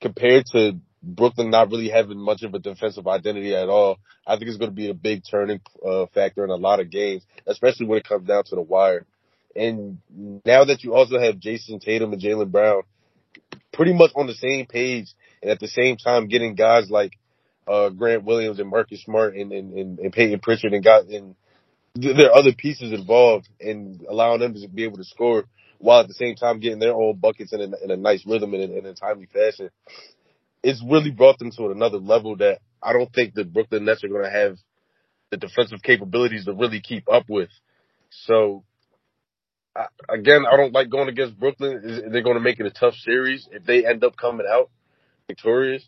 [0.00, 3.98] compared to Brooklyn not really having much of a defensive identity at all.
[4.26, 6.90] I think it's going to be a big turning uh, factor in a lot of
[6.90, 9.06] games, especially when it comes down to the wire.
[9.56, 9.98] And
[10.44, 12.82] now that you also have Jayson Tatum and Jaylen Brown
[13.72, 17.12] pretty much on the same page, and at the same time getting guys like
[17.66, 21.34] uh, Grant Williams and Marcus Smart and, and, and, and Payton Pritchard and got and
[22.00, 25.44] th- there are other pieces involved and allowing them to be able to score
[25.78, 28.54] while at the same time getting their own buckets in a, in a nice rhythm
[28.54, 29.70] and in, in a timely fashion.
[30.62, 34.08] It's really brought them to another level that I don't think the Brooklyn Nets are
[34.08, 34.56] going to have
[35.30, 37.50] the defensive capabilities to really keep up with.
[38.10, 38.64] So
[40.08, 42.08] Again, I don't like going against Brooklyn.
[42.10, 43.48] They're going to make it a tough series.
[43.50, 44.70] If they end up coming out
[45.26, 45.84] victorious,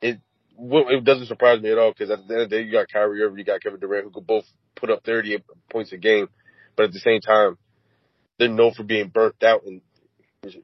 [0.00, 0.20] it
[0.58, 2.88] it doesn't surprise me at all because at the end of the day, you got
[2.92, 6.28] Kyrie Irving, you got Kevin Durant, who could both put up 30 points a game,
[6.76, 7.58] but at the same time,
[8.38, 9.82] they're known for being burnt out and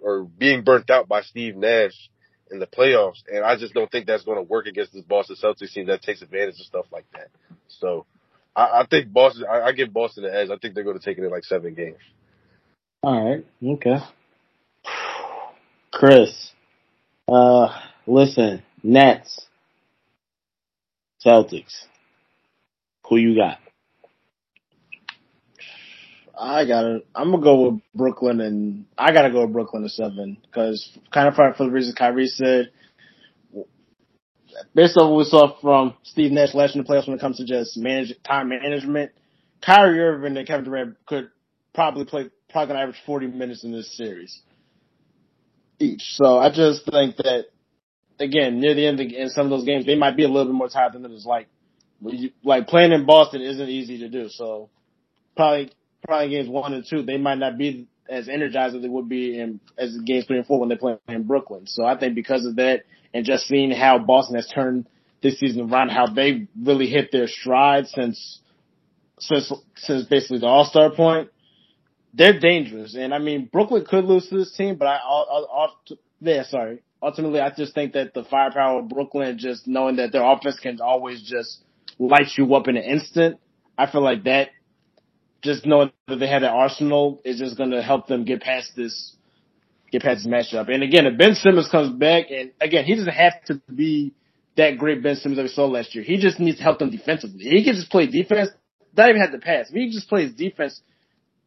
[0.01, 2.11] or being burnt out by Steve Nash
[2.51, 5.37] in the playoffs, and I just don't think that's going to work against this Boston
[5.43, 7.29] Celtics team that takes advantage of stuff like that.
[7.69, 8.07] So.
[8.57, 9.47] I, think Boston.
[9.51, 10.49] I, I give Boston the edge.
[10.49, 11.99] I think they're going to take it in like seven games.
[13.05, 13.45] All right.
[13.63, 13.99] Okay.
[15.93, 16.53] Chris,
[17.29, 17.69] uh,
[18.07, 19.47] listen, Nets,
[21.25, 21.85] Celtics.
[23.07, 23.59] Who you got?
[26.41, 30.39] I gotta, I'm gonna go with Brooklyn and I gotta go with Brooklyn to seven
[30.43, 32.71] because kind of for the reason Kyrie said,
[34.75, 37.37] based on what we saw from Steve Nash last in the playoffs when it comes
[37.37, 39.13] to just manage time management,
[39.61, 41.29] Kyrie Irving and Kevin Durant could
[41.75, 44.41] probably play probably gonna average 40 minutes in this series
[45.79, 46.03] each.
[46.15, 47.47] So I just think that
[48.19, 50.47] again near the end of, in some of those games they might be a little
[50.47, 51.27] bit more tired than others.
[51.27, 51.49] Like
[52.43, 54.29] like playing in Boston isn't easy to do.
[54.29, 54.71] So
[55.37, 55.73] probably
[56.07, 59.39] probably games one and two they might not be as energized as they would be
[59.39, 61.67] in as games three and four when they play in Brooklyn.
[61.67, 64.87] So I think because of that and just seeing how Boston has turned
[65.23, 68.41] this season around, how they really hit their stride since
[69.19, 71.31] since since basically the All Star point,
[72.15, 72.95] they're dangerous.
[72.95, 75.69] And I mean, Brooklyn could lose to this team, but I, I, I
[76.21, 76.83] yeah, sorry.
[77.03, 80.81] Ultimately, I just think that the firepower of Brooklyn, just knowing that their offense can
[80.81, 81.63] always just
[81.99, 83.39] light you up in an instant,
[83.77, 84.51] I feel like that,
[85.43, 88.71] just knowing that they have an arsenal is just going to help them get past
[88.75, 89.17] this,
[89.93, 90.73] get past this matchup.
[90.73, 94.15] And again, if Ben Simmons comes back, and again, he doesn't have to be
[94.57, 96.05] that great Ben Simmons that we saw last year.
[96.05, 97.45] He just needs to help them defensively.
[97.45, 98.51] He can just play defense.
[98.97, 99.69] Not even have to pass.
[99.69, 100.81] If he just plays defense,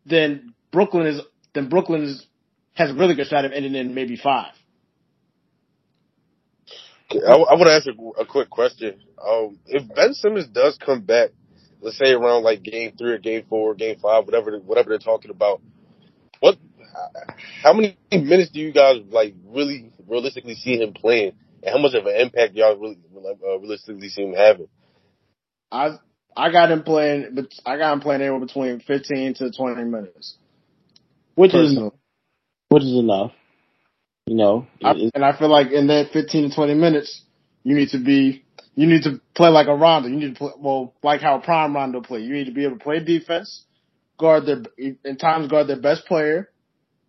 [0.06, 1.22] then Brooklyn is
[1.54, 2.26] then Brooklyn is,
[2.74, 4.54] has a really good shot of ending in maybe five.
[7.12, 9.00] I, I want to ask a, a quick question.
[9.26, 11.30] Um, if Ben Simmons does come back,
[11.82, 15.00] let's say around like game three or game four, or game five, whatever whatever they're
[15.00, 15.62] talking about,
[16.40, 16.58] what,
[17.64, 21.94] how many minutes do you guys like really realistically see him playing, and how much
[21.94, 24.68] of an impact y'all really uh, realistically see him having?
[25.72, 25.98] I
[26.36, 30.38] I got him playing, but I got him playing anywhere between fifteen to twenty minutes,
[31.38, 31.78] which is
[32.70, 33.32] which is enough.
[34.26, 37.22] You know, I, and I feel like in that 15 to 20 minutes,
[37.64, 38.44] you need to be,
[38.76, 40.10] you need to play like a Rondo.
[40.10, 42.20] You need to play, well, like how a Prime Rondo play.
[42.20, 43.64] You need to be able to play defense,
[44.20, 46.50] guard their, in times guard their best player,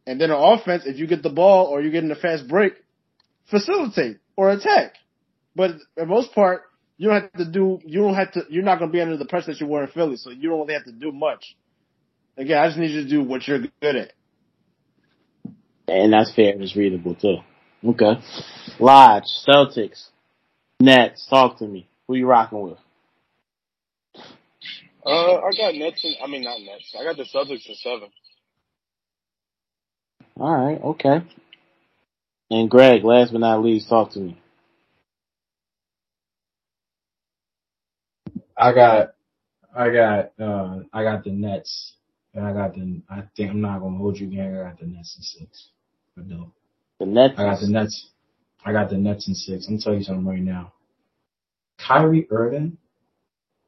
[0.07, 2.47] and then on offense, if you get the ball or you get in a fast
[2.47, 2.75] break,
[3.51, 4.95] facilitate or attack.
[5.57, 6.63] But for the most part,
[6.99, 9.17] you don't have to do, you don't have to, you're not going to be under
[9.17, 11.57] the pressure that you were in Philly, so you don't really have to do much.
[12.39, 14.13] Again, I just need you to do what you're good at.
[15.89, 16.55] And that's fair.
[16.57, 17.39] It's readable too.
[17.85, 18.21] Okay.
[18.79, 20.07] Lodge, Celtics,
[20.81, 21.27] Nets.
[21.29, 21.89] Talk to me.
[22.07, 22.79] Who you rocking with?
[25.05, 26.05] Uh, I got Nets.
[26.05, 26.95] And, I mean, not Nets.
[26.99, 28.11] I got the Celtics for seven.
[30.39, 30.81] All right.
[30.81, 31.27] Okay.
[32.51, 34.41] And Greg, last but not least, talk to me.
[38.57, 39.15] I got,
[39.75, 41.95] I got, uh, I got the Nets,
[42.35, 43.03] and I got the.
[43.11, 44.55] I think I'm not gonna hold you again.
[44.55, 45.69] I got the Nets in six.
[46.17, 47.35] The Nets.
[47.39, 48.11] I got the Nets.
[48.65, 49.67] I got the Nets in six.
[49.69, 50.73] I'm tell you something right now.
[51.79, 52.77] Kyrie Irving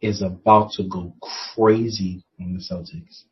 [0.00, 1.14] is about to go
[1.54, 3.22] crazy on the Celtics.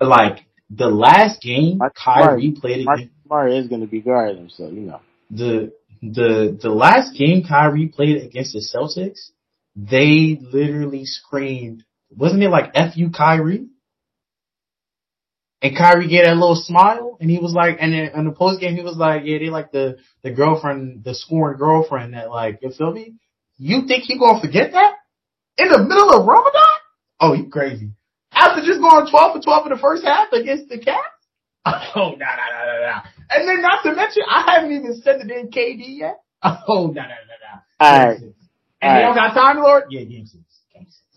[0.00, 4.44] Like the last game Mark, Kyrie Mark, played Mark, Mark is going to be guarding
[4.44, 5.00] him, so you know.
[5.30, 5.72] The
[6.02, 9.30] the the last game Kyrie played against the Celtics,
[9.76, 11.84] they literally screamed,
[12.16, 13.68] wasn't it like "F you, Kyrie"?
[15.62, 18.60] And Kyrie gave that little smile, and he was like, and then in the post
[18.60, 22.58] game, he was like, yeah, they like the the girlfriend, the scoring girlfriend that like,
[22.60, 23.14] you feel me?
[23.56, 24.92] You think he gonna forget that
[25.56, 26.76] in the middle of Ramadan?
[27.20, 27.92] Oh, you crazy?
[28.32, 30.98] After just going twelve for twelve in the first half against the Cavs?
[31.96, 33.02] Oh, nah, nah, nah, nah, nah.
[33.30, 36.20] And then not to mention, I haven't even said the name KD yet.
[36.44, 37.60] Oh, nah, nah, nah, nah.
[37.80, 38.20] All right.
[38.20, 39.84] And All you don't got time, Lord?
[39.88, 40.44] Yeah, game six.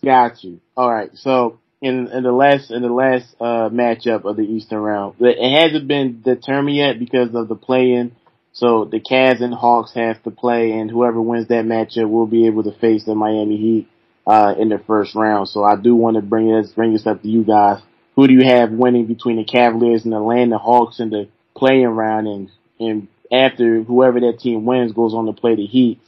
[0.08, 0.62] Got you.
[0.78, 1.10] All right.
[1.16, 5.16] So in in the last in the last uh matchup of the Eastern round.
[5.20, 8.16] It hasn't been determined yet because of the play-in.
[8.54, 12.48] So the Cavs and Hawks have to play, and whoever wins that matchup will be
[12.48, 13.90] able to face the Miami Heat
[14.26, 15.50] uh in the first round.
[15.50, 17.82] So I do want to bring this bring this up to you guys.
[18.16, 21.90] Who do you have winning between the Cavaliers and the Atlanta Hawks in the play-in
[21.90, 22.28] round?
[22.28, 26.00] And and after whoever that team wins goes on to play the Heat,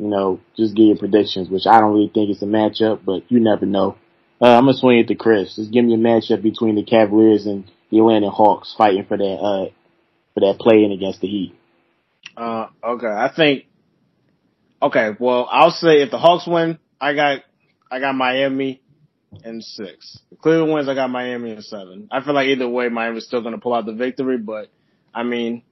[0.00, 3.30] you know, just give your predictions, which I don't really think it's a matchup, but
[3.30, 3.98] you never know.
[4.40, 5.56] Uh, I'm gonna swing it to Chris.
[5.56, 9.24] Just give me a matchup between the Cavaliers and the Atlanta Hawks fighting for that
[9.24, 9.70] uh
[10.32, 11.54] for that play in against the Heat.
[12.34, 13.66] Uh, okay, I think.
[14.80, 17.42] Okay, well, I'll say if the Hawks win, I got
[17.90, 18.80] I got Miami
[19.44, 20.18] in six.
[20.30, 22.08] If Cleveland wins, I got Miami in seven.
[22.10, 24.38] I feel like either way, Miami's still going to pull out the victory.
[24.38, 24.68] But
[25.12, 25.62] I mean,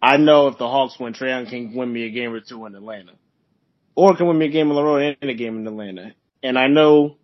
[0.00, 2.64] I know if the Hawks win, Trae Young can win me a game or two
[2.64, 3.12] in Atlanta,
[3.94, 6.14] or can win me a game in the road and a game in Atlanta.
[6.42, 7.16] And I know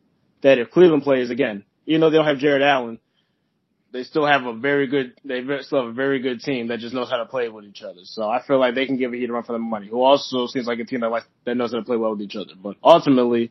[0.42, 2.98] that if Cleveland plays again, even though they don't have Jarrett Allen,
[3.92, 6.94] they still have a very good, they still have a very good team that just
[6.94, 8.00] knows how to play with each other.
[8.04, 9.88] So I feel like they can give a Heat run for the money.
[9.88, 12.22] Who also seems like a team that likes, that knows how to play well with
[12.22, 12.52] each other.
[12.62, 13.50] But ultimately,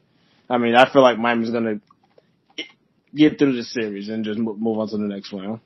[0.50, 1.82] I mean, I feel like Miami's gonna.
[3.14, 5.60] get through the series and just move on to the next round.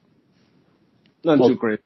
[1.25, 1.81] Nothing Well- too crazy.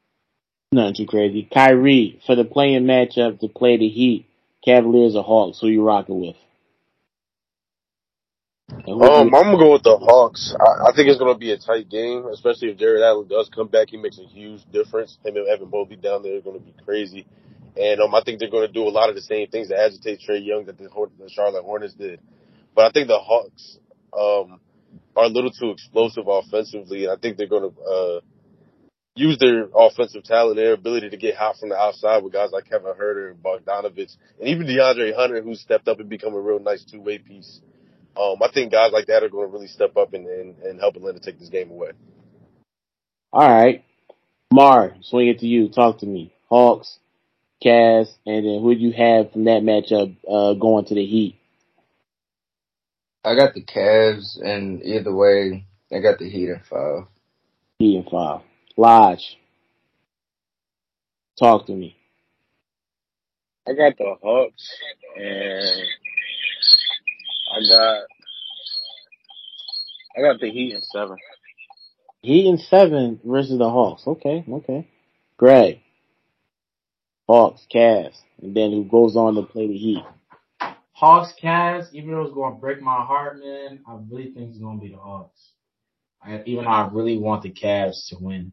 [0.72, 1.48] Nothing too crazy.
[1.52, 4.27] Kyrie, for the playing matchup to play the Heat,
[4.68, 6.36] Cavaliers or Hawks, who you rocking with?
[8.86, 10.54] Um, I'm gonna go with the Hawks.
[10.60, 13.70] I, I think it's gonna be a tight game, especially if Jarrett Allen does come
[13.70, 13.88] back.
[13.92, 15.18] He makes a huge difference.
[15.24, 17.26] Him and Evan Mobley down there are gonna be crazy,
[17.78, 20.20] and um, I think they're gonna do a lot of the same things that agitate
[20.20, 22.20] Trae Young that the, the Charlotte Hornets did.
[22.76, 23.78] But I think the Hawks
[24.12, 24.60] um
[25.16, 28.20] are a little too explosive offensively, and I think they're gonna uh
[29.18, 32.70] use their offensive talent, their ability to get hot from the outside with guys like
[32.70, 36.60] Kevin Huerter and Bogdanovich, and even De'Andre Hunter, who's stepped up and become a real
[36.60, 37.62] nice two way piece.
[38.20, 40.80] Um, I think guys like that are going to really step up and, and, and
[40.80, 41.92] help Atlanta take this game away.
[43.32, 43.84] All right.
[44.52, 45.70] Mar, swing it to you.
[45.70, 46.34] Talk to me.
[46.50, 46.98] Hawks,
[47.64, 51.36] Cavs, and then who do you have from that matchup uh, going to the Heat?
[53.24, 57.08] I got the Cavs, and either way, I got the Heat in five.
[57.80, 58.42] Heat and five.
[58.78, 59.40] Lodge,
[61.40, 61.98] talk to me.
[63.68, 64.72] I got the Hawks,
[65.18, 65.88] and
[67.52, 68.04] I got
[70.16, 71.18] I got the Heat in seven.
[72.22, 74.04] Heat and seven versus the Hawks.
[74.06, 74.88] Okay, okay.
[75.38, 75.80] Greg,
[77.28, 80.04] Hawks, Cavs, and then who goes on to play the Heat?
[80.92, 84.60] Hawks, Cavs, even though it's going to break my heart, man, I really think it's
[84.60, 85.52] going to be the Hawks.
[86.24, 88.52] I, even though I really want the Cavs to win.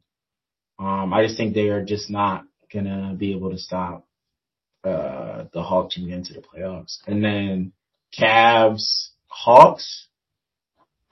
[0.79, 4.07] Um, I just think they are just not to be able to stop,
[4.83, 6.99] uh, the Hawks from getting to the playoffs.
[7.07, 7.73] And then
[8.19, 10.09] Cavs, Hawks,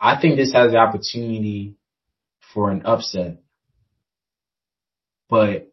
[0.00, 1.76] I think this has the opportunity
[2.52, 3.38] for an upset.
[5.30, 5.72] But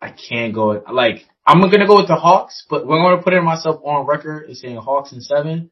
[0.00, 3.42] I can't go, like, I'm gonna go with the Hawks, but we're gonna put it
[3.42, 5.70] myself on record as saying Hawks in seven.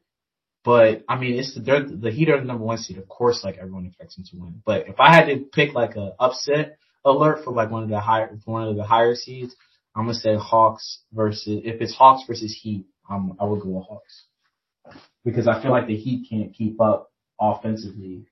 [0.63, 3.43] But I mean, it's the they're, the Heat are the number one seed, of course.
[3.43, 4.61] Like everyone expects them to win.
[4.65, 7.99] But if I had to pick like a upset alert for like one of the
[7.99, 9.55] higher one of the higher seeds,
[9.95, 13.85] I'm gonna say Hawks versus if it's Hawks versus Heat, um, I would go with
[13.85, 14.25] Hawks
[15.23, 18.25] because I feel like the Heat can't keep up offensively.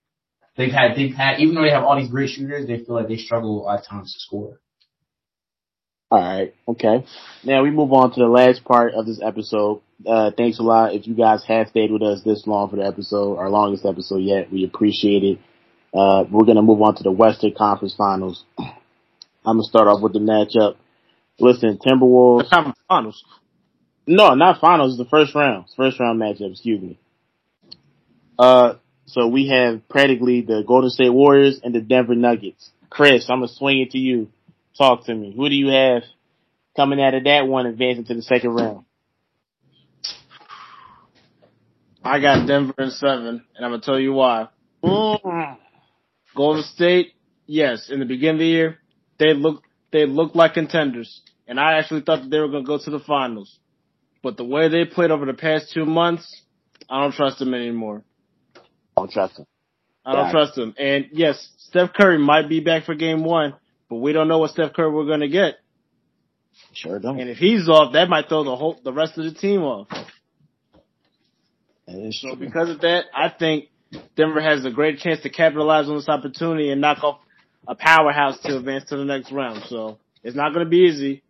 [0.58, 3.08] They've had they've had even though they have all these great shooters, they feel like
[3.08, 4.60] they struggle at times to score.
[6.10, 7.06] All right, okay.
[7.46, 9.82] Now we move on to the last part of this episode.
[10.06, 12.86] Uh, thanks a lot if you guys have stayed with us this long for the
[12.86, 14.52] episode, our longest episode yet.
[14.52, 15.40] We appreciate it.
[15.94, 18.44] Uh, we're gonna move on to the Western Conference Finals.
[18.58, 20.76] I'm gonna start off with the matchup.
[21.40, 22.50] Listen, Timberwolves.
[22.50, 23.24] Conference finals.
[24.08, 24.94] No, not finals.
[24.94, 25.66] It's the first round.
[25.66, 26.52] It's First round matchup.
[26.52, 27.00] Excuse me.
[28.38, 32.70] Uh, so we have practically the Golden State Warriors and the Denver Nuggets.
[32.90, 34.30] Chris, I'm gonna swing it to you.
[34.78, 35.34] Talk to me.
[35.36, 36.04] Who do you have
[36.76, 38.86] coming out of that one, advancing to the second round?
[42.04, 44.48] I got Denver in seven, and I'm gonna tell you why.
[44.84, 45.58] Mm.
[46.36, 47.14] Golden State,
[47.46, 48.80] yes, in the beginning of the year,
[49.20, 52.78] they look they looked like contenders, and I actually thought that they were gonna go
[52.78, 53.60] to the finals.
[54.24, 56.44] But the way they played over the past two months,
[56.90, 58.04] I don't trust them anymore.
[58.56, 58.62] I
[59.02, 59.46] don't trust them.
[60.06, 60.32] I don't it.
[60.32, 60.74] trust them.
[60.78, 63.56] And yes, Steph Curry might be back for game one,
[63.90, 65.56] but we don't know what Steph Curry we're gonna get.
[66.74, 67.20] Sure don't.
[67.20, 69.88] And if he's off, that might throw the whole the rest of the team off.
[72.12, 73.66] So because of that, I think
[74.16, 77.20] Denver has a great chance to capitalize on this opportunity and knock off
[77.68, 79.64] a powerhouse to advance to the next round.
[79.68, 81.24] So it's not going to be easy,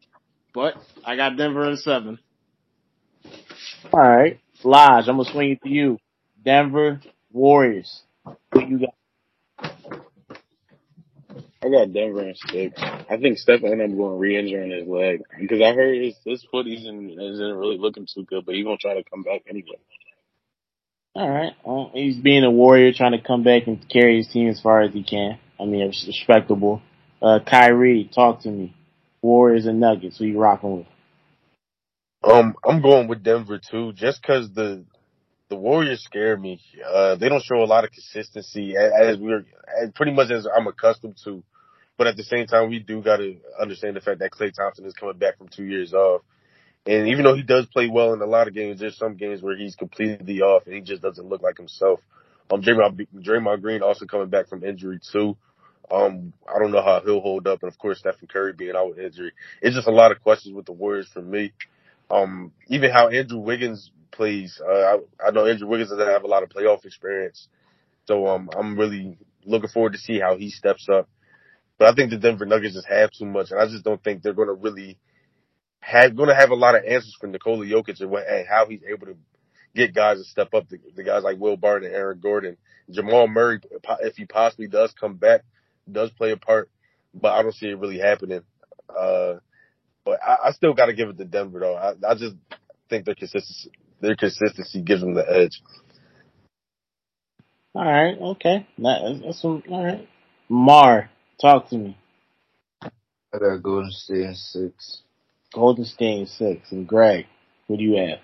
[0.53, 0.75] but
[1.05, 2.19] I got Denver in seven.
[3.93, 5.97] All right, Lodge, I'm gonna swing it to you.
[6.43, 7.01] Denver
[7.31, 8.03] Warriors.
[8.51, 8.95] Who you got?
[11.63, 12.81] I got Denver in six.
[12.81, 16.67] I think Steph ended up going re-injuring his leg because I heard his his foot
[16.67, 19.77] isn't isn't really looking too good, but he's gonna try to come back anyway.
[21.13, 21.53] All right.
[21.65, 24.81] Well, he's being a warrior, trying to come back and carry his team as far
[24.81, 25.37] as he can.
[25.59, 26.81] I mean, it's respectable.
[27.21, 28.75] Uh, Kyrie, talk to me.
[29.21, 30.17] Warriors and Nuggets.
[30.17, 30.87] Who you rocking with?
[32.23, 34.85] Um, I'm going with Denver too, just because the
[35.49, 36.61] the Warriors scare me.
[36.87, 39.45] Uh, they don't show a lot of consistency as, we're
[39.83, 41.43] as pretty much as I'm accustomed to.
[41.97, 44.85] But at the same time, we do got to understand the fact that Klay Thompson
[44.85, 46.21] is coming back from two years off.
[46.85, 49.41] And even though he does play well in a lot of games, there's some games
[49.41, 51.99] where he's completely off and he just doesn't look like himself.
[52.51, 55.37] Um, Draymond, Draymond Green also coming back from injury too.
[55.91, 58.89] Um, I don't know how he'll hold up, and of course Stephen Curry being out
[58.89, 59.33] with injury.
[59.61, 61.51] It's just a lot of questions with the Warriors for me.
[62.09, 64.59] Um, even how Andrew Wiggins plays.
[64.65, 64.97] Uh, I,
[65.27, 67.47] I know Andrew Wiggins doesn't have a lot of playoff experience,
[68.05, 71.09] so um, I'm really looking forward to see how he steps up.
[71.77, 74.21] But I think the Denver Nuggets just have too much, and I just don't think
[74.21, 74.97] they're going to really
[75.81, 78.67] have going to have a lot of answers for Nikola Jokic and what and how
[78.67, 79.17] he's able to
[79.75, 80.69] get guys to step up.
[80.69, 82.57] The, the guys like Will Barton and Aaron Gordon,
[82.89, 83.59] Jamal Murray,
[84.01, 85.41] if he possibly does come back,
[85.91, 86.69] does play a part,
[87.13, 88.41] but I don't see it really happening.
[88.89, 89.35] Uh,
[90.05, 91.75] but I, I still got to give it to Denver though.
[91.75, 92.35] I, I just
[92.89, 93.71] think their consistency,
[94.01, 95.61] their consistency gives them the edge.
[97.73, 100.07] All right, okay, that, that's some, all right.
[100.49, 101.09] Mar,
[101.41, 101.97] talk to me.
[103.33, 105.03] I got Golden State in six.
[105.53, 107.25] Golden State six, and Greg,
[107.67, 108.19] what do you have?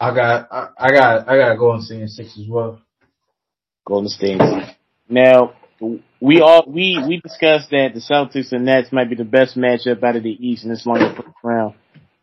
[0.00, 2.80] I got, I, I got, I got Golden State in six as well.
[3.84, 4.40] Golden State.
[5.08, 5.54] Now,
[6.20, 10.02] we all we we discussed that the Celtics and Nets might be the best matchup
[10.02, 11.74] out of the East in this long first round.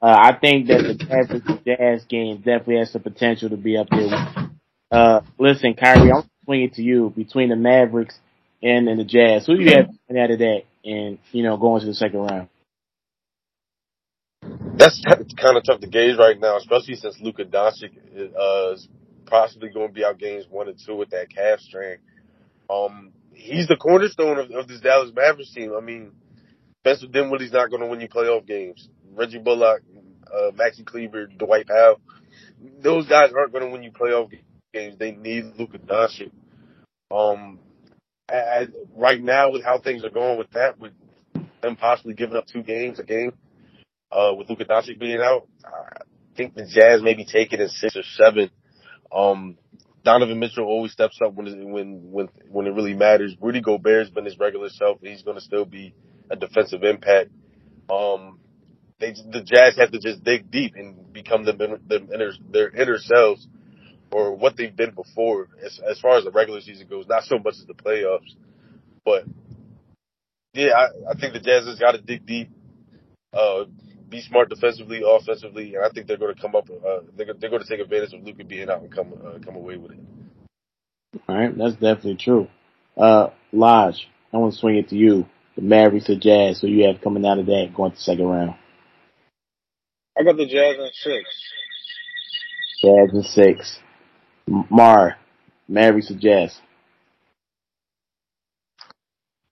[0.02, 3.88] Uh, I think that the Mavericks Jazz game definitely has the potential to be up
[3.90, 4.50] there.
[4.92, 8.20] Uh, listen, Kyrie, I'm swinging to you between the Mavericks
[8.66, 9.46] and, and the Jazz.
[9.46, 12.50] Who do you have out of that and, you know, going to the second round?
[14.78, 15.02] That's
[15.38, 18.88] kind of tough to gauge right now, especially since Luka Doncic uh, is
[19.26, 21.98] possibly going to be out games one and two with that calf strain.
[22.70, 25.74] Um, he's the cornerstone of, of this Dallas Mavericks team.
[25.78, 26.12] I mean,
[26.82, 28.90] Spencer Dinwiddie's not going to win you playoff games.
[29.14, 29.82] Reggie Bullock,
[30.28, 32.00] uh, Maxi Kleber, Dwight Powell,
[32.82, 34.32] those guys aren't going to win you playoff
[34.74, 34.96] games.
[34.98, 36.32] They need Luka Doncic.
[37.12, 37.60] Um,
[38.96, 40.94] right now, with how things are going with that, with
[41.62, 43.34] them possibly giving up two games a game,
[44.12, 46.04] uh, with Luka Doncic being out, I
[46.36, 48.50] think the Jazz maybe take it in six or seven.
[49.12, 49.58] Um,
[50.04, 53.36] Donovan Mitchell always steps up when when when when it really matters.
[53.42, 55.00] Rudy Gobert's been his regular self.
[55.02, 55.94] He's going to still be
[56.30, 57.32] a defensive impact.
[57.90, 58.40] Um,
[59.00, 63.48] they the Jazz have to just dig deep and become them inner, their inner selves
[64.12, 65.48] or what they've been before.
[65.64, 68.34] As as far as the regular season goes, not so much as the playoffs,
[69.04, 69.26] but
[70.54, 72.50] yeah, I, I think the Jazz has got to dig deep,
[73.34, 73.66] uh,
[74.10, 76.70] be smart defensively, offensively, and I think they're going to come up.
[76.70, 79.56] Uh, they're, they're going to take advantage of Luka being out and come uh, come
[79.56, 80.00] away with it.
[81.28, 82.48] All right, that's definitely true.
[82.98, 85.26] Uh, Lodge, I want to swing it to you.
[85.56, 88.56] The Mavericks or Jazz, so you have coming out of that going to second round.
[90.18, 91.30] I got the Jazz in six.
[92.82, 93.80] Jazz in six.
[94.48, 95.18] Mar,
[95.68, 96.60] Mavericks or Jazz?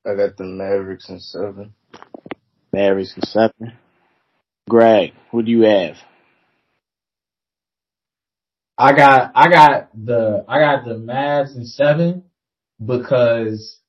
[0.05, 1.73] I got the Mavericks in seven.
[2.71, 3.73] Mavericks in seven.
[4.69, 5.95] Greg, who do you have?
[8.77, 12.23] I got I got the I got the Mavs in seven
[12.83, 13.79] because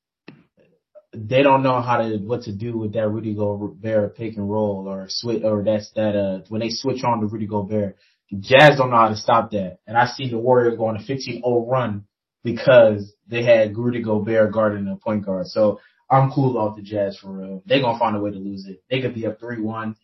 [1.13, 4.87] they don't know how to what to do with that Rudy Gobert pick and roll
[4.87, 7.97] or switch or that's that uh when they switch on to Rudy Gobert.
[8.33, 9.79] Jazz don't know how to stop that.
[9.87, 12.05] And I see the Warriors going a 15-0 run
[12.43, 15.47] because they had Rudy Gobert guarding the point guard.
[15.47, 15.79] So
[16.09, 17.63] I'm cool off the Jazz for real.
[17.65, 18.83] They're gonna find a way to lose it.
[18.89, 19.95] They could be up 3-1,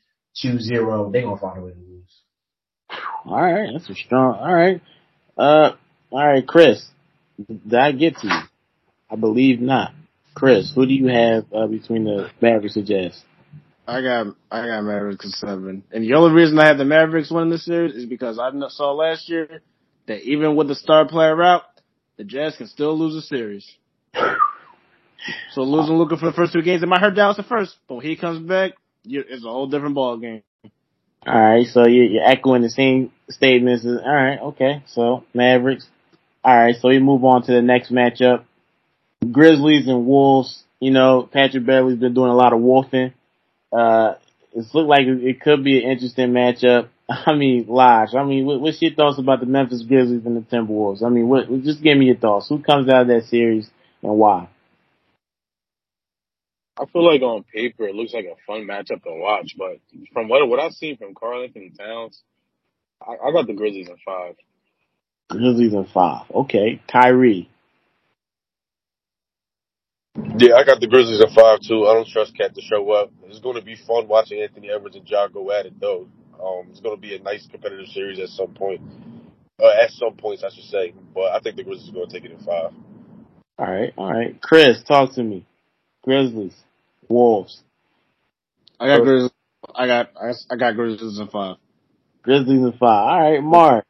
[0.44, 1.12] 2-0.
[1.12, 2.22] They're gonna find a way to lose.
[3.26, 4.36] All right, that's a strong.
[4.36, 4.82] All right,
[5.38, 5.74] uh,
[6.12, 6.84] all right, Chris.
[7.48, 8.34] Did I get to you?
[9.10, 9.94] I believe not.
[10.34, 13.22] Chris, who do you have uh, between the Mavericks and Jazz?
[13.92, 17.30] I got I got Mavericks in seven, and the only reason I have the Mavericks
[17.30, 19.62] winning this series is because I saw last year
[20.08, 21.64] that even with the star player out,
[22.16, 23.70] the Jazz can still lose a series.
[25.54, 27.94] So losing Luka for the first two games, it might hurt Dallas at first, but
[27.94, 28.72] when he comes back,
[29.06, 30.42] it's a whole different ball game.
[31.28, 33.86] All right, so you're, you're echoing the same statements.
[33.86, 34.84] All right, okay.
[34.88, 35.88] So Mavericks.
[36.44, 38.46] All right, so we move on to the next matchup.
[39.32, 40.64] Grizzlies and Wolves.
[40.80, 43.14] You know, Patrick Beverley's been doing a lot of wolfing.
[43.72, 44.16] Uh,
[44.54, 46.90] it's looked like it could be an interesting matchup.
[47.10, 48.14] I mean, Lodge.
[48.16, 51.04] I mean, what, what's your thoughts about the Memphis Grizzlies and the Timberwolves?
[51.04, 52.50] I mean, what, just give me your thoughts.
[52.50, 53.70] Who comes out of that series
[54.02, 54.50] and why?
[56.80, 59.78] I feel like on paper it looks like a fun matchup to watch, but
[60.14, 62.24] from what what I've seen from Karl-Anthony Towns,
[63.00, 64.36] I, I got the Grizzlies in five.
[65.30, 66.26] Grizzlies in five.
[66.34, 67.51] Okay, Kyrie.
[70.16, 71.88] Yeah, I got the Grizzlies at five too.
[71.88, 73.12] I don't trust Cat to show up.
[73.26, 76.08] It's going to be fun watching Anthony Edwards and Ja go at it though.
[76.42, 78.82] Um, it's going to be a nice competitive series at some point.
[79.62, 80.94] Uh, at some points, I should say.
[81.14, 82.74] But I think the Grizzlies are going to take it in five.
[83.60, 84.42] All right, all right.
[84.42, 85.46] Chris, talk to me.
[86.04, 86.56] Grizzlies,
[87.08, 87.62] Wolves.
[88.80, 89.32] I got Grizzlies.
[89.76, 90.10] I got
[90.50, 91.58] I got Grizzlies in five.
[92.24, 92.80] Grizzlies in five.
[93.08, 93.86] All right, Mark.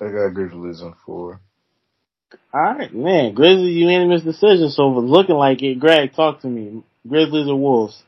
[0.00, 1.40] I got Grizzlies in four.
[2.52, 3.34] All right, man.
[3.34, 6.82] Grizzlies unanimous decision, so if it's looking like it, Greg, talk to me.
[7.08, 8.02] Grizzlies or Wolves?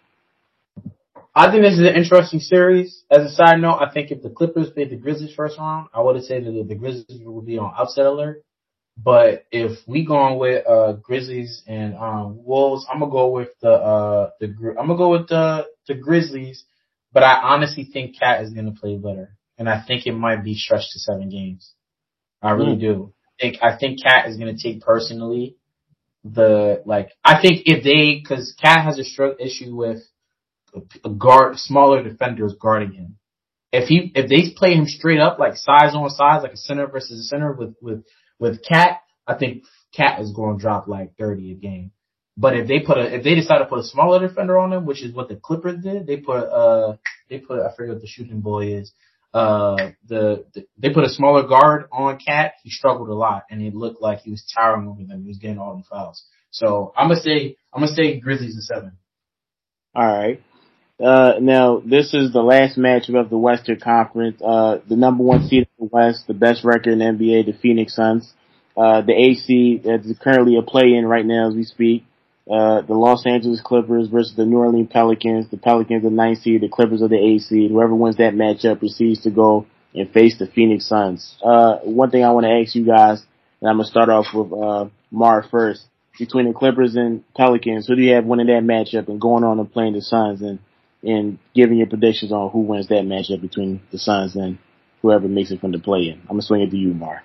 [1.34, 3.02] I think this is an interesting series.
[3.10, 6.01] As a side note, I think if the Clippers played the Grizzlies first round, I
[6.01, 8.42] would have said that the Grizzlies would be on upset alert.
[8.96, 13.70] But if we going with uh Grizzlies and um Wolves, I'm gonna go with the
[13.72, 14.46] uh the
[14.78, 16.64] I'm gonna go with the the Grizzlies
[17.14, 20.56] but I honestly think Cat is to play better, and I think it might be
[20.56, 21.72] stretched to seven games.
[22.42, 22.80] I really Mm.
[22.80, 23.14] do.
[23.40, 25.56] I think I think Cat is to take personally
[26.24, 27.11] the like.
[27.24, 30.02] I think if they because Cat has a strong issue with
[30.74, 33.16] a, a guard smaller defenders guarding him.
[33.73, 36.86] If he if they play him straight up like size on size like a center
[36.86, 38.05] versus a center with with
[38.39, 41.90] with Cat, I think Cat is going to drop like thirty a game.
[42.36, 44.86] But if they put a, if they decide to put a smaller defender on him,
[44.86, 46.97] which is what the Clippers did, they put, uh,
[47.31, 48.93] they put, I forget what the shooting boy is.
[49.35, 52.52] Uh, the, the they put a smaller guard on Cat.
[52.62, 55.23] He struggled a lot, and it looked like he was towering over them.
[55.23, 56.24] He was getting all the fouls.
[56.51, 58.93] So I'm gonna say, I'm gonna say Grizzlies in seven.
[59.93, 60.40] All right.
[61.05, 64.40] Uh, now this is the last matchup of the Western Conference.
[64.40, 67.97] Uh, the number one seed in the West, the best record in NBA, the Phoenix
[67.97, 68.32] Suns.
[68.77, 72.05] Uh, the AC that's currently a play-in right now as we speak.
[72.50, 75.48] Uh, the Los Angeles Clippers versus the New Orleans Pelicans.
[75.50, 77.70] The Pelicans are the ninth seed, the Clippers are the eighth seed.
[77.70, 81.36] Whoever wins that matchup proceeds to go and face the Phoenix Suns.
[81.42, 83.22] Uh, one thing I want to ask you guys,
[83.60, 85.86] and I'm gonna start off with uh, Mar first.
[86.18, 89.58] Between the Clippers and Pelicans, who do you have winning that matchup and going on
[89.58, 90.60] and playing the Suns and
[91.02, 94.58] and giving your predictions on who wins that matchup between the Suns and
[95.02, 96.20] whoever makes it from the play-in?
[96.20, 97.24] I'm gonna swing it to you, Mar.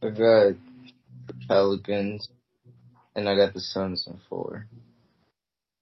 [0.00, 0.56] The
[1.48, 2.28] Pelicans,
[3.14, 4.66] and I got the Suns in four.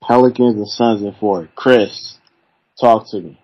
[0.03, 1.49] Pelicans and Suns in four.
[1.55, 2.19] Chris,
[2.81, 3.41] talk to me.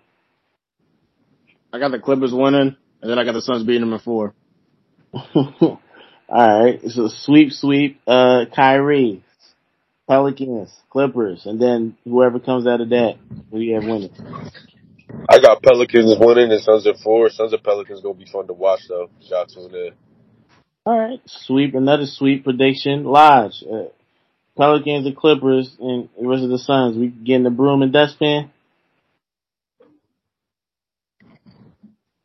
[1.71, 4.33] I got the Clippers winning, and then I got the Suns beating them in four.
[5.35, 5.79] All
[6.29, 8.01] right, so sweep, sweep.
[8.05, 9.23] Uh, Kyrie,
[10.07, 13.17] Pelicans, Clippers, and then whoever comes out of that,
[13.51, 14.11] who do you have winning?
[15.27, 17.29] I got Pelicans winning and Suns at four.
[17.29, 19.09] Suns and Pelicans gonna be fun to watch though.
[19.21, 19.91] Y'all tune in.
[20.89, 21.75] All right, sweep.
[21.75, 23.03] Another sweep prediction.
[23.03, 23.89] Lodge, uh,
[24.57, 26.97] Pelicans and Clippers, and the rest of the Suns.
[26.97, 28.49] We getting the broom and dustpan.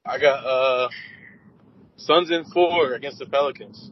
[0.07, 0.89] I got uh
[1.99, 3.91] Suns in four against the Pelicans.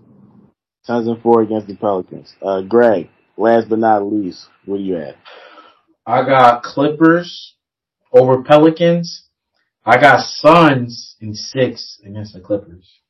[0.84, 2.34] Suns and four against the Pelicans.
[2.40, 5.16] Uh, Greg, last but not least, what do you have?
[6.06, 7.56] I got Clippers
[8.10, 9.28] over Pelicans.
[9.84, 13.01] I got Suns in six against the Clippers.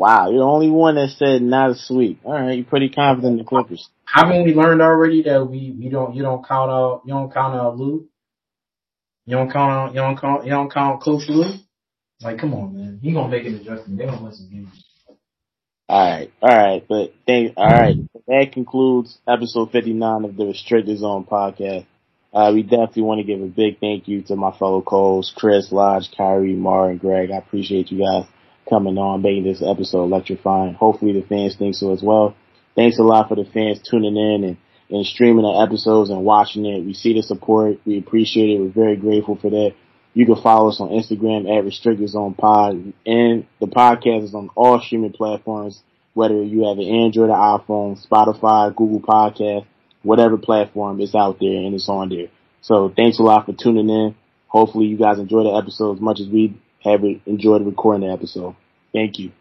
[0.00, 2.20] Wow, you're the only one that said not a sweep.
[2.24, 3.86] All right, you're pretty confident in the Clippers.
[4.06, 7.54] Haven't we learned already that we, we don't you don't count out you don't count
[7.54, 8.08] out Lue?
[9.26, 11.52] You don't count out you don't count you don't count Coach Lue?
[12.22, 12.98] Like come on man.
[13.02, 13.98] He gonna make an adjustment.
[13.98, 14.84] They gonna win some games.
[15.86, 17.52] All right, all right, but thank.
[17.58, 17.96] All right,
[18.26, 21.84] that concludes episode 59 of the Restricted Zone podcast.
[22.32, 25.70] Uh, we definitely want to give a big thank you to my fellow co-hosts, Chris,
[25.70, 27.30] Lodge, Kyrie, Mar, and Greg.
[27.30, 28.24] I appreciate you guys
[28.70, 30.74] coming on, making this episode electrifying.
[30.74, 32.34] Hopefully the fans think so as well.
[32.76, 34.56] Thanks a lot for the fans tuning in and,
[34.88, 36.84] and streaming the episodes and watching it.
[36.84, 37.80] We see the support.
[37.84, 38.60] We appreciate it.
[38.60, 39.74] We're very grateful for that.
[40.14, 44.50] You can follow us on Instagram at Restricted Zone Pod, and the podcast is on
[44.56, 45.82] all streaming platforms,
[46.14, 49.66] whether you have an Android or iPhone, Spotify, Google Podcast,
[50.02, 52.28] whatever platform is out there and it's on there.
[52.62, 54.14] So thanks a lot for tuning in.
[54.48, 58.56] Hopefully you guys enjoy the episode as much as we have enjoyed recording the episode.
[58.94, 59.32] Thank you.